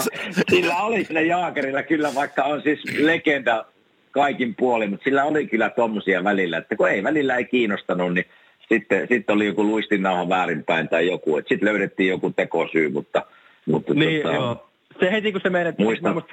[0.49, 3.65] sillä oli sillä Jaakerilla kyllä, vaikka on siis legenda
[4.13, 8.25] kaikin puolin, mutta sillä oli kyllä tommosia välillä, että kun ei välillä ei kiinnostanut, niin
[8.69, 13.25] sitten, sitten oli joku luistinnauha väärinpäin tai joku, että sitten löydettiin joku tekosyy, mutta...
[13.65, 14.69] mutta niin, tota, joo.
[14.99, 16.23] Se heti kun se meidän, muistan,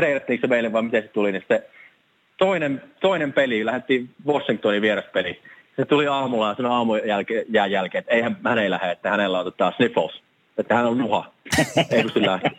[0.41, 1.70] se meille vai miten se tuli, niin se
[2.37, 5.41] toinen, toinen peli, lähdettiin Washingtonin vieraspeli.
[5.76, 9.39] Se tuli aamulla ja sanoi aamun jälkeen, jälkeen, että eihän, hän ei lähde, että hänellä
[9.39, 10.22] on tota sniffles
[10.59, 11.32] että hän on nuha.
[11.90, 12.51] Ei pysty lähteä.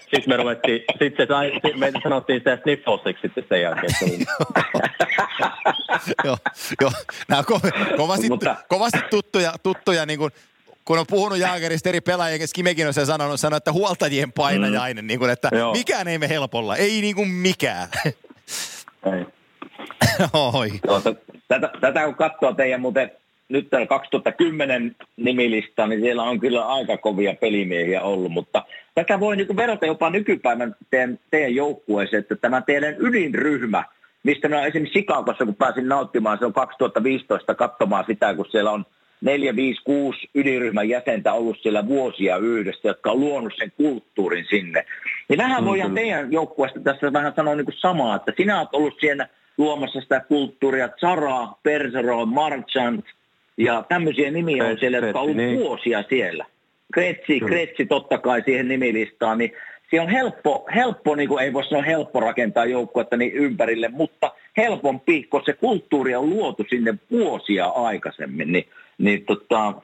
[0.00, 3.92] Sitten me ruvettiin, sitten se sai, me sanottiin sitä snifflesiksi sitten sen jälkeen.
[6.24, 6.38] joo,
[6.80, 6.92] joo.
[7.28, 8.56] Nämä on ko- kovasti, Mutta...
[8.68, 10.30] kovasti tuttuja, tuttuja niin kuin,
[10.84, 15.04] kun on puhunut Jaagerista eri pelaajien kesken, Kimekin on sen sanonut, sanonut, että huoltajien painajainen,
[15.04, 15.06] mm.
[15.06, 15.72] niin kuin, että Joo.
[15.72, 17.88] mikään ei me helpolla, ei niin kuin mikään.
[19.14, 19.26] Ei.
[20.52, 20.70] Oi.
[20.86, 21.14] Tuota,
[21.48, 23.10] tätä, tätä kun katsoo teidän muuten
[23.48, 28.62] nyt täällä 2010 nimilista, niin siellä on kyllä aika kovia pelimiehiä ollut, mutta
[28.94, 33.84] tätä voi niin verrata jopa nykypäivän teidän, teidän joukkueeseen, että tämä teidän ydinryhmä,
[34.22, 38.84] mistä minä esimerkiksi Chicagossa, kun pääsin nauttimaan, se on 2015 katsomaan sitä, kun siellä on
[39.20, 44.84] 4, 5, 6 ydinryhmän jäsentä ollut siellä vuosia yhdessä, jotka on luonut sen kulttuurin sinne.
[45.28, 49.00] Niin vähän voidaan teidän joukkueesta tässä vähän sanoa niin kuin samaa, että sinä olet ollut
[49.00, 49.28] siellä
[49.58, 53.04] luomassa sitä kulttuuria, Zara, Persero, Marchant,
[53.58, 55.58] ja tämmöisiä nimiä on siellä, jotka on ollut niin.
[55.58, 56.44] vuosia siellä.
[56.92, 59.52] Kretsi, Kretsi totta kai siihen nimilistaan, niin
[59.90, 64.32] se on helppo, helppo niin kuin ei voi sanoa helppo rakentaa joukkuetta niin ympärille, mutta
[64.56, 69.74] helpompi, koska se kulttuuri on luotu sinne vuosia aikaisemmin, niin, niin tota,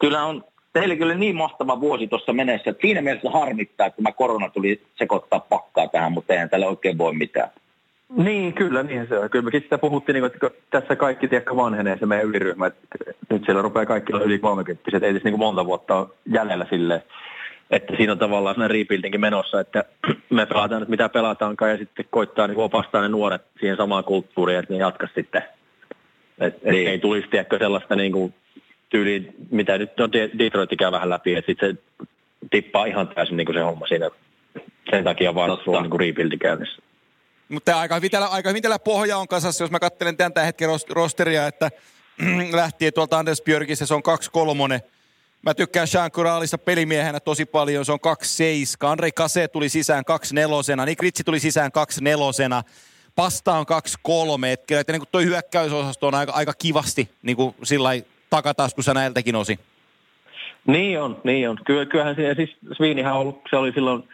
[0.00, 4.12] kyllä on teille kyllä niin mahtava vuosi tuossa menessä, että siinä mielessä harmittaa, että tämä
[4.12, 7.50] korona tuli sekoittaa pakkaa tähän, mutta eihän tällä oikein voi mitään.
[8.16, 9.30] Niin, kyllä, niin se on.
[9.30, 12.66] Kyllä mekin sitä puhuttiin, niin että tässä kaikki tiekka vanhenee se meidän yliryhmä.
[12.66, 12.98] Että
[13.30, 17.02] nyt siellä rupeaa kaikki olla yli 30 ei tässä niin monta vuotta jäljellä sille,
[17.70, 19.84] että siinä on tavallaan sellainen rebuildingin menossa, että
[20.30, 24.58] me pelataan nyt mitä pelataankaan ja sitten koittaa niin opastaa ne nuoret siihen samaan kulttuuriin,
[24.58, 25.42] että ne jatka sitten.
[26.38, 26.88] Että niin.
[26.88, 28.34] ei tulisi tiedäkö sellaista niin kuin
[28.88, 32.06] tyyliin, mitä nyt on Detroit käy vähän läpi, että sitten se
[32.50, 34.10] tippaa ihan täysin niin kuin se homma siinä.
[34.90, 36.82] Sen takia vaan sulla on niin rebuildi käynnissä.
[37.48, 40.68] Mutta aika hyvin, täällä, aika hyvin täällä pohja on kasassa, jos mä katselen tämän hetken
[40.90, 41.70] rosteria, että
[42.52, 44.02] lähtien tuolta Anders Björkistä, se on
[44.80, 44.80] 2-3.
[45.42, 47.98] Mä tykkään Sean Kuraalista pelimiehenä tosi paljon, se on
[48.84, 48.88] 2-7.
[48.90, 50.04] Andrei Kase tuli sisään
[50.82, 50.86] 2-4.
[50.86, 51.70] Nick Ritsi tuli sisään
[52.60, 52.64] 2-4.
[53.16, 53.66] Pasta on
[54.08, 54.46] 2-3.
[54.46, 57.90] Että, niin kuin toi hyökkäysosasto on aika, aika kivasti niin kuin sillä
[58.30, 59.58] takataskussa näiltäkin osin.
[60.66, 61.58] Niin on, niin on.
[61.66, 64.08] Ky- kyllähän se, siis Sviinihän ollut, se oli silloin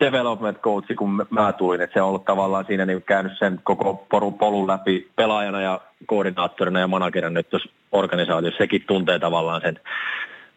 [0.00, 4.06] development coachi, kun mä tulin, että se on ollut tavallaan siinä niin käynyt sen koko
[4.38, 8.58] polun läpi pelaajana ja koordinaattorina ja managerina nyt tuossa organisaatiossa.
[8.58, 9.80] Sekin tuntee tavallaan sen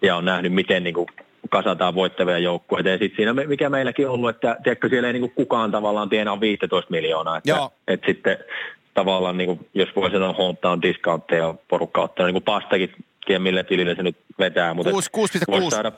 [0.01, 1.07] ja on nähnyt, miten niin kuin
[1.49, 2.89] kasataan voittavia joukkueita.
[2.89, 6.09] Ja sitten siinä, mikä meilläkin on ollut, että tiedätkö, siellä ei niin kuin kukaan tavallaan
[6.09, 7.37] tienaa 15 miljoonaa.
[7.37, 7.71] Että, Joo.
[7.87, 8.37] että sitten
[8.93, 12.91] tavallaan, niin kuin, jos voi sanoa hometown discountteja porukka ottaa, niin kuin pastakin,
[13.25, 14.73] tiedä mille tilille se nyt vetää.
[14.73, 15.69] Mutta 6,6.
[15.69, 15.91] Saada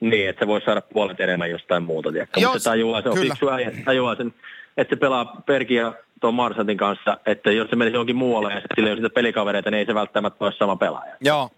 [0.00, 2.12] niin, että se voi saada puolet enemmän jostain muuta.
[2.12, 2.40] Tiedäkö?
[2.40, 4.34] Mutta se tajuaa, se on fiksu äijä, tajuaa sen,
[4.76, 8.88] että se pelaa Perkiä tuon Marsantin kanssa, että jos se menisi johonkin muualle ja sillä
[8.88, 11.16] ei ole sitä pelikavereita, niin ei se välttämättä ole sama pelaaja.
[11.20, 11.50] Joo,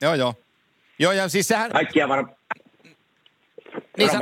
[0.00, 0.34] joo, joo.
[0.98, 1.70] Joo, ja siis sehän...
[1.70, 2.36] Kaikkia varmaan...
[3.98, 4.18] Niin sä,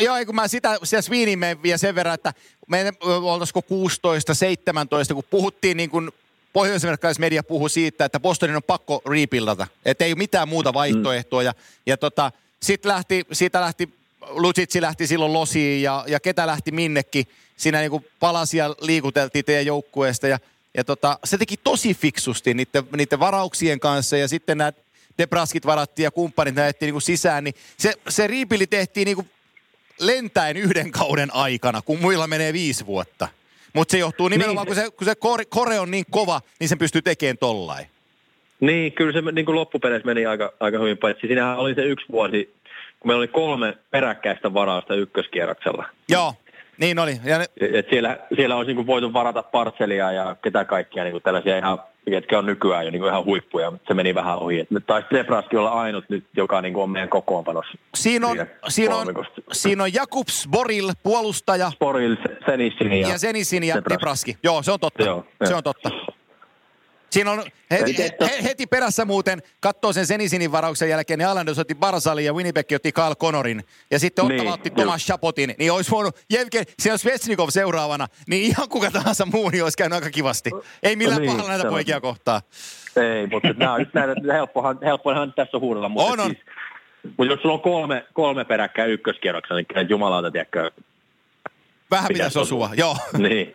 [0.00, 2.32] joo, kun mä sitä, sitä Sviiniin vielä sen verran, että
[2.68, 6.10] me oltaisiko 16, 17, kun puhuttiin niin kuin
[6.52, 6.82] pohjois
[7.18, 11.40] media puhui siitä, että Bostonin on pakko rebuildata, että ei ole mitään muuta vaihtoehtoa.
[11.40, 11.46] Mm.
[11.46, 11.52] Ja,
[11.86, 12.32] ja tota,
[12.62, 13.88] sitten lähti, siitä lähti,
[14.28, 17.26] Lutsitsi lähti silloin losiin ja, ja ketä lähti minnekin.
[17.56, 20.38] Siinä niin palasia liikuteltiin teidän joukkueesta ja,
[20.74, 24.72] ja tota, se teki tosi fiksusti niiden, niiden varauksien kanssa ja sitten nämä
[25.18, 29.30] Debraskit varattiin ja kumppanit näettiin niin sisään, niin se, se riipili tehtiin niin kuin
[30.00, 33.28] lentäen yhden kauden aikana, kun muilla menee viisi vuotta.
[33.72, 36.68] Mutta se johtuu nimenomaan, niin, kun se, kun se kore, kore on niin kova, niin
[36.68, 37.86] sen pystyy tekemään tollain.
[38.60, 42.06] Niin, kyllä se niin kuin loppupeleissä meni aika, aika hyvin, paitsi siinähän oli se yksi
[42.12, 42.54] vuosi,
[43.00, 45.84] kun meillä oli kolme peräkkäistä varausta ykköskierroksella.
[46.08, 46.34] Joo,
[46.80, 47.20] niin oli.
[47.24, 47.44] Ja ne...
[47.60, 51.78] Et siellä, siellä olisi niin voitu varata parselia ja ketä kaikkia niin kuin tällaisia ihan,
[52.06, 54.60] jotka on nykyään jo niin kuin ihan huippuja, mutta se meni vähän ohi.
[54.60, 57.78] Et taisi Zebraski olla ainut nyt, joka niin kuin on meidän kokoonpanossa.
[57.94, 59.06] Siinä on, siinä on,
[59.52, 61.72] siinä on Jakubs Boril, puolustaja.
[61.80, 62.16] Boril,
[62.46, 64.36] Senisin ja, ja Senisin ja Debraski.
[64.42, 65.02] Joo, se on totta.
[65.02, 65.90] Joo, se on totta.
[67.10, 71.74] Siinä on heti, he, heti perässä muuten, katsoo sen Senisinin varauksen jälkeen, niin Islanders otti
[71.74, 73.64] Barzalin ja Winnipeg otti Kyle Connorin.
[73.90, 75.54] Ja sitten Ottava niin, otti Thomas Chapotin.
[75.58, 79.78] Niin olisi voinut, Jevgen, siinä olisi Svetsnikov seuraavana, niin ihan kuka tahansa muu, niin olisi
[79.78, 80.50] käynyt aika kivasti.
[80.82, 82.42] Ei millään niin, pahalla näitä poikia kohtaa.
[82.96, 85.88] Ei, mutta nämä on just näitä, helppohan, helppohan tässä huudella.
[85.88, 86.26] Mutta on, on.
[86.26, 86.44] Siis,
[87.02, 90.70] mutta jos sulla on kolme, kolme peräkkäin ykköskierroksen, niin jumalauta, tiedätkö,
[91.90, 92.96] Vähän pitäisi osua, joo.
[93.18, 93.54] Niin.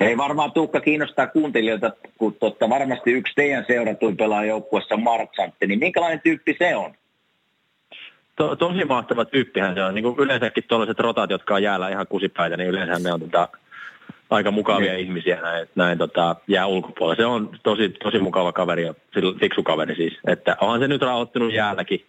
[0.00, 6.20] Ei varmaan Tuukka kiinnostaa kuuntelijoita, kun totta, varmasti yksi teidän seuratuin pelaajoukkuessa Marksantti, niin minkälainen
[6.20, 6.94] tyyppi se on?
[8.36, 9.94] To, tosi mahtava tyyppihän se on.
[9.94, 13.48] Niin kuin yleensäkin tuollaiset rotat, jotka on jäällä ihan kusipäitä, niin yleensä ne on tota,
[14.30, 15.06] aika mukavia niin.
[15.06, 17.16] ihmisiä näin, näin tota, jää ulkopuolella.
[17.16, 18.94] Se on tosi, tosi mukava kaveri ja
[19.40, 20.18] fiksu kaveri siis.
[20.26, 22.06] Että onhan se nyt rauhoittunut jäälläkin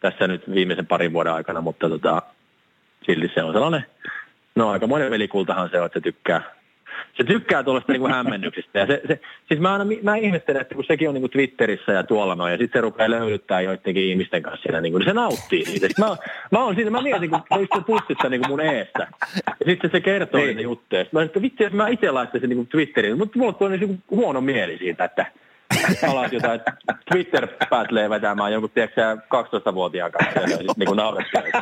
[0.00, 2.22] tässä nyt viimeisen parin vuoden aikana, mutta tota,
[3.06, 3.86] silti se on sellainen,
[4.54, 6.42] no aika monen velikultahan se on, että se tykkää,
[7.16, 8.78] se tykkää tuollaista niin hämmennyksistä.
[8.78, 12.02] Ja se, se, siis mä, aina, mä ihmettelen, että kun sekin on niin Twitterissä ja
[12.02, 15.14] tuolla noin, ja sitten se rupeaa löydyttää joidenkin ihmisten kanssa siinä, niin, kuin, niin se
[15.14, 15.88] nauttii siitä.
[15.88, 16.16] Sitten mä,
[16.50, 19.08] mä oon siinä, mä mietin, kun se istuu pussissa niin mun eestä.
[19.46, 20.48] Ja sitten se kertoo niin.
[20.48, 21.04] niitä juttuja.
[21.12, 24.78] Mä että vitsi, jos mä itse laittaisin niin Twitteriin, mutta mulla tulee niin huono mieli
[24.78, 25.26] siitä, että
[26.08, 26.60] alat jotain
[27.12, 31.52] Twitter-päätlee vetämään jonkun, tiedätkö 12-vuotiaan kanssa ja sitten niin naureskelee.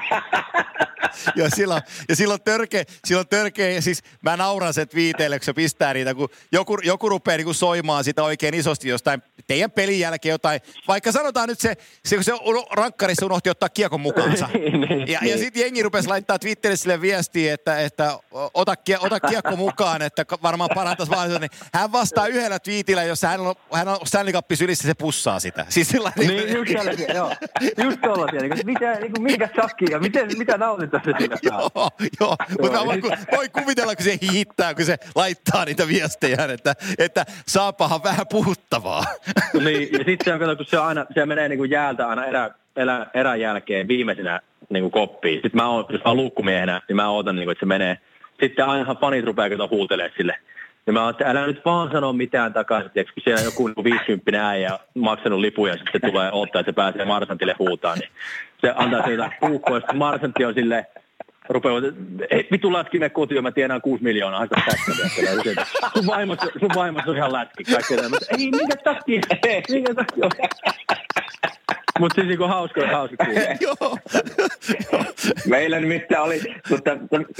[1.37, 5.53] ja silloin, ja silloin törkeä, silloin törkeä, ja siis mä nauran sen viiteille, kun se
[5.53, 10.01] pistää niitä, kun joku, joku rupeaa niin kuin soimaan sitä oikein isosti jostain teidän pelin
[10.01, 12.33] jälkeen jotain, vaikka sanotaan nyt se, se kun se
[12.71, 14.49] rankkarissa unohti ottaa kiekon mukaansa.
[14.63, 15.39] Niin, niin, ja, ja niin.
[15.39, 18.19] sitten jengi rupesi laittaa Twitterissä sille viestiä, että, että
[18.55, 21.41] ota, ota kiekko mukaan, että varmaan parantaisi vaan.
[21.41, 25.41] Niin hän vastaa yhdellä twiitillä, jos hän on, hän on Stanley Cup sylissä, se pussaa
[25.41, 25.67] sitä.
[25.69, 27.35] Siis sillä niin, niin, just tällaisia, joo.
[27.85, 31.61] Just tollaisia, niin kuin, mitä, niin kuin, minkä shakkia, miten, mitä nautinta se siinä saa.
[31.61, 31.91] joo,
[32.21, 32.37] joo.
[32.61, 33.03] mutta mä voin,
[33.37, 39.05] voin kuvitella, kun se hiittää, kun se laittaa niitä viestejä, että, että saapahan vähän puhuttavaa.
[39.65, 42.09] niin, ja sitten se on, kato, kun se, on aina, se menee niin kuin jäältä
[42.09, 45.35] aina erä, erä, erän jälkeen viimeisenä niin kuin koppiin.
[45.35, 47.99] Sitten mä oon, jos mä oon luukkumiehenä, niin mä ootan, niin kuin, että se menee.
[48.41, 50.39] Sitten aina fanit rupeaa kato huutelemaan sille
[50.87, 53.85] ja mä että älä nyt vaan sano mitään takaisin, tiiäks, kun siellä on joku niin
[53.85, 58.11] 50 äijä maksanut lipuja ja sitten tulee ottaa, että se pääsee Marsantille huutaan, niin
[58.61, 60.87] se antaa siitä puukkoa, ja Marsantti on silleen,
[61.49, 61.83] rupeaa,
[62.31, 65.67] ei vitu lätkille kotiin, mä tienaan 6 miljoonaa, haista tästä.
[65.95, 67.99] Sun vaimos, sun vaimos on ihan lätki, kaikkea
[68.39, 69.21] Ei, minkä takia,
[69.71, 70.29] minkä takia.
[71.99, 73.25] Mutta siis niinku hauska, hauska
[73.61, 73.99] Joo.
[75.47, 76.41] Meillä nimittäin oli,
[76.71, 76.91] mutta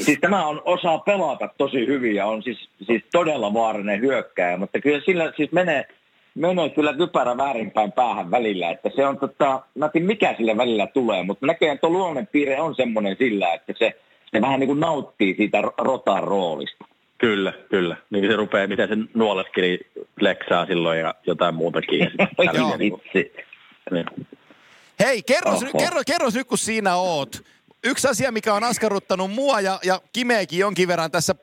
[0.01, 4.81] siis tämä on osaa pelata tosi hyvin ja on siis, siis todella vaarallinen hyökkääjä, mutta
[4.81, 5.87] kyllä sillä siis menee,
[6.35, 10.87] menee kyllä kypärä väärinpäin päähän välillä, että se on tota, mä tiedän mikä sille välillä
[10.87, 13.95] tulee, mutta näköjään tuo luonnonpiirre on semmoinen sillä, että se,
[14.31, 16.85] se vähän niin kuin nauttii siitä rotan roolista.
[17.19, 17.97] Kyllä, kyllä.
[18.11, 19.81] Niin se rupeaa, mitä se nuoleskeli
[20.21, 22.01] leksaa silloin ja jotain muutakin.
[22.01, 22.09] Ja
[22.55, 22.93] Joo, niin,
[23.91, 24.07] niin.
[25.01, 27.43] Hei, kerros, kerro, kerros nyt kun siinä oot.
[27.85, 31.35] Yksi asia, mikä on askarruttanut mua ja, ja Kimeekin jonkin verran tässä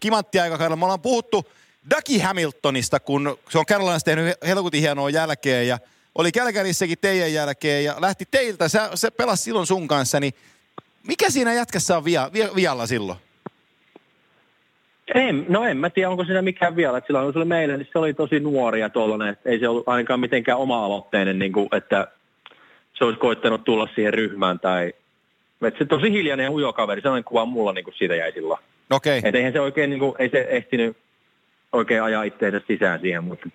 [0.00, 1.46] kimanttiaikakaudella, me ollaan puhuttu
[1.90, 5.78] Ducky Hamiltonista, kun se on Carolinassa tehnyt helkutin hienoa jälkeen ja
[6.14, 10.32] oli Kälkärissäkin teidän jälkeen ja lähti teiltä, se, se pelasi silloin sun kanssa, niin
[11.06, 13.18] mikä siinä jätkässä on via, via, vialla silloin?
[15.14, 16.98] En, no en mä tiedä, onko siinä mikään vielä.
[16.98, 19.36] Että silloin kun se oli meille, niin se oli tosi nuoria tuollainen.
[19.44, 22.08] Ei se ollut ainakaan mitenkään oma-aloitteinen, niin kuin, että
[22.94, 24.92] se olisi koittanut tulla siihen ryhmään tai...
[25.66, 28.60] Että se tosi hiljainen ja ujo kaveri, sellainen kuva mulla niin kuin siitä jäi silloin.
[28.90, 29.18] Okei.
[29.18, 29.28] Okay.
[29.28, 30.96] Että eihän se oikein, niin kuin, ei se ehtinyt
[31.72, 33.48] oikein ajaa itseensä sisään siihen, mutta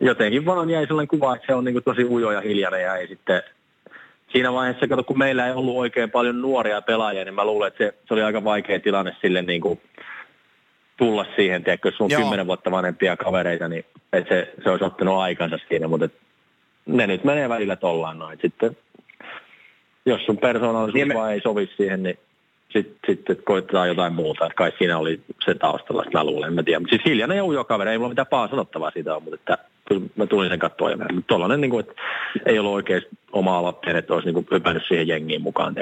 [0.00, 3.08] jotenkin vaan jäi sellainen kuva, että se on niin tosi ujo ja hiljainen ja ei
[3.08, 3.42] sitten
[4.32, 7.84] siinä vaiheessa, kato, kun meillä ei ollut oikein paljon nuoria pelaajia, niin mä luulen, että
[7.84, 9.80] se, se oli aika vaikea tilanne sille niin kuin
[10.96, 15.18] tulla siihen, tiedätkö, jos on kymmenen vuotta vanhempia kavereita, niin että se, se olisi ottanut
[15.18, 16.08] aikansa siinä, mutta
[16.86, 18.38] ne nyt menee välillä tollaan noin.
[18.42, 18.76] Sitten
[20.06, 21.14] jos sun persoonallisuus niin me...
[21.14, 22.18] vaan ei sovi siihen, niin
[22.72, 24.46] sitten sit, koitetaan jotain muuta.
[24.46, 26.80] Että kai siinä oli se taustalla, mä luulen, en mä tiedä.
[26.80, 29.58] Mutta siis hiljainen ja ujo kaveri, ei mulla mitään paha sanottavaa siitä on, mutta että
[29.88, 30.90] kyllä mä tulin sen katsoa.
[30.96, 32.02] Mutta tollainen, niin kuin, että
[32.46, 33.02] ei ollut oikein
[33.32, 35.74] oma aloitteen, että olisi niin kuin, hypännyt siihen jengiin mukaan.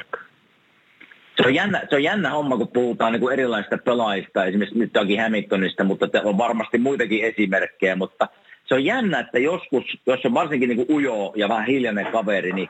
[1.43, 4.97] Se on, jännä, se on jännä homma, kun puhutaan niin kuin erilaisista pelaajista, esimerkiksi nyt
[4.97, 8.28] onkin Hamiltonista, mutta on varmasti muitakin esimerkkejä, mutta–
[8.69, 12.52] se on jännä, että joskus, jos on varsinkin niin kuin ujo ja vähän hiljainen kaveri,
[12.52, 12.69] niin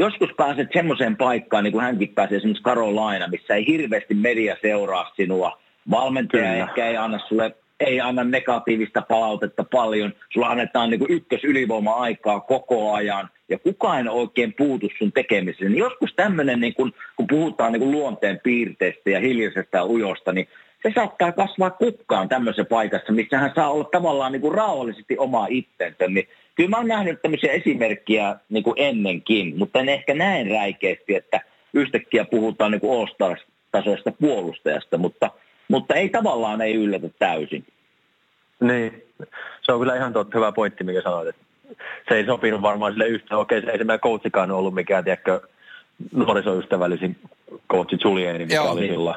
[0.00, 5.12] joskus pääset semmoiseen paikkaan, niin kuin hänkin pääsee esimerkiksi Karolaina, missä ei hirveästi media seuraa
[5.16, 5.60] sinua.
[5.90, 6.64] Valmentaja Kyllä.
[6.64, 10.12] ehkä ei anna sulle ei anna negatiivista palautetta paljon.
[10.32, 15.72] Sulla annetaan niin ykkös ylivoima-aikaa koko ajan ja kukaan ei oikein puutu sun tekemiseen.
[15.72, 20.32] Niin joskus tämmöinen, niin kun, kun puhutaan niin kuin luonteen piirteistä ja hiljaisesta ja ujosta,
[20.32, 20.48] niin
[20.82, 25.46] se saattaa kasvaa kukkaan tämmöisessä paikassa, missä hän saa olla tavallaan niin kuin rauhallisesti oma
[25.50, 26.08] itsensä.
[26.08, 31.14] Niin kyllä mä oon nähnyt tämmöisiä esimerkkiä niin kuin ennenkin, mutta en ehkä näin räikeästi,
[31.14, 31.40] että
[31.74, 33.08] yhtäkkiä puhutaan niin kuin
[33.72, 35.30] tasoista puolustajasta, mutta,
[35.68, 37.64] mutta ei tavallaan ei yllätä täysin.
[38.60, 39.04] Niin,
[39.62, 41.42] se on kyllä ihan totta hyvä pointti, mikä sanoit, että
[42.08, 43.38] se ei sopinut varmaan sille yhtä.
[43.38, 45.40] Okei, se ei se meidän coachikaan ollut mikään, tiedätkö,
[46.12, 47.16] nuorisoystävällisin
[47.70, 48.92] coachi Julieni, mikä Joo, oli niin.
[48.92, 49.16] silloin.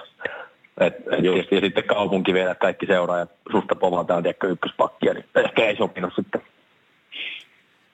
[0.77, 5.65] Et, et just, ja sitten kaupunki vielä, kaikki seuraajat susta povataan, tiedätkö, ykköspakkia, niin ehkä
[5.65, 6.41] ei sopinut sitten.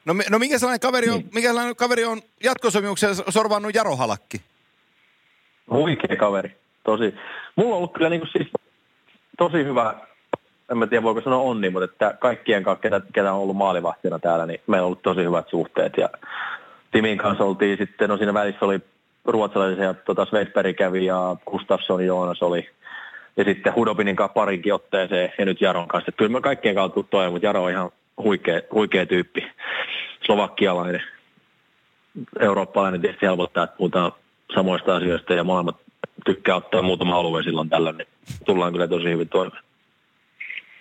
[0.06, 1.30] No, no mikä sellainen kaveri on, niin.
[1.34, 4.42] mikä sellainen kaveri on jatkosopimuksen sorvannut Jaro Halakki?
[5.72, 7.16] Huikea kaveri, tosi.
[7.56, 8.48] Mulla on ollut kyllä niin kuin siis
[9.38, 9.96] tosi hyvä,
[10.72, 14.20] en mä tiedä voiko sanoa onni, mutta että kaikkien kanssa, ketä, ketä on ollut maalivahtina
[14.20, 15.94] täällä, niin meillä on ollut tosi hyvät suhteet.
[15.98, 16.10] Ja
[16.92, 18.80] Timin kanssa oltiin sitten, no siinä välissä oli
[19.26, 22.70] ruotsalaisia, tota Svedberg kävi ja Gustafsson Joonas oli.
[23.38, 26.10] Ja sitten Hudobinin kanssa parinkin otteeseen ja nyt Jaron kanssa.
[26.10, 27.92] Että kyllä me kaikkien kautta tuttuja, mutta Jaro on ihan
[28.24, 29.48] huikea, huikea tyyppi.
[30.26, 31.02] Slovakkialainen,
[32.40, 34.12] eurooppalainen tietysti helpottaa, että puhutaan
[34.56, 35.76] samoista asioista ja molemmat
[36.26, 38.08] tykkää ottaa muutama alue silloin tällä, niin
[38.46, 39.64] tullaan kyllä tosi hyvin toimeen.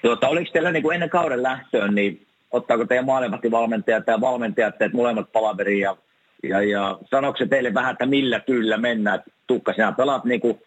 [0.03, 4.93] Tuota, oliko teillä niin kuin ennen kauden lähtöön, niin ottaako teidän maalivahtivalmentajat ja valmentajat teet
[4.93, 5.97] molemmat palaveriin ja,
[6.43, 9.23] ja, ja sanoiko se teille vähän, että millä kyllä mennään?
[9.47, 10.61] Tukka, sinä pelaat niin kuin,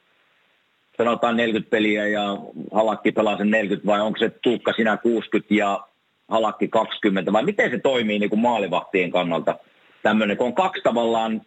[0.98, 2.38] sanotaan 40 peliä ja
[2.74, 5.88] Halakki pelaa sen 40 vai onko se Tuukka sinä 60 ja
[6.28, 9.56] Halakki 20 vai miten se toimii niin kuin maalivahtien kannalta
[10.04, 11.42] tämmöinen, kun on kaksi tavallaan,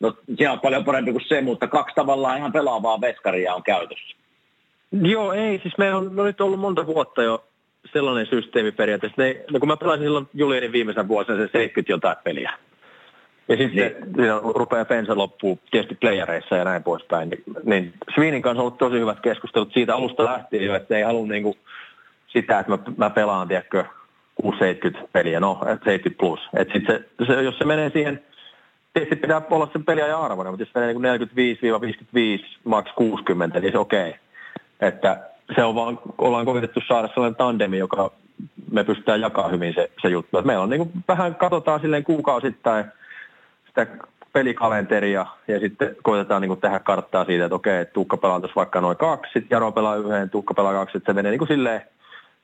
[0.00, 4.16] no se on paljon parempi kuin se, mutta kaksi tavallaan ihan pelaavaa veskaria on käytössä.
[4.92, 7.44] Joo, ei, siis me on, me on nyt ollut monta vuotta jo
[7.92, 9.22] sellainen systeemi periaatteessa.
[9.22, 12.52] Ne, no kun mä pelasin silloin Julienin viimeisen vuosina se 70 jotain peliä.
[13.48, 14.14] Ja sitten niin.
[14.16, 17.30] siinä rupeaa pensa loppuu tietysti playereissa ja näin poispäin.
[17.30, 21.02] Niin, niin Swinin kanssa on ollut tosi hyvät keskustelut siitä alusta lähtien jo, että ei
[21.02, 21.56] halua niinku
[22.26, 23.84] sitä, että mä, mä pelaan, tiedätkö,
[24.34, 26.40] 670 peliä, no 70 plus.
[26.56, 28.22] Et sit se, se, jos se menee siihen,
[28.92, 33.72] tietysti pitää olla sen peliajan arvoinen, mutta jos se menee niin 45-55, maks 60, niin
[33.72, 34.08] se okei.
[34.08, 34.20] Okay.
[34.80, 35.20] Että
[35.54, 38.10] se on vaan, ollaan kovitettu saada sellainen tandemi, joka
[38.70, 40.38] me pystytään jakamaan hyvin se, se juttu.
[40.38, 42.84] Et meillä on niin kuin, vähän katsotaan silleen kuukausittain
[43.76, 48.40] sitä pelikalenteria ja sitten koitetaan niin kuin, tehdä karttaa siitä, että okei, että Tuukka pelaa
[48.56, 51.48] vaikka noin kaksi, sitten Jaro pelaa yhden, Tuukka pelaa kaksi, että se menee niin kuin
[51.48, 51.80] silleen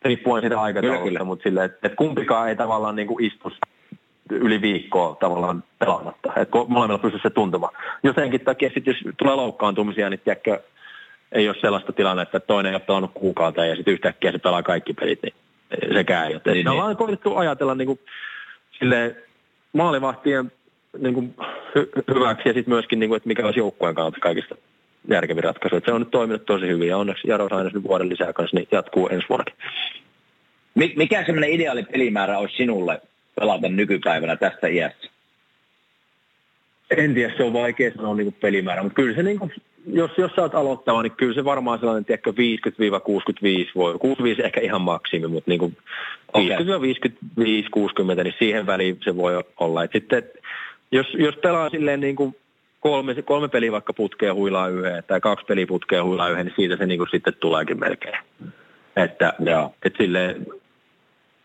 [0.02, 3.52] riippuen siitä aikataulusta, mutta silleen, että, että kumpikaan ei tavallaan niin kuin istu
[4.30, 6.32] yli viikkoa tavallaan pelaamatta.
[6.36, 7.74] Että molemmilla pystyy se tuntumaan.
[8.02, 10.60] Jo senkin takia sitten, jos tulee loukkaantumisia, niin tiedätkö,
[11.32, 14.62] ei ole sellaista tilannetta, että toinen ei ole pelannut kuukautta ja sitten yhtäkkiä se pelaa
[14.62, 15.34] kaikki pelit, niin
[15.94, 16.42] sekään ei ole.
[16.44, 16.68] Niin, niin.
[16.68, 18.00] ollaan koitettu ajatella niin kuin,
[18.78, 19.16] silleen,
[19.72, 20.52] maalivahtien
[20.98, 21.34] niin kuin,
[21.78, 24.54] hy- hyväksi ja sitten myöskin, niin kuin, että mikä olisi joukkueen kannalta kaikista
[25.08, 25.76] järkevin ratkaisu.
[25.76, 28.56] Että se on nyt toiminut tosi hyvin ja onneksi Jaro sai nyt vuoden lisää kanssa,
[28.56, 29.54] niin jatkuu ensi vuonnakin.
[30.74, 33.00] Mikä semmoinen ideaali pelimäärä olisi sinulle
[33.40, 35.10] pelata nykypäivänä tästä iässä?
[36.96, 39.52] En tiedä, se on vaikea sanoa niin pelimäärä, mutta kyllä se niin kuin,
[39.86, 42.34] jos, jos sä oot aloittava, niin kyllä se varmaan sellainen, tiedätkö, 50-65
[43.74, 45.76] voi, 65 ehkä ihan maksimi, mutta niin kuin
[46.32, 46.56] okay.
[48.18, 49.84] 50-55-60, niin siihen väliin se voi olla.
[49.84, 50.22] Et sitten,
[50.92, 52.36] jos, jos pelaa silleen niin kuin
[52.80, 56.76] kolme, kolme peliä vaikka putkea huilaa yhden, tai kaksi peliä putkea huilaa yhden, niin siitä
[56.76, 58.18] se niin kuin sitten tuleekin melkein.
[58.96, 59.32] Että,
[59.84, 60.46] et silleen,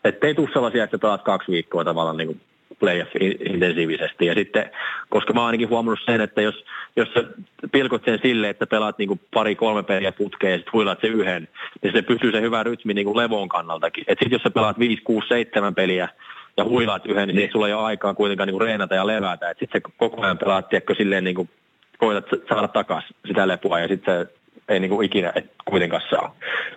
[0.04, 2.42] ettei tule sellaisia, että pelaat kaksi viikkoa tavallaan niin kuin
[2.80, 3.12] playoff
[3.50, 4.26] intensiivisesti.
[4.26, 4.72] Ja sitten,
[5.10, 6.66] koska mä oon ainakin huomannut sen, että jos,
[6.96, 7.24] jos sä
[7.72, 11.48] pilkot sen silleen, että pelaat niin kuin pari-kolme peliä putkeen ja sitten huilaat se yhden,
[11.82, 14.04] niin se pysyy se hyvä rytmi niin kuin levon kannaltakin.
[14.08, 16.10] Että sitten jos sä pelaat 5, 6, 7 peliä
[16.58, 17.52] ja huilaat yhden, niin, niin.
[17.52, 19.56] sulla ei ole aikaa kuitenkaan niin reenata ja levätä.
[19.60, 21.50] Sitten se koko ajan pelaat, tiedätkö, silleen niin kuin
[21.98, 24.34] koetat saada takaisin sitä lepua ja sitten se
[24.70, 26.36] ei niin kuin ikinä et kuitenkaan saa.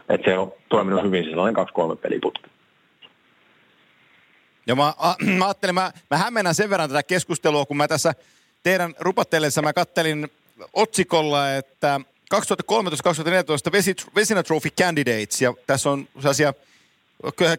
[0.08, 2.50] Että se on toiminut hyvin sellainen kaksi-kolme peliputkea.
[4.66, 8.14] Ja mä, a, mä ajattelin, mä, mä hämmennän sen verran tätä keskustelua, kun mä tässä
[8.62, 10.28] teidän rupatellessa mä kattelin
[10.72, 12.00] otsikolla, että
[12.34, 12.36] 2013-2014
[14.14, 16.54] Vesina Trophy Candidates, ja tässä on sellaisia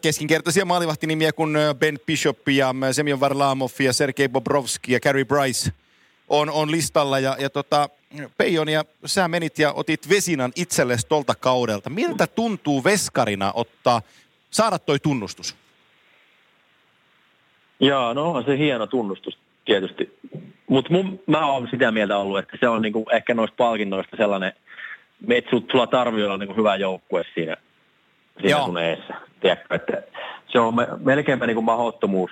[0.02, 5.72] keskinkertaisia maalivahtinimiä kuin Ben Bishop ja Semyon Varlamov ja Sergei Bobrovski ja Carey Bryce
[6.28, 7.18] on, on listalla.
[7.18, 7.88] Ja, ja tota,
[8.38, 11.90] Peijon, ja sä menit ja otit Vesinan itsellesi tolta kaudelta.
[11.90, 14.02] Miltä tuntuu veskarina ottaa,
[14.50, 15.56] saada toi tunnustus?
[17.80, 20.18] Joo, no on se hieno tunnustus tietysti.
[20.68, 20.90] Mutta
[21.26, 24.52] mä oon sitä mieltä ollut, että se on niinku ehkä noista palkinnoista sellainen,
[25.30, 27.56] että sulla tarvii olla niinku hyvä joukkue siinä,
[28.40, 29.14] siinä sun eessä.
[29.40, 30.02] Tiedätkö, että
[30.48, 32.30] se on me, melkeinpä niinku mahdottomuus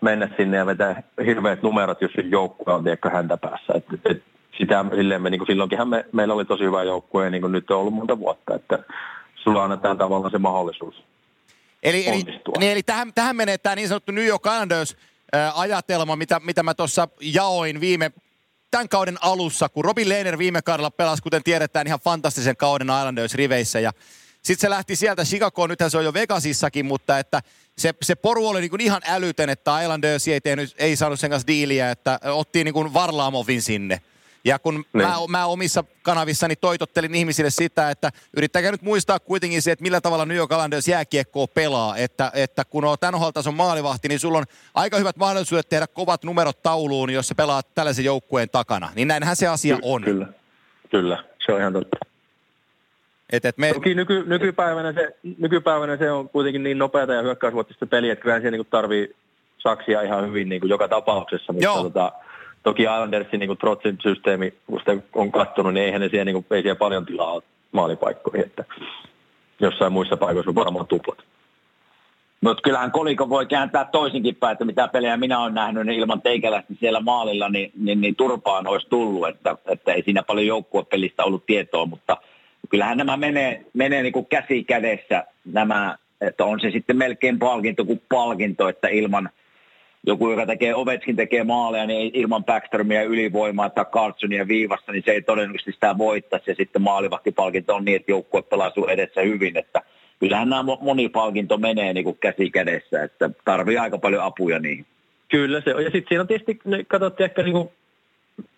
[0.00, 3.72] mennä sinne ja vetää hirveät numerot, jos joukkue on tiedätkö, häntä päässä.
[3.74, 4.22] Et, et,
[4.58, 7.70] sitä silleen me, niin kuin silloinkinhan me, meillä oli tosi hyvä joukkue, niin kuin nyt
[7.70, 8.78] on ollut monta vuotta, että
[9.34, 11.04] sulla annetaan tavallaan se mahdollisuus
[11.82, 12.22] Eli, eli,
[12.58, 14.96] niin, eli tähän, tähän menee tämä niin sanottu New York Islanders
[15.54, 18.12] ajatelma, mitä, mitä mä tuossa jaoin viime
[18.70, 23.80] tämän kauden alussa, kun Robin Lehner viime kaudella pelasi, kuten tiedetään, ihan fantastisen kauden Islanders-riveissä.
[23.80, 23.92] Ja
[24.42, 27.42] sitten se lähti sieltä Chicagoon, nythän se on jo Vegasissakin, mutta että
[27.78, 31.46] se, se poru oli niin ihan älytön, että Islanders ei, tehnyt, ei saanut sen kanssa
[31.46, 34.00] diiliä, että otti niin Varlaamovin sinne.
[34.44, 35.06] Ja kun niin.
[35.06, 40.00] mä, mä omissa kanavissani toitottelin ihmisille sitä, että yrittäkää nyt muistaa kuitenkin se, että millä
[40.00, 41.96] tavalla New York Islanders jääkiekkoa pelaa.
[41.96, 44.44] Että, että kun on tämän tason maalivahti, niin sulla on
[44.74, 48.90] aika hyvät mahdollisuudet tehdä kovat numerot tauluun, jos sä pelaat tällaisen joukkueen takana.
[48.94, 50.02] Niin näinhän se asia on.
[50.02, 50.26] Kyllä,
[50.90, 51.24] kyllä.
[51.46, 52.11] Se on ihan totta.
[53.32, 53.72] Et, et me...
[53.72, 58.40] Toki nyky, nykypäivänä, se, nykypäivänä se on kuitenkin niin nopeata ja hyökkäysvuotista peliä, että kyllä
[58.40, 59.14] siellä niin tarvii
[59.58, 61.52] saksia ihan hyvin niin kuin joka tapauksessa.
[61.52, 61.82] Mutta Joo.
[61.82, 62.12] Tota,
[62.62, 66.46] toki Islandersin niin Trotsin systeemi, kun sitä on katsonut, niin eihän ne siellä, niin kuin,
[66.50, 67.42] ei siellä paljon tilaa ole
[67.72, 68.64] maalipaikkoihin, että
[69.60, 71.18] jossain muissa paikoissa on varmaan tuplat.
[72.40, 76.22] Mutta kyllähän koliko voi kääntää toisinkin päin, että mitä pelejä minä olen nähnyt, niin ilman
[76.22, 81.24] teikälästi siellä maalilla, niin, niin, niin turpaan olisi tullut, että, että ei siinä paljon joukkuepelistä
[81.24, 82.16] ollut tietoa, mutta
[82.70, 87.84] kyllähän nämä menee, menee niin kuin käsi kädessä, nämä, että on se sitten melkein palkinto
[87.84, 89.30] kuin palkinto, että ilman–
[90.06, 95.10] joku, joka tekee Ovetskin tekee maaleja, niin ilman Backstromia ylivoimaa tai Carlsonia viivassa, niin se
[95.10, 96.50] ei todennäköisesti sitä voittaisi.
[96.50, 99.82] Ja sitten maalivahtipalkinto on niin, että joukkue pelaa sun edessä hyvin, että
[100.20, 104.86] kyllähän nämä monipalkinto menee niin kuin käsi kädessä, että tarvii aika paljon apuja niihin.
[105.28, 105.84] Kyllä se on.
[105.84, 106.58] Ja sitten siinä on tietysti,
[106.88, 107.68] katsottiin ehkä niin kuin,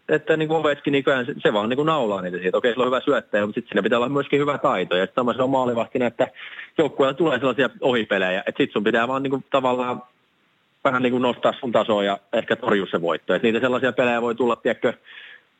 [0.08, 2.58] että niin kuin Ovechkin, niin se, se vaan niin kuin naulaa niitä siitä.
[2.58, 4.96] Okei, sillä on hyvä syöttäjä, mutta sitten siinä pitää olla myöskin hyvä taito.
[4.96, 6.28] Ja sitten on maalivahtina, että
[6.78, 10.02] joukkueella tulee sellaisia ohipelejä, että sitten sun pitää vaan niin kuin tavallaan
[10.84, 13.34] vähän niin kuin nostaa sun tasoa ja ehkä torjua se voitto.
[13.34, 14.92] Et niitä sellaisia pelejä voi tulla, tiedätkö,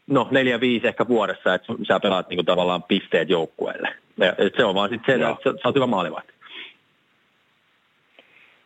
[0.07, 3.95] no neljä, viisi ehkä vuodessa, että sä pelaat niin kuin tavallaan pisteet joukkueelle.
[4.17, 6.33] Ja se on vaan sitten se, että sä oot hyvä maalivahti.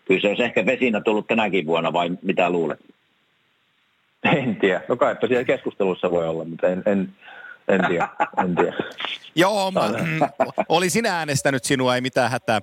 [0.04, 2.80] Kyllä se olisi ehkä vesinä tullut tänäkin vuonna, vai mitä luulet?
[4.24, 4.80] En tiedä.
[4.88, 7.14] No kaipa siellä keskustelussa voi olla, mutta en, en,
[7.68, 8.08] en tiedä.
[8.38, 8.76] En tiedä.
[9.34, 10.20] Joo, mä, mm,
[10.68, 12.60] oli sinä äänestänyt sinua, ei mitään hätää.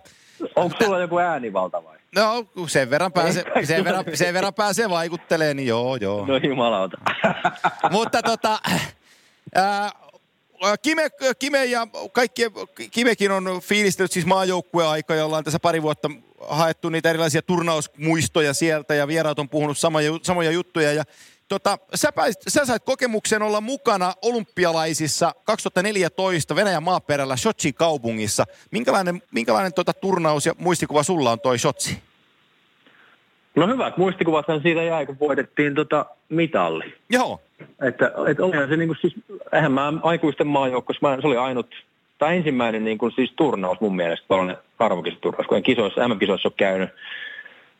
[0.55, 1.97] Onko sulla joku äänivalta vai?
[2.15, 6.25] No, sen verran pääsee, sen verran, sen verran pääsee vaikuttelee, niin joo, joo.
[6.25, 6.97] No jumalauta.
[7.91, 8.59] Mutta tota,
[9.55, 9.91] ää,
[10.81, 11.09] Kime,
[11.39, 12.41] Kime ja kaikki,
[12.91, 16.09] Kimekin on fiilistellyt siis maajoukkueaika, jolla on tässä pari vuotta
[16.49, 20.93] haettu niitä erilaisia turnausmuistoja sieltä ja vieraat on puhunut samoja, samoja juttuja.
[20.93, 21.03] Ja
[21.49, 28.45] Tota, sä, pääsit, sä sait kokemuksen olla mukana olympialaisissa 2014 Venäjän maaperällä Sochi kaupungissa.
[28.71, 32.01] Minkälainen, minkälainen tota turnaus ja muistikuva sulla on toi Sochi?
[33.55, 36.93] No hyvät muistikuvat siitä jäi, kun voitettiin tota mitalli.
[37.09, 37.41] Joo.
[37.81, 39.13] Että, että olihan se niin kuin siis,
[39.53, 41.67] eihän mä aikuisten maajoukkossa, mä, se oli ainut,
[42.17, 46.53] tai ensimmäinen niin kuin siis turnaus mun mielestä, tällainen arvokisaturnaus, kun en kisoissa, MM-kisoissa ole
[46.57, 46.89] käynyt.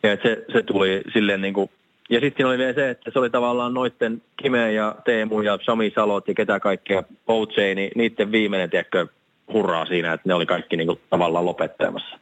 [0.04, 1.70] Ja että se, se tuli silleen niin kuin
[2.10, 5.92] ja sitten oli vielä se, että se oli tavallaan noitten Kime ja Teemu ja Sami
[5.96, 9.08] Salot ja ketä kaikkea Outsei, niin niiden viimeinen, tiedätkö,
[9.54, 12.20] hurraa siinä, että ne oli kaikki niin kuin, tavallaan lopettelemassa.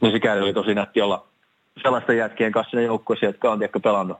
[0.00, 1.26] Niin sikäli oli tosi nätti olla
[1.82, 4.16] sellaisten jätkien kanssa ne joukkueessa, jotka on tiedätkö, pelannut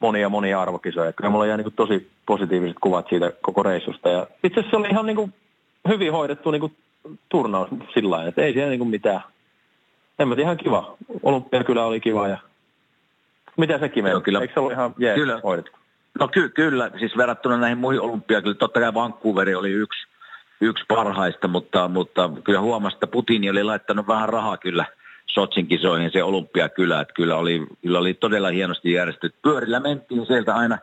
[0.00, 1.12] monia monia arvokisoja.
[1.12, 4.08] Kyllä mulla jäi niin kuin, tosi positiiviset kuvat siitä koko reissusta.
[4.08, 5.34] Ja itse asiassa se oli ihan niin kuin,
[5.88, 6.76] hyvin hoidettu niin kuin,
[7.28, 9.20] turnaus sillä lailla, että ei siellä niin kuin, mitään.
[10.18, 10.96] En mä tiedä, ihan kiva.
[11.22, 12.38] Olympia kyllä oli kiva ja
[13.56, 14.20] mitä sekin meni?
[14.20, 14.40] Kyllä.
[14.40, 15.40] Eikö se ollut ihan jees kyllä.
[15.44, 15.72] hoidettu?
[16.20, 20.06] No ky- kyllä, siis verrattuna näihin muihin olympia, kyllä totta kai Vancouveri oli yksi,
[20.60, 24.84] yksi parhaista, mutta, mutta kyllä huomasi, että Putin oli laittanut vähän rahaa kyllä
[25.26, 29.38] Sotsin kisoihin se olympiakylä, että kyllä oli, kyllä oli todella hienosti järjestetty.
[29.42, 30.78] Pyörillä mentiin sieltä aina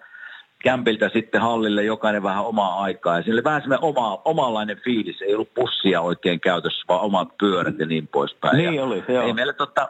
[0.64, 3.18] kämpiltä sitten hallille jokainen vähän omaa aikaa.
[3.18, 7.38] Ja sillä oli vähän semmoinen oma, omanlainen fiilis, ei ollut pussia oikein käytössä, vaan omat
[7.38, 8.58] pyörät ja niin poispäin.
[8.58, 9.24] Niin ja oli, joo.
[9.24, 9.90] Ei meillä totta,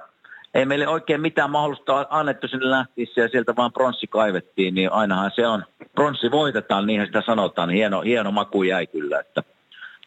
[0.54, 5.32] ei meille oikein mitään mahdollista annettu sinne lähtiessä ja sieltä vaan pronssi kaivettiin, niin ainahan
[5.36, 5.64] se on,
[5.96, 9.44] pronssi voitetaan, niinhän sitä sanotaan, hieno, hieno maku jäi kyllä, että,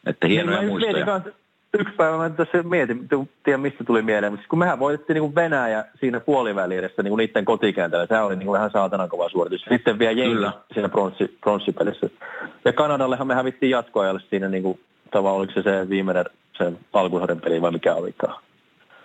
[0.07, 1.07] että hienoja niin, muistoja.
[1.07, 1.33] Mietin,
[1.79, 3.09] yksi päivä mä tässä mietin,
[3.43, 7.45] tiedän mistä tuli mieleen, mutta kun mehän voitettiin niin Venäjä siinä puoliväli edessä niin niiden
[7.45, 9.65] kotikentällä, sehän oli niin kuin ihan saatanan kova suoritus.
[9.69, 12.11] Sitten vielä jengi siinä pronssi, pronssipelissä.
[12.65, 16.25] Ja Kanadallehan me hävittiin jatkoajalle siinä niin kuin, tavallaan, oliko se se viimeinen
[16.59, 18.43] se alkusarjan peli vai mikä olikaan.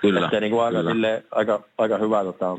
[0.02, 0.30] Kyllä.
[0.30, 0.92] Se niin kuin aika, kyllä.
[0.92, 2.58] Sille, aika, aika hyvä, tota,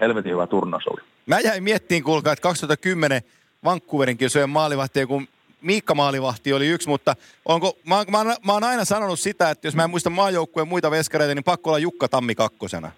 [0.00, 1.00] helvetin hyvä turnaus oli.
[1.26, 3.22] Mä jäin miettiin, kuulkaa, että 2010
[3.64, 5.28] Vancouverin kisojen maalivahti, kun
[5.62, 9.76] Miikka Maalivahti oli yksi, mutta onko, mä, mä, mä oon aina sanonut sitä, että jos
[9.76, 12.90] mä en muista maajoukkueen muita veskareita, niin pakko olla Jukka Tammi kakkosena.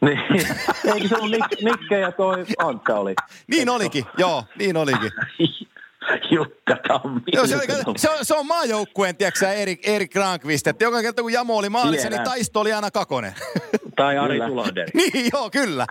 [0.00, 0.20] Niin,
[0.94, 3.14] eikö se ollut Nik, Nikke ja toi Antta oli?
[3.46, 5.10] niin olikin, joo, niin olikin.
[6.30, 7.20] Jukka Tammi.
[7.36, 11.22] No, se, on, se, on, se on maajoukkueen, tiedätkö Erik, Erik Granqvist, että joka kerta
[11.22, 13.32] kun Jamo oli maalissa, niin taisto oli aina kakonen.
[13.96, 14.88] Tai Ari Sulander.
[14.94, 15.86] niin, joo, kyllä.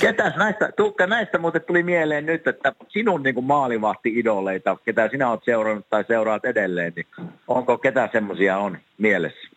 [0.00, 5.44] Ketäs näistä, Tuukka, näistä muuten tuli mieleen nyt, että sinun niin maalivahti-idoleita, ketä sinä olet
[5.44, 7.06] seurannut tai seuraat edelleen, niin
[7.48, 9.48] onko ketä semmoisia on mielessä?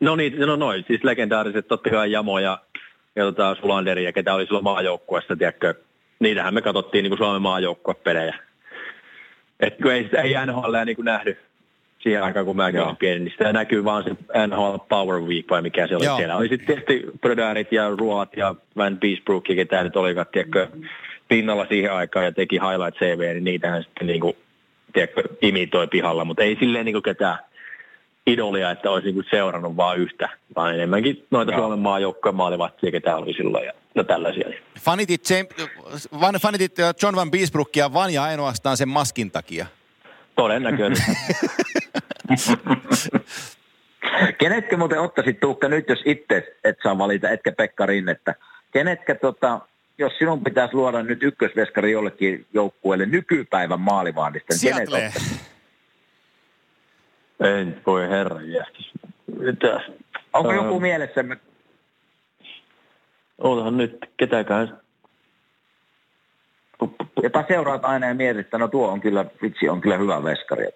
[0.00, 2.58] No niin, no noin, siis legendaariset totta kai Jamo ja,
[3.16, 5.74] ja tota Sulanderi ja ketä oli silloin maajoukkueessa, tiedätkö,
[6.20, 8.34] niitähän me katsottiin niin kuin Suomen maajoukkuepelejä.
[9.60, 11.36] Et kun ei, ei NHL niin kuin nähdy
[11.98, 14.10] siihen aikaan, kun mäkin olin pieni, niin sitä näkyy vaan se
[14.46, 16.16] NHL Power Week vai mikä se oli Joo.
[16.16, 16.36] siellä.
[16.36, 20.68] Oli sitten tietysti Bröderit ja Ruot ja Van Beesbrook ja ketä nyt olivat, tiedätkö,
[21.28, 24.36] pinnalla siihen aikaan ja teki highlight CV, niin niitähän sitten niin kuin,
[24.92, 27.38] tiedätkö, imitoi pihalla, mutta ei silleen niin kuin ketään
[28.26, 31.60] idolia, että olisi niin seurannut vaan yhtä, vaan enemmänkin noita Joo.
[31.60, 34.48] Suomen maajoukkojen maalivattia, ketä oli silloin ja no tällaisia.
[34.80, 35.48] Fanitit, James,
[36.42, 39.66] fanitit John Van Beesbrookia vain ja ainoastaan sen maskin takia.
[40.36, 41.10] Todennäköisesti.
[44.38, 48.34] Kenetkä muuten ottaisit Tuukka nyt, jos itse et saa valita, etkä Pekka Rinnettä.
[48.72, 49.60] Kenetkä tota,
[49.98, 54.90] jos sinun pitäisi luoda nyt ykkösveskari jollekin joukkueelle nykypäivän maalivahdista, niin kenet
[57.40, 58.40] En voi herra.
[59.38, 59.82] Mitäs?
[60.32, 61.24] Onko joku ähm, mielessä?
[63.38, 64.80] Ootahan nyt, ketäkään.
[67.22, 70.66] Jota seuraat aina ja mietit, että no tuo on kyllä, vitsi on kyllä hyvä veskari.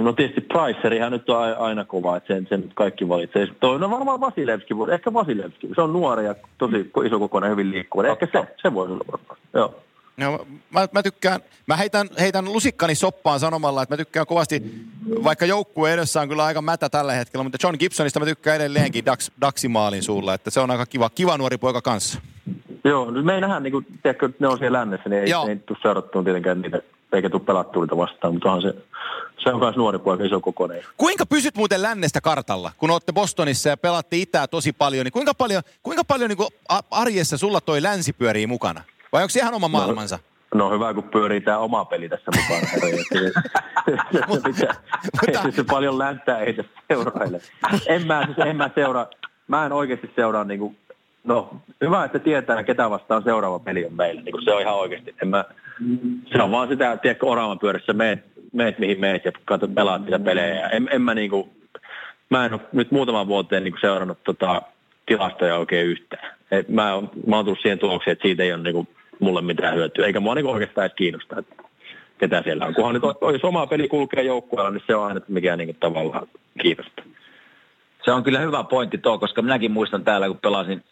[0.00, 3.46] No tietysti Pricerihan nyt on aina kova, että sen, sen kaikki valitsee.
[3.60, 5.68] Toi, no varmaan Vasilevski, ehkä Vasilevski.
[5.74, 8.06] Se on nuori ja tosi iso kokoinen, hyvin liikkuva.
[8.06, 9.38] Ehkä se, se voi olla varmaan.
[9.54, 9.85] Joo.
[10.16, 14.62] No, mä, mä, tykkään, mä heitän, heitän lusikkani soppaan sanomalla, että mä tykkään kovasti,
[15.24, 19.06] vaikka joukkue edessä on kyllä aika mätä tällä hetkellä, mutta John Gibsonista mä tykkään edelleenkin
[19.06, 22.20] Dax, Daximaalin suulla, että se on aika kiva, kiva nuori poika kanssa.
[22.84, 25.48] Joo, nyt me ei nähdä, niin kuin, tiedätkö, ne on siellä lännessä, niin ei, Joo.
[25.48, 26.78] ei tule seurattua tietenkään niitä,
[27.12, 28.74] eikä tule pelattua niitä vastaan, mutta onhan se,
[29.38, 30.82] se on myös nuori poika, iso kokoinen.
[30.96, 35.34] Kuinka pysyt muuten lännestä kartalla, kun olette Bostonissa ja pelaatte itää tosi paljon, niin kuinka
[35.34, 36.48] paljon, kuinka paljon niin kuin
[36.90, 38.82] arjessa sulla toi länsi pyörii mukana?
[39.12, 40.18] Vai onko se ihan oma no, maailmansa?
[40.54, 42.66] No, no hyvä, kun pyörii tämä oma peli tässä mukana.
[44.28, 46.56] mutta, se paljon länttää ei
[46.88, 47.40] seuraile.
[47.86, 49.06] En mä, siis en mä seuraa,
[49.48, 50.76] mä en oikeasti seuraa niin kuin,
[51.24, 51.50] no
[51.80, 54.22] hyvä, että tietää ketä vastaan seuraava peli on meillä.
[54.22, 55.14] Niin kuin se on ihan oikeasti.
[55.22, 55.44] En mä,
[56.32, 60.18] se on vaan sitä, tiedätkö, oravan pyörissä meet, meet mihin meet ja katsot pelaat niitä
[60.18, 60.68] pelejä.
[60.68, 61.50] En, en mä niin kuin,
[62.30, 64.62] mä en ole nyt muutaman vuoteen niin kuin seurannut tota,
[65.06, 66.36] tilastoja oikein yhtään.
[66.50, 68.86] Et mä, oon, mä oon tullut siihen tulokseen, että siitä ei ole niinku
[69.20, 71.54] mulle mitään hyötyä, eikä mua niinku oikeastaan edes kiinnosta, että
[72.18, 72.74] ketä siellä on.
[72.74, 73.02] Kunhan nyt
[73.32, 76.26] jos oma peli kulkee joukkueella, niin se on aina mikä niinku tavallaan
[76.62, 77.04] kiinnostaa.
[78.04, 80.84] Se on kyllä hyvä pointti tuo, koska minäkin muistan täällä, kun pelasin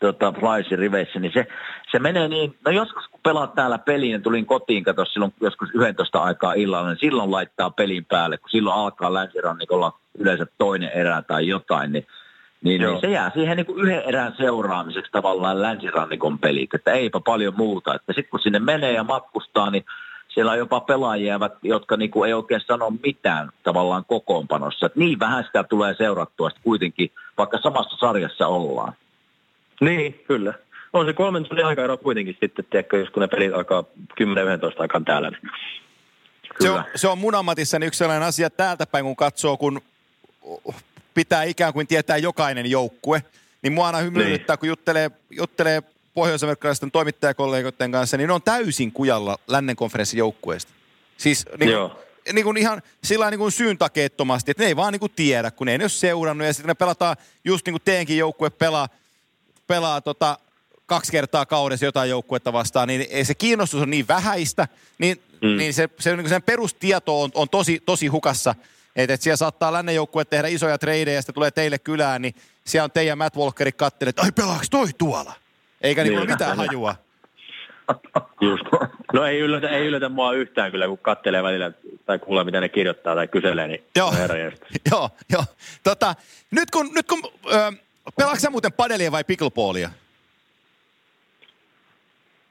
[0.00, 1.46] tota, Flysin riveissä, niin se,
[1.92, 5.68] se menee niin, no joskus kun pelaat täällä peliin, niin tulin kotiin, kato silloin joskus
[5.74, 11.22] 11 aikaa illalla, niin silloin laittaa pelin päälle, kun silloin alkaa länsirannikolla yleensä toinen erä
[11.22, 12.06] tai jotain, niin
[12.62, 17.20] niin, niin se jää siihen niin kuin yhden erän seuraamiseksi tavallaan länsirannikon pelit, että eipä
[17.20, 17.94] paljon muuta.
[17.94, 19.84] Että sitten kun sinne menee ja matkustaa, niin
[20.28, 24.86] siellä on jopa pelaajia, jotka niin kuin ei oikein sano mitään tavallaan kokoonpanossa.
[24.86, 28.92] Että niin vähän sitä tulee seurattua sitten kuitenkin, vaikka samassa sarjassa ollaan.
[29.80, 30.54] Niin, kyllä.
[30.92, 33.84] On se kolmen tunnin aika kuitenkin sitten, tiedätkö, jos kun ne pelit alkaa
[34.20, 34.24] 10-11
[34.78, 35.30] aikaan täällä.
[35.30, 35.40] Niin.
[36.60, 39.80] Se on, se on mun ammatissani yksi sellainen asia täältä päin, kun katsoo, kun
[41.14, 43.22] pitää ikään kuin tietää jokainen joukkue.
[43.62, 44.58] Niin mua aina hymyilyttää, niin.
[44.58, 45.82] kun juttelee, juttelee
[46.14, 46.42] pohjois
[46.92, 50.72] toimittajakollegoiden kanssa, niin ne on täysin kujalla lännen konferenssin joukkueesta.
[51.16, 51.90] Siis niin kuin,
[52.32, 55.66] niin kuin ihan sillä niin kuin syyntakeettomasti, että ne ei vaan niin kuin tiedä, kun
[55.66, 56.46] ne ei ole seurannut.
[56.46, 58.88] Ja sitten ne pelataan, just niin kuin teenkin joukkue pelaa,
[59.66, 60.38] pelaa tota,
[60.86, 64.68] kaksi kertaa kaudessa jotain joukkuetta vastaan, niin ei se kiinnostus on niin vähäistä,
[64.98, 65.56] niin, mm.
[65.56, 68.54] niin se, se niin sen perustieto on, on tosi, tosi hukassa–
[68.96, 72.34] että et siellä saattaa lännen joukkue tehdä isoja tradeja ja sitten tulee teille kylään, niin
[72.64, 75.32] siellä on teidän Matt Walkerit kattelee, että ai pelaaks toi tuolla?
[75.80, 76.94] Eikä niin, niin mitään hajua.
[78.40, 78.64] Just.
[79.12, 81.72] No ei yllätä, ei yllätä mua yhtään kyllä, kun kattelee välillä
[82.06, 84.14] tai kuulee, mitä ne kirjoittaa tai kyselee, niin joo,
[84.90, 85.44] joo, joo.
[85.84, 86.14] Tota,
[86.50, 87.72] nyt kun, nyt kun ö,
[88.16, 89.90] pelaatko muuten padelia vai pickleballia?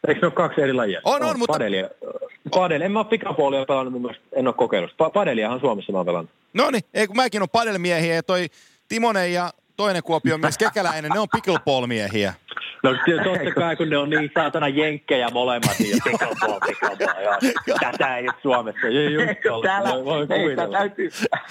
[0.07, 1.01] Eikö ne ole kaksi eri lajia?
[1.03, 1.53] On, on, on mutta...
[1.53, 1.89] Padelia.
[2.51, 2.81] Padel.
[2.81, 4.91] En mä ole pikapuolia pelannut mun mielestä, en ole kokeillut.
[4.91, 6.31] Pa- padeliahan Suomessa mä oon pelannut.
[6.53, 8.47] No niin, ei kun mäkin on padelmiehiä ja toi
[8.87, 12.33] Timonen ja toinen Kuopion mies Kekäläinen, ne on pickleball-miehiä.
[12.83, 12.91] No
[13.23, 17.23] totta kai, kun ne on niin saatana jenkkejä molemmat, niin pickleball, pickleball,
[17.67, 17.77] joo.
[17.79, 18.87] Tätä ei ole Suomessa.
[18.87, 19.89] Ei täällä,
[20.35, 21.09] ei, täytyy,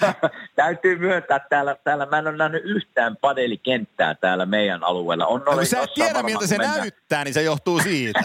[0.55, 5.25] täytyy myöntää, että täällä, täällä mä en ole nähnyt yhtään padelikenttää täällä meidän alueella.
[5.25, 6.77] On no, sä et tiedä, miltä se mennä.
[6.77, 8.19] näyttää, niin se johtuu siitä.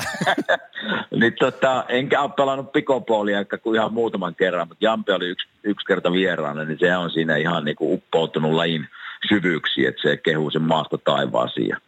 [1.20, 5.86] niin, tota, enkä ole pelannut pikopolia kuin ihan muutaman kerran, mutta Jampe oli yksi, yksi
[5.86, 8.88] kerta vieraana, niin se on siinä ihan niin kuin uppoutunut lajin
[9.28, 11.68] syvyyksiin, että se kehuu sen maasta taivaasiin.
[11.68, 11.78] Ja,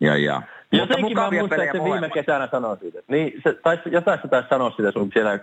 [0.00, 0.42] ja, ja.
[0.78, 2.98] Jotenkin mä muistan, että se viime kesänä sanoi siitä.
[3.08, 5.38] Niin, se, tais, jotain sä taisi sanoa sitä sun siellä,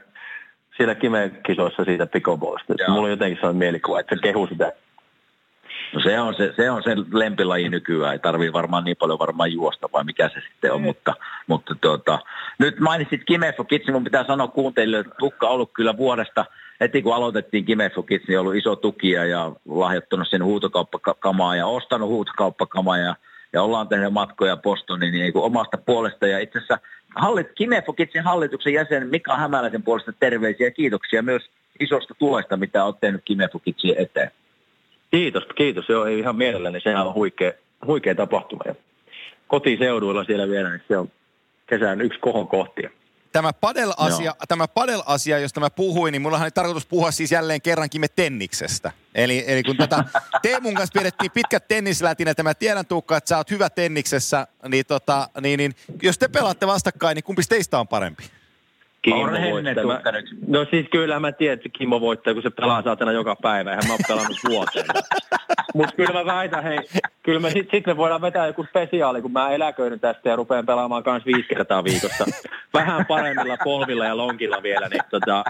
[0.78, 2.74] siellä Kime-kisoissa siitä pickleballista.
[2.88, 4.72] Mulla on jotenkin sellainen mielikuva, että se kehuu sitä
[5.94, 9.54] No se on se, se, on se lempilaji nykyään, ei tarvii varmaan niin paljon varmaan
[9.54, 11.14] juosta vai mikä se sitten on, mutta,
[11.48, 12.20] mutta tuota,
[12.60, 16.46] nyt mainitsit Kimefo Kitsi, mun pitää sanoa kuuntelijoille, että Tukka on ollut kyllä vuodesta,
[16.80, 22.10] heti kun aloitettiin Kimefo Kitsi, niin ollut iso tukia ja lahjoittanut sen huutokauppakamaa ja ostanut
[22.10, 23.16] huutokauppakamaa ja,
[23.54, 26.80] ja ollaan tehnyt matkoja Bostoniin niin omasta puolesta ja itse asiassa
[27.16, 31.50] hallit, Kimefo Kitsin hallituksen jäsen Mika Hämäläisen puolesta terveisiä ja kiitoksia myös
[31.80, 34.32] isosta tulesta, mitä olet tehnyt Kimefo Kitsin eteen.
[35.12, 35.90] Kiitos, kiitos.
[35.90, 36.82] Joo, ei ihan mielelläni.
[36.82, 37.52] Sehän on huikea,
[37.86, 38.64] huikea tapahtuma.
[38.66, 38.76] Ja
[39.48, 41.12] kotiseuduilla siellä vielä, niin se on
[41.66, 42.90] kesän yksi kohon kohtia.
[43.32, 48.02] Tämä padel-asia, tämä padel-asia, josta mä puhuin, niin mullahan oli tarkoitus puhua siis jälleen kerrankin
[48.02, 48.92] me tenniksestä.
[49.16, 50.04] Eli, eli kun tätä
[50.42, 54.86] Teemun kanssa pidettiin pitkät tennislätin, että mä tiedän Tuukka, että sä oot hyvä tenniksessä, niin,
[54.86, 58.41] tota, niin, niin jos te pelaatte vastakkain, niin kumpi teistä on parempi?
[59.02, 60.12] Kimmo voittaa.
[60.48, 63.70] No siis kyllä mä tiedän, että Kimmo voittaa, kun se pelaa saatana joka päivä.
[63.70, 64.86] Eihän mä oon pelannut vuoteen.
[65.76, 66.80] Mutta kyllä mä väitän, hei,
[67.24, 70.66] kyllä me sitten sit me voidaan vetää joku spesiaali, kun mä eläköidyn tästä ja rupean
[70.66, 72.26] pelaamaan kans viisi kertaa viikossa.
[72.74, 75.44] Vähän paremmilla polvilla ja lonkilla vielä, niin tota,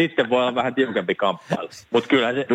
[0.00, 1.68] sitten voi olla vähän tiukempi kamppailu.
[1.90, 2.46] Mutta kyllä se,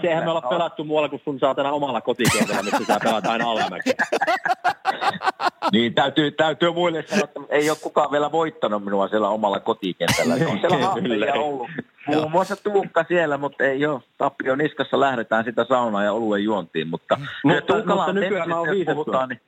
[0.00, 3.44] se eihän me olla pelattu muualla kuin sun saatana omalla kotikentällä, missä sä pelaat aina.
[5.72, 10.34] niin, täytyy, täytyy muille sanoa, että ei ole kukaan vielä voittanut minua siellä omalla kotikentällä.
[10.34, 11.70] On siellä haasteja ollut.
[12.06, 14.00] Muun muassa Tuukka siellä, mutta ei ole.
[14.18, 16.88] Tappio niskassa lähdetään sitä saunaa ja oluen juontiin.
[16.88, 19.40] Mutta, mutta, mutta nykyään oon puhutaan, niin...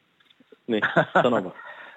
[0.66, 0.82] niin,
[1.22, 1.52] sano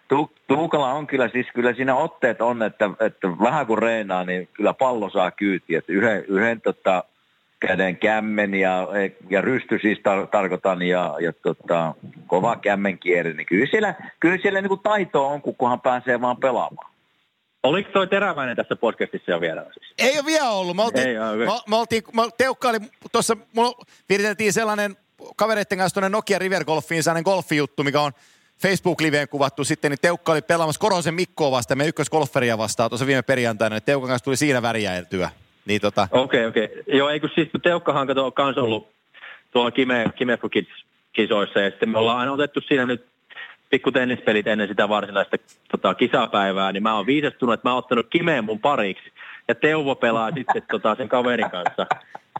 [0.07, 4.49] Tu- Tuukala on kyllä, siis kyllä siinä otteet on, että, että vähän kun reenaa, niin
[4.53, 5.79] kyllä pallo saa kyytiä.
[5.79, 7.03] Että yhden, yhden tota,
[7.59, 8.87] käden kämmen ja,
[9.29, 11.95] ja rysty siis tar- tarkoitan ja, ja tota,
[12.27, 16.37] kova kämmen kieri, niin kyllä siellä, kyllä siellä niin kuin taito on, kunhan pääsee vaan
[16.37, 16.91] pelaamaan.
[17.63, 19.65] Oliko toi teräväinen tässä podcastissa jo vielä?
[19.73, 19.93] Siis?
[19.97, 20.75] Ei ole vielä ollut.
[20.75, 21.37] Me oltiin, Ei, okay.
[21.37, 22.79] me, me oltiin, me, Teukka oli
[23.11, 24.97] tuossa, mulla viriteltiin sellainen
[25.35, 28.11] kavereiden kanssa tuonne Nokia River Golfiin sellainen golfijuttu, mikä on
[28.61, 33.21] Facebook-liveen kuvattu sitten, niin Teukka oli pelaamassa Korosen Mikkoa vastaan, me ykkösgolferia vastaan tuossa viime
[33.21, 35.29] perjantaina, niin Teukan kanssa tuli siinä värjäiltyä.
[35.69, 36.07] Niin tota...
[36.11, 36.81] Okei, okay, okei.
[36.81, 36.97] Okay.
[36.97, 38.87] Joo, ei kun siis Teukkahan kato on kans ollut
[39.51, 40.39] tuolla Kime, Kime
[41.13, 43.05] kisoissa ja sitten me ollaan aina otettu siinä nyt
[43.69, 45.37] pikku tennispelit ennen sitä varsinaista
[45.71, 49.11] tota, kisapäivää, niin mä oon viisastunut, että mä oon ottanut Kimeen mun pariksi.
[49.47, 51.87] Ja Teuvo pelaa sitten tota, sen kaverin kanssa.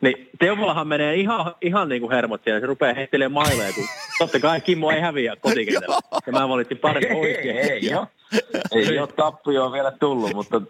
[0.02, 2.60] Niin Teuvollahan menee ihan, ihan niin kuin hermot siellä.
[2.60, 3.84] Se rupeaa heittelemään maileja, kun
[4.20, 6.00] totta kai Kimmo ei häviä kotikentällä.
[6.26, 7.58] Ja mä valitsin paremmin oikein.
[7.58, 7.92] Ei, ei,
[8.72, 10.62] ei, ole tappioa vielä tullut, mutta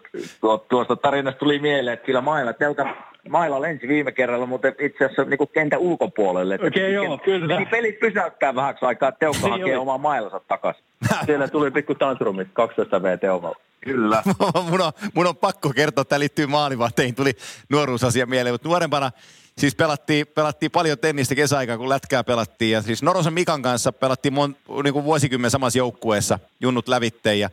[0.68, 2.96] tuosta tarinasta tuli mieleen, että kyllä mailla, telka,
[3.28, 6.54] mailla lensi viime kerralla, mutta itse asiassa niin kuin kentän ulkopuolelle.
[6.54, 7.56] Okei, okay, joo, kyllä.
[7.56, 10.84] Niin pelit pysäyttää vähäksi aikaa, että Teukka niin hakee omaa mailansa takaisin.
[11.26, 13.56] Siellä tuli pikku tantrumit, 12 V Teukalla.
[13.80, 14.22] Kyllä.
[14.70, 17.32] mun, on, mun on pakko kertoa, että tämä liittyy maalivahteihin, tuli
[17.68, 19.10] nuoruusasia mieleen, mutta nuorempana
[19.58, 22.72] siis pelattiin, pelattiin paljon tennistä kesäaikaa, kun lätkää pelattiin.
[22.72, 27.40] Ja siis Norosen Mikan kanssa pelattiin mon, niin kuin vuosikymmen samassa joukkueessa, junnut lävitteen.
[27.40, 27.50] Ja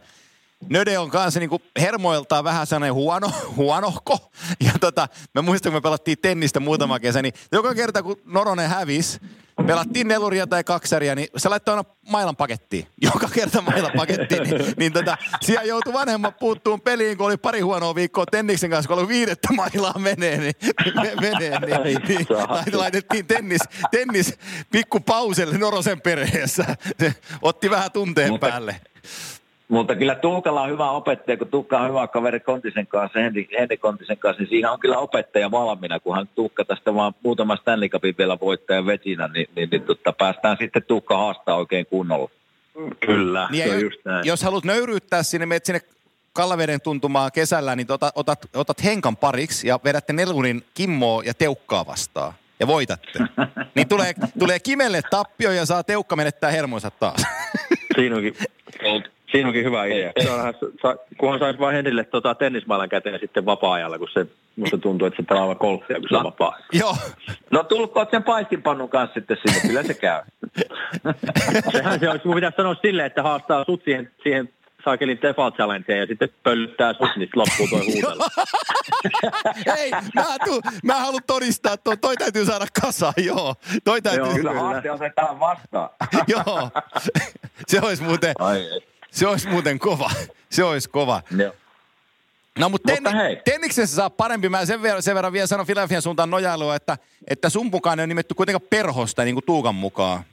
[0.69, 1.49] Nöde on kanssa niin
[1.80, 4.32] hermoiltaan vähän sellainen huono, huonohko.
[4.60, 8.69] Ja tota, mä muistan, kun me pelattiin tennistä muutama kesä, niin joka kerta kun Noronen
[8.69, 9.19] hävisi,
[9.65, 12.88] pelattiin neluria tai kaksaria, niin se laittoi aina mailan pakettiin.
[13.13, 14.43] Joka kerta mailan pakettiin.
[14.43, 18.88] niin, niin tota, siellä joutui vanhemmat puuttuun peliin, kun oli pari huonoa viikkoa Tenniksen kanssa,
[18.88, 20.53] kun oli viidettä mailaa menee, niin,
[20.95, 23.61] me, menee, niin, niin laitettiin tennis,
[23.91, 24.34] tennis
[24.71, 26.75] pikku pauselle Norosen perheessä.
[26.99, 28.81] Se otti vähän tunteen Mutta, päälle.
[29.68, 33.77] Mutta kyllä Tuukalla on hyvä opettaja, kun Tuukka on hyvä kaveri Kontisen kanssa, Henri, Henri
[33.77, 38.15] Kontisen kanssa, niin siinä on kyllä opettaja valmiina, kunhan Tuukka tästä vaan muutama Stanley Cupin
[38.18, 42.30] vielä voittaja vetinä, niin, niin, niin tutta, päästään sitten Tuukka haastaa oikein kunnolla.
[42.99, 44.27] Kyllä, niin se on just näin.
[44.27, 45.81] Jos haluat nöyryyttää sinne, menet sinne
[46.34, 51.85] Kallaveden tuntumaan kesällä, niin otat, otat, otat Henkan pariksi ja vedätte Nelunin Kimmoa ja Teukkaa
[51.85, 53.19] vastaan ja voitatte.
[53.76, 57.23] niin tulee, tulee Kimelle tappio ja saa Teukka menettää hermonsa taas.
[57.95, 58.35] Siinä onkin
[59.31, 60.11] Siinä onkin hyvä idea.
[60.23, 60.53] Se onhan,
[61.17, 64.25] kunhan saisi vain Henrille tota, tennismailan käteen sitten vapaa-ajalla, kun se
[64.55, 66.95] musta tuntuu, että se pelaa golfia, kun se on no, vapaa Joo.
[67.51, 70.21] No tulkoot sen paistinpannun kanssa sitten sinne, kyllä se käy.
[71.71, 74.49] Sehän se olisi, kun pitäisi sanoa silleen, että haastaa sut siihen, siihen
[74.85, 78.21] saakelin Tefal Challengeen ja sitten pöllyttää sut, niin loppuu toi huutelu.
[79.77, 83.55] Ei, mä, tuu, mä haluan todistaa, että toi, toi täytyy saada kasaan, joo.
[83.83, 84.23] Toi täytyy...
[84.25, 84.63] Joo, Kyllä Kyllä.
[84.63, 85.89] haaste otetaan vastaan.
[86.27, 86.69] joo.
[87.67, 88.69] Se olisi muuten, Ai,
[89.11, 90.11] se olisi muuten kova.
[90.49, 91.21] Se olisi kova.
[91.38, 91.53] Joo.
[92.59, 93.41] No mutta, Mutta tenni, hei.
[93.45, 94.49] tenniksessä saa parempi.
[94.49, 96.97] Mä sen verran, sen verran vielä sanon Filadelfian suuntaan nojailua, että,
[97.27, 100.23] että sun mukaan on nimetty kuitenkaan perhosta niin kuin Tuukan mukaan.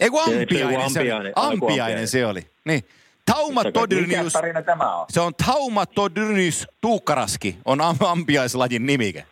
[0.00, 1.10] Ei kun ampiainen, joku se oli.
[1.10, 1.32] ampiainen.
[1.36, 2.08] Ampiainen ampiainen.
[2.08, 2.46] se oli.
[2.64, 2.84] Niin.
[3.26, 5.06] Tauma Todyrnius, tarina tämä on?
[5.10, 9.26] se on Tauma Todyrnius Tuukkaraski, on am, ampiaislajin nimike.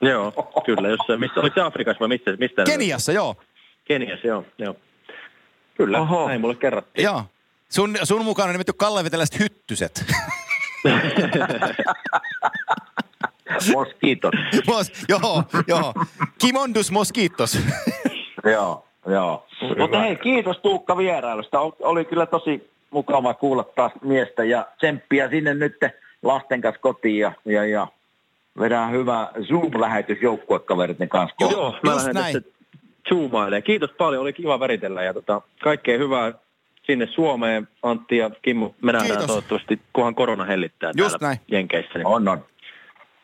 [0.00, 0.32] Joo,
[0.66, 0.88] kyllä.
[0.88, 2.36] Jos, missä, oliko se Afrikassa vai mistä?
[2.38, 3.36] mistä Keniassa, joo.
[3.84, 4.44] Keniassa, joo.
[4.58, 4.76] joo.
[5.76, 6.28] Kyllä, Oho.
[6.28, 7.04] näin mulle kerrottiin.
[7.04, 7.24] joo.
[7.74, 10.04] Sun, sun mukaan on nimetty kalleveteläiset hyttyset.
[13.74, 14.34] Moskiitot.
[14.66, 15.94] Mos, joo, joo.
[16.38, 17.58] Kimondus moskiittos.
[18.44, 19.46] joo, joo.
[19.78, 21.60] Mutta hei, kiitos Tuukka vierailusta.
[21.60, 25.76] Ol- Oli kyllä tosi mukava kuulla taas miestä ja tsemppiä sinne nyt
[26.22, 27.86] lasten kanssa kotiin ja, ja, ja
[28.60, 31.36] vedään hyvä Zoom-lähetys joukkuekaveritten kanssa.
[31.40, 32.44] Joo, mä Just lähden näin.
[33.64, 36.32] Kiitos paljon, oli kiva väritellä ja tota, kaikkea hyvää
[36.86, 37.68] sinne Suomeen.
[37.82, 39.26] Antti ja Kimmo, me nähdään Kiitos.
[39.26, 41.40] toivottavasti, kunhan korona hellittää Just täällä näin.
[41.48, 41.92] Jenkeissä.
[41.94, 42.06] Niin.
[42.06, 42.44] On, on.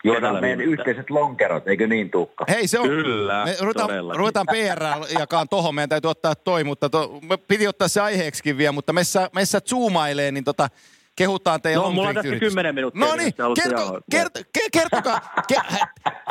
[0.04, 0.88] Juodaan meidän viimeistään.
[0.88, 2.44] yhteiset lonkerot, eikö niin Tuukka?
[2.48, 2.88] Hei, se on...
[2.88, 4.82] Kyllä, me ruvetaan, ruvetaan PR
[5.18, 8.92] jakaan tohon, meidän täytyy ottaa toi, mutta to, me piti ottaa se aiheeksikin vielä, mutta
[8.92, 10.68] meissä, meissä zoomailee, niin tota,
[11.16, 12.36] kehutaan teidän No, mulla on tässä.
[12.36, 15.56] 10 minuuttia, No niin niin, kerto, kerto, ke- kertokaa, ke,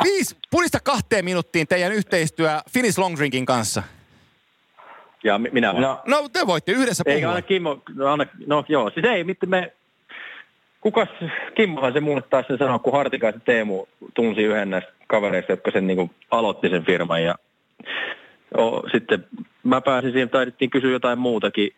[0.04, 3.82] viisi, pulista kahteen minuuttiin teidän yhteistyö Finnish Long Drinkin kanssa.
[5.24, 5.82] Ja mi- minä vaan.
[5.82, 7.34] No, No te voitte yhdessä Eikä puhua.
[7.34, 9.72] aina Kimmo, no, aina, no joo, siis ei, mitte me,
[10.80, 11.08] kukas,
[11.54, 15.86] Kimmohan se mulle taas sen sanoi, kun Hartikaisen Teemu tunsi yhden näistä kavereista, jotka sen
[15.86, 17.34] niin aloitti sen firman ja
[18.58, 19.26] o, sitten
[19.62, 21.70] mä pääsin siihen, taidettiin kysyä jotain muutakin,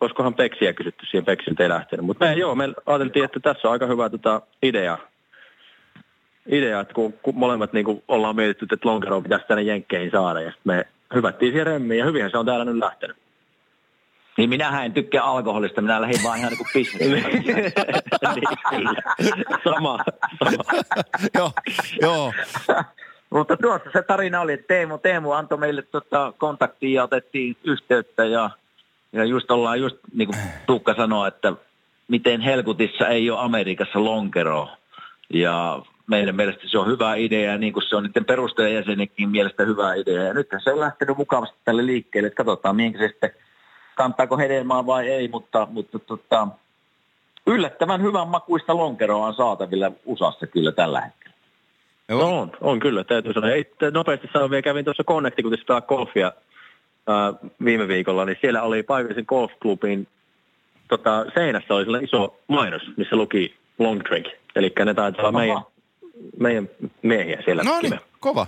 [0.00, 3.68] olisikohan Peksiä kysytty siihen, Peksi nyt ei lähtenyt, mutta me, joo, me ajateltiin, että tässä
[3.68, 4.98] on aika hyvä tota, idea,
[6.46, 10.40] idea, että kun, kun molemmat niin kuin ollaan mietitty, että Lonkero pitäisi tänne Jenkkeihin saada,
[10.40, 13.16] ja sitten me hyvättiin siihen remmiin, ja hyvinhän se on täällä nyt lähtenyt.
[14.36, 16.68] niin minähän en tykkää alkoholista, minä lähdin vaan ihan niin kuin
[17.00, 17.72] niin,
[19.64, 19.98] sama.
[21.34, 21.52] joo,
[22.00, 22.32] joo.
[23.30, 28.24] Mutta tuossa se tarina oli, että Teemu, Teemu antoi meille tota kontaktia ja otettiin yhteyttä
[28.24, 28.50] ja,
[29.12, 31.52] ja just ollaan just niin kuin Tuukka sanoi, että
[32.08, 34.76] miten Helkutissa ei ole Amerikassa lonkeroa.
[35.30, 35.82] Ja
[36.12, 40.22] meidän mielestä se on hyvä idea, niin kuin se on niiden perustajajäsenenkin mielestä hyvä idea.
[40.22, 43.30] Ja nyt se on lähtenyt mukavasti tälle liikkeelle, että katsotaan mihin se sitten,
[43.94, 46.48] kantaako hedelmää vai ei, mutta, mutta tota,
[47.46, 51.36] yllättävän hyvän makuista lonkeroa on saatavilla USAssa kyllä tällä hetkellä.
[52.08, 53.50] No on, on kyllä, täytyy sanoa.
[53.50, 56.32] Ja itse nopeasti sanon vielä, kävin tuossa Connecticutissa pelaa golfia
[57.06, 57.32] ää,
[57.64, 60.08] viime viikolla, niin siellä oli paikallisen golfklubin
[60.88, 64.26] tota, seinässä oli iso mainos, missä luki long drink.
[64.56, 65.71] Eli ne taitaa olla meidän.
[66.40, 66.68] Meidän
[67.02, 67.62] miehiä siellä.
[67.62, 68.46] No niin, kova.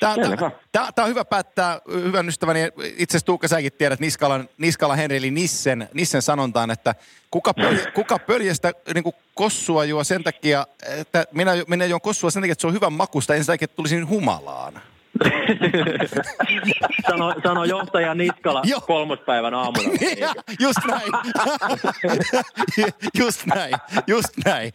[0.00, 4.48] Tämä, tämä, tämä, tämä on hyvä päättää, hyvän ystäväni, itse asiassa Tuukka säkin tiedät Niskalan,
[4.58, 6.94] Niskala Henri eli Nissen, Nissen sanontaan, että
[7.30, 12.30] kuka, pöl, kuka pöljestä niin kuin kossua juo sen takia, että minä, minä juon kossua
[12.30, 14.82] sen takia, että se on hyvän makusta, en sen takia, että tulisin humalaan.
[17.10, 18.80] Sano, sano johtaja Niskala Joo.
[18.80, 19.88] kolmospäivän aamuna.
[20.18, 21.12] Ja, just näin.
[23.18, 23.74] just näin.
[24.06, 24.72] Just näin.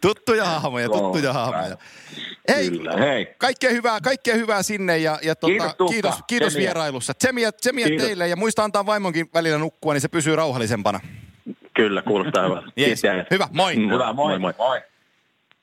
[0.00, 1.76] Tuttuja hahmoja, tuttuja hahmoja.
[2.48, 2.96] Hei, Kyllä.
[2.96, 3.34] Hei.
[3.38, 5.92] kaikkea hyvää, kaikkea hyvää sinne ja, ja tota, Kiitos, Tuukka.
[5.92, 6.66] kiitos, kiitos Tsemiä.
[6.66, 7.14] vierailussa.
[7.14, 8.06] Tsemiä, tsemiä Kiitos.
[8.06, 11.00] teille ja muista antaa vaimonkin välillä nukkua, niin se pysyy rauhallisempana.
[11.74, 12.68] Kyllä, kuulostaa hyvältä.
[12.78, 13.02] Yes.
[13.30, 13.74] Hyvä, moi.
[13.76, 14.38] Hyvä, moi.
[14.38, 14.54] Moi, moi.
[14.58, 14.80] moi.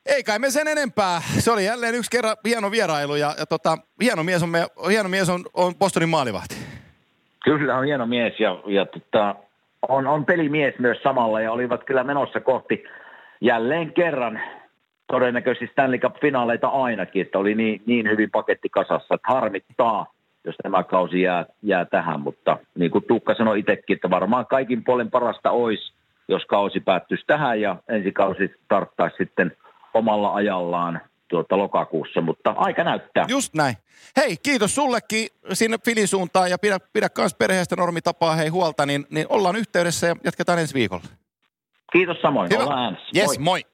[0.08, 1.22] Ei kai me sen enempää.
[1.22, 5.10] Se oli jälleen yksi kerran hieno vierailu ja, ja tota, hieno mies on, me, hieno
[5.10, 6.56] mies on, on Bostonin maalivahti.
[7.44, 9.36] Kyllä on hieno mies ja, ja tota,
[9.90, 12.84] on, on pelimies myös samalla ja olivat kyllä menossa kohti
[13.42, 14.40] jälleen kerran
[15.08, 20.14] todennäköisesti Stanley Cup-finaaleita ainakin, että oli niin, niin hyvin paketti kasassa, että harmittaa,
[20.44, 24.84] jos tämä kausi jää, jää tähän, mutta niin kuin Tuukka sanoi itsekin, että varmaan kaikin
[24.84, 25.94] puolen parasta olisi,
[26.28, 29.52] jos kausi päättyisi tähän ja ensi kausi starttaisi sitten
[29.98, 33.26] omalla ajallaan tuota lokakuussa, mutta aika näyttää.
[33.28, 33.76] Just näin.
[34.18, 39.06] Hei, kiitos sullekin sinne Filin suuntaan ja pidä, pidä kans perheestä normitapaa hei huolta, niin,
[39.10, 41.04] niin ollaan yhteydessä ja jatketaan ensi viikolla.
[41.92, 42.64] Kiitos samoin, Hyvä.
[42.64, 43.08] ollaan äänessä.
[43.16, 43.66] Yes, moi.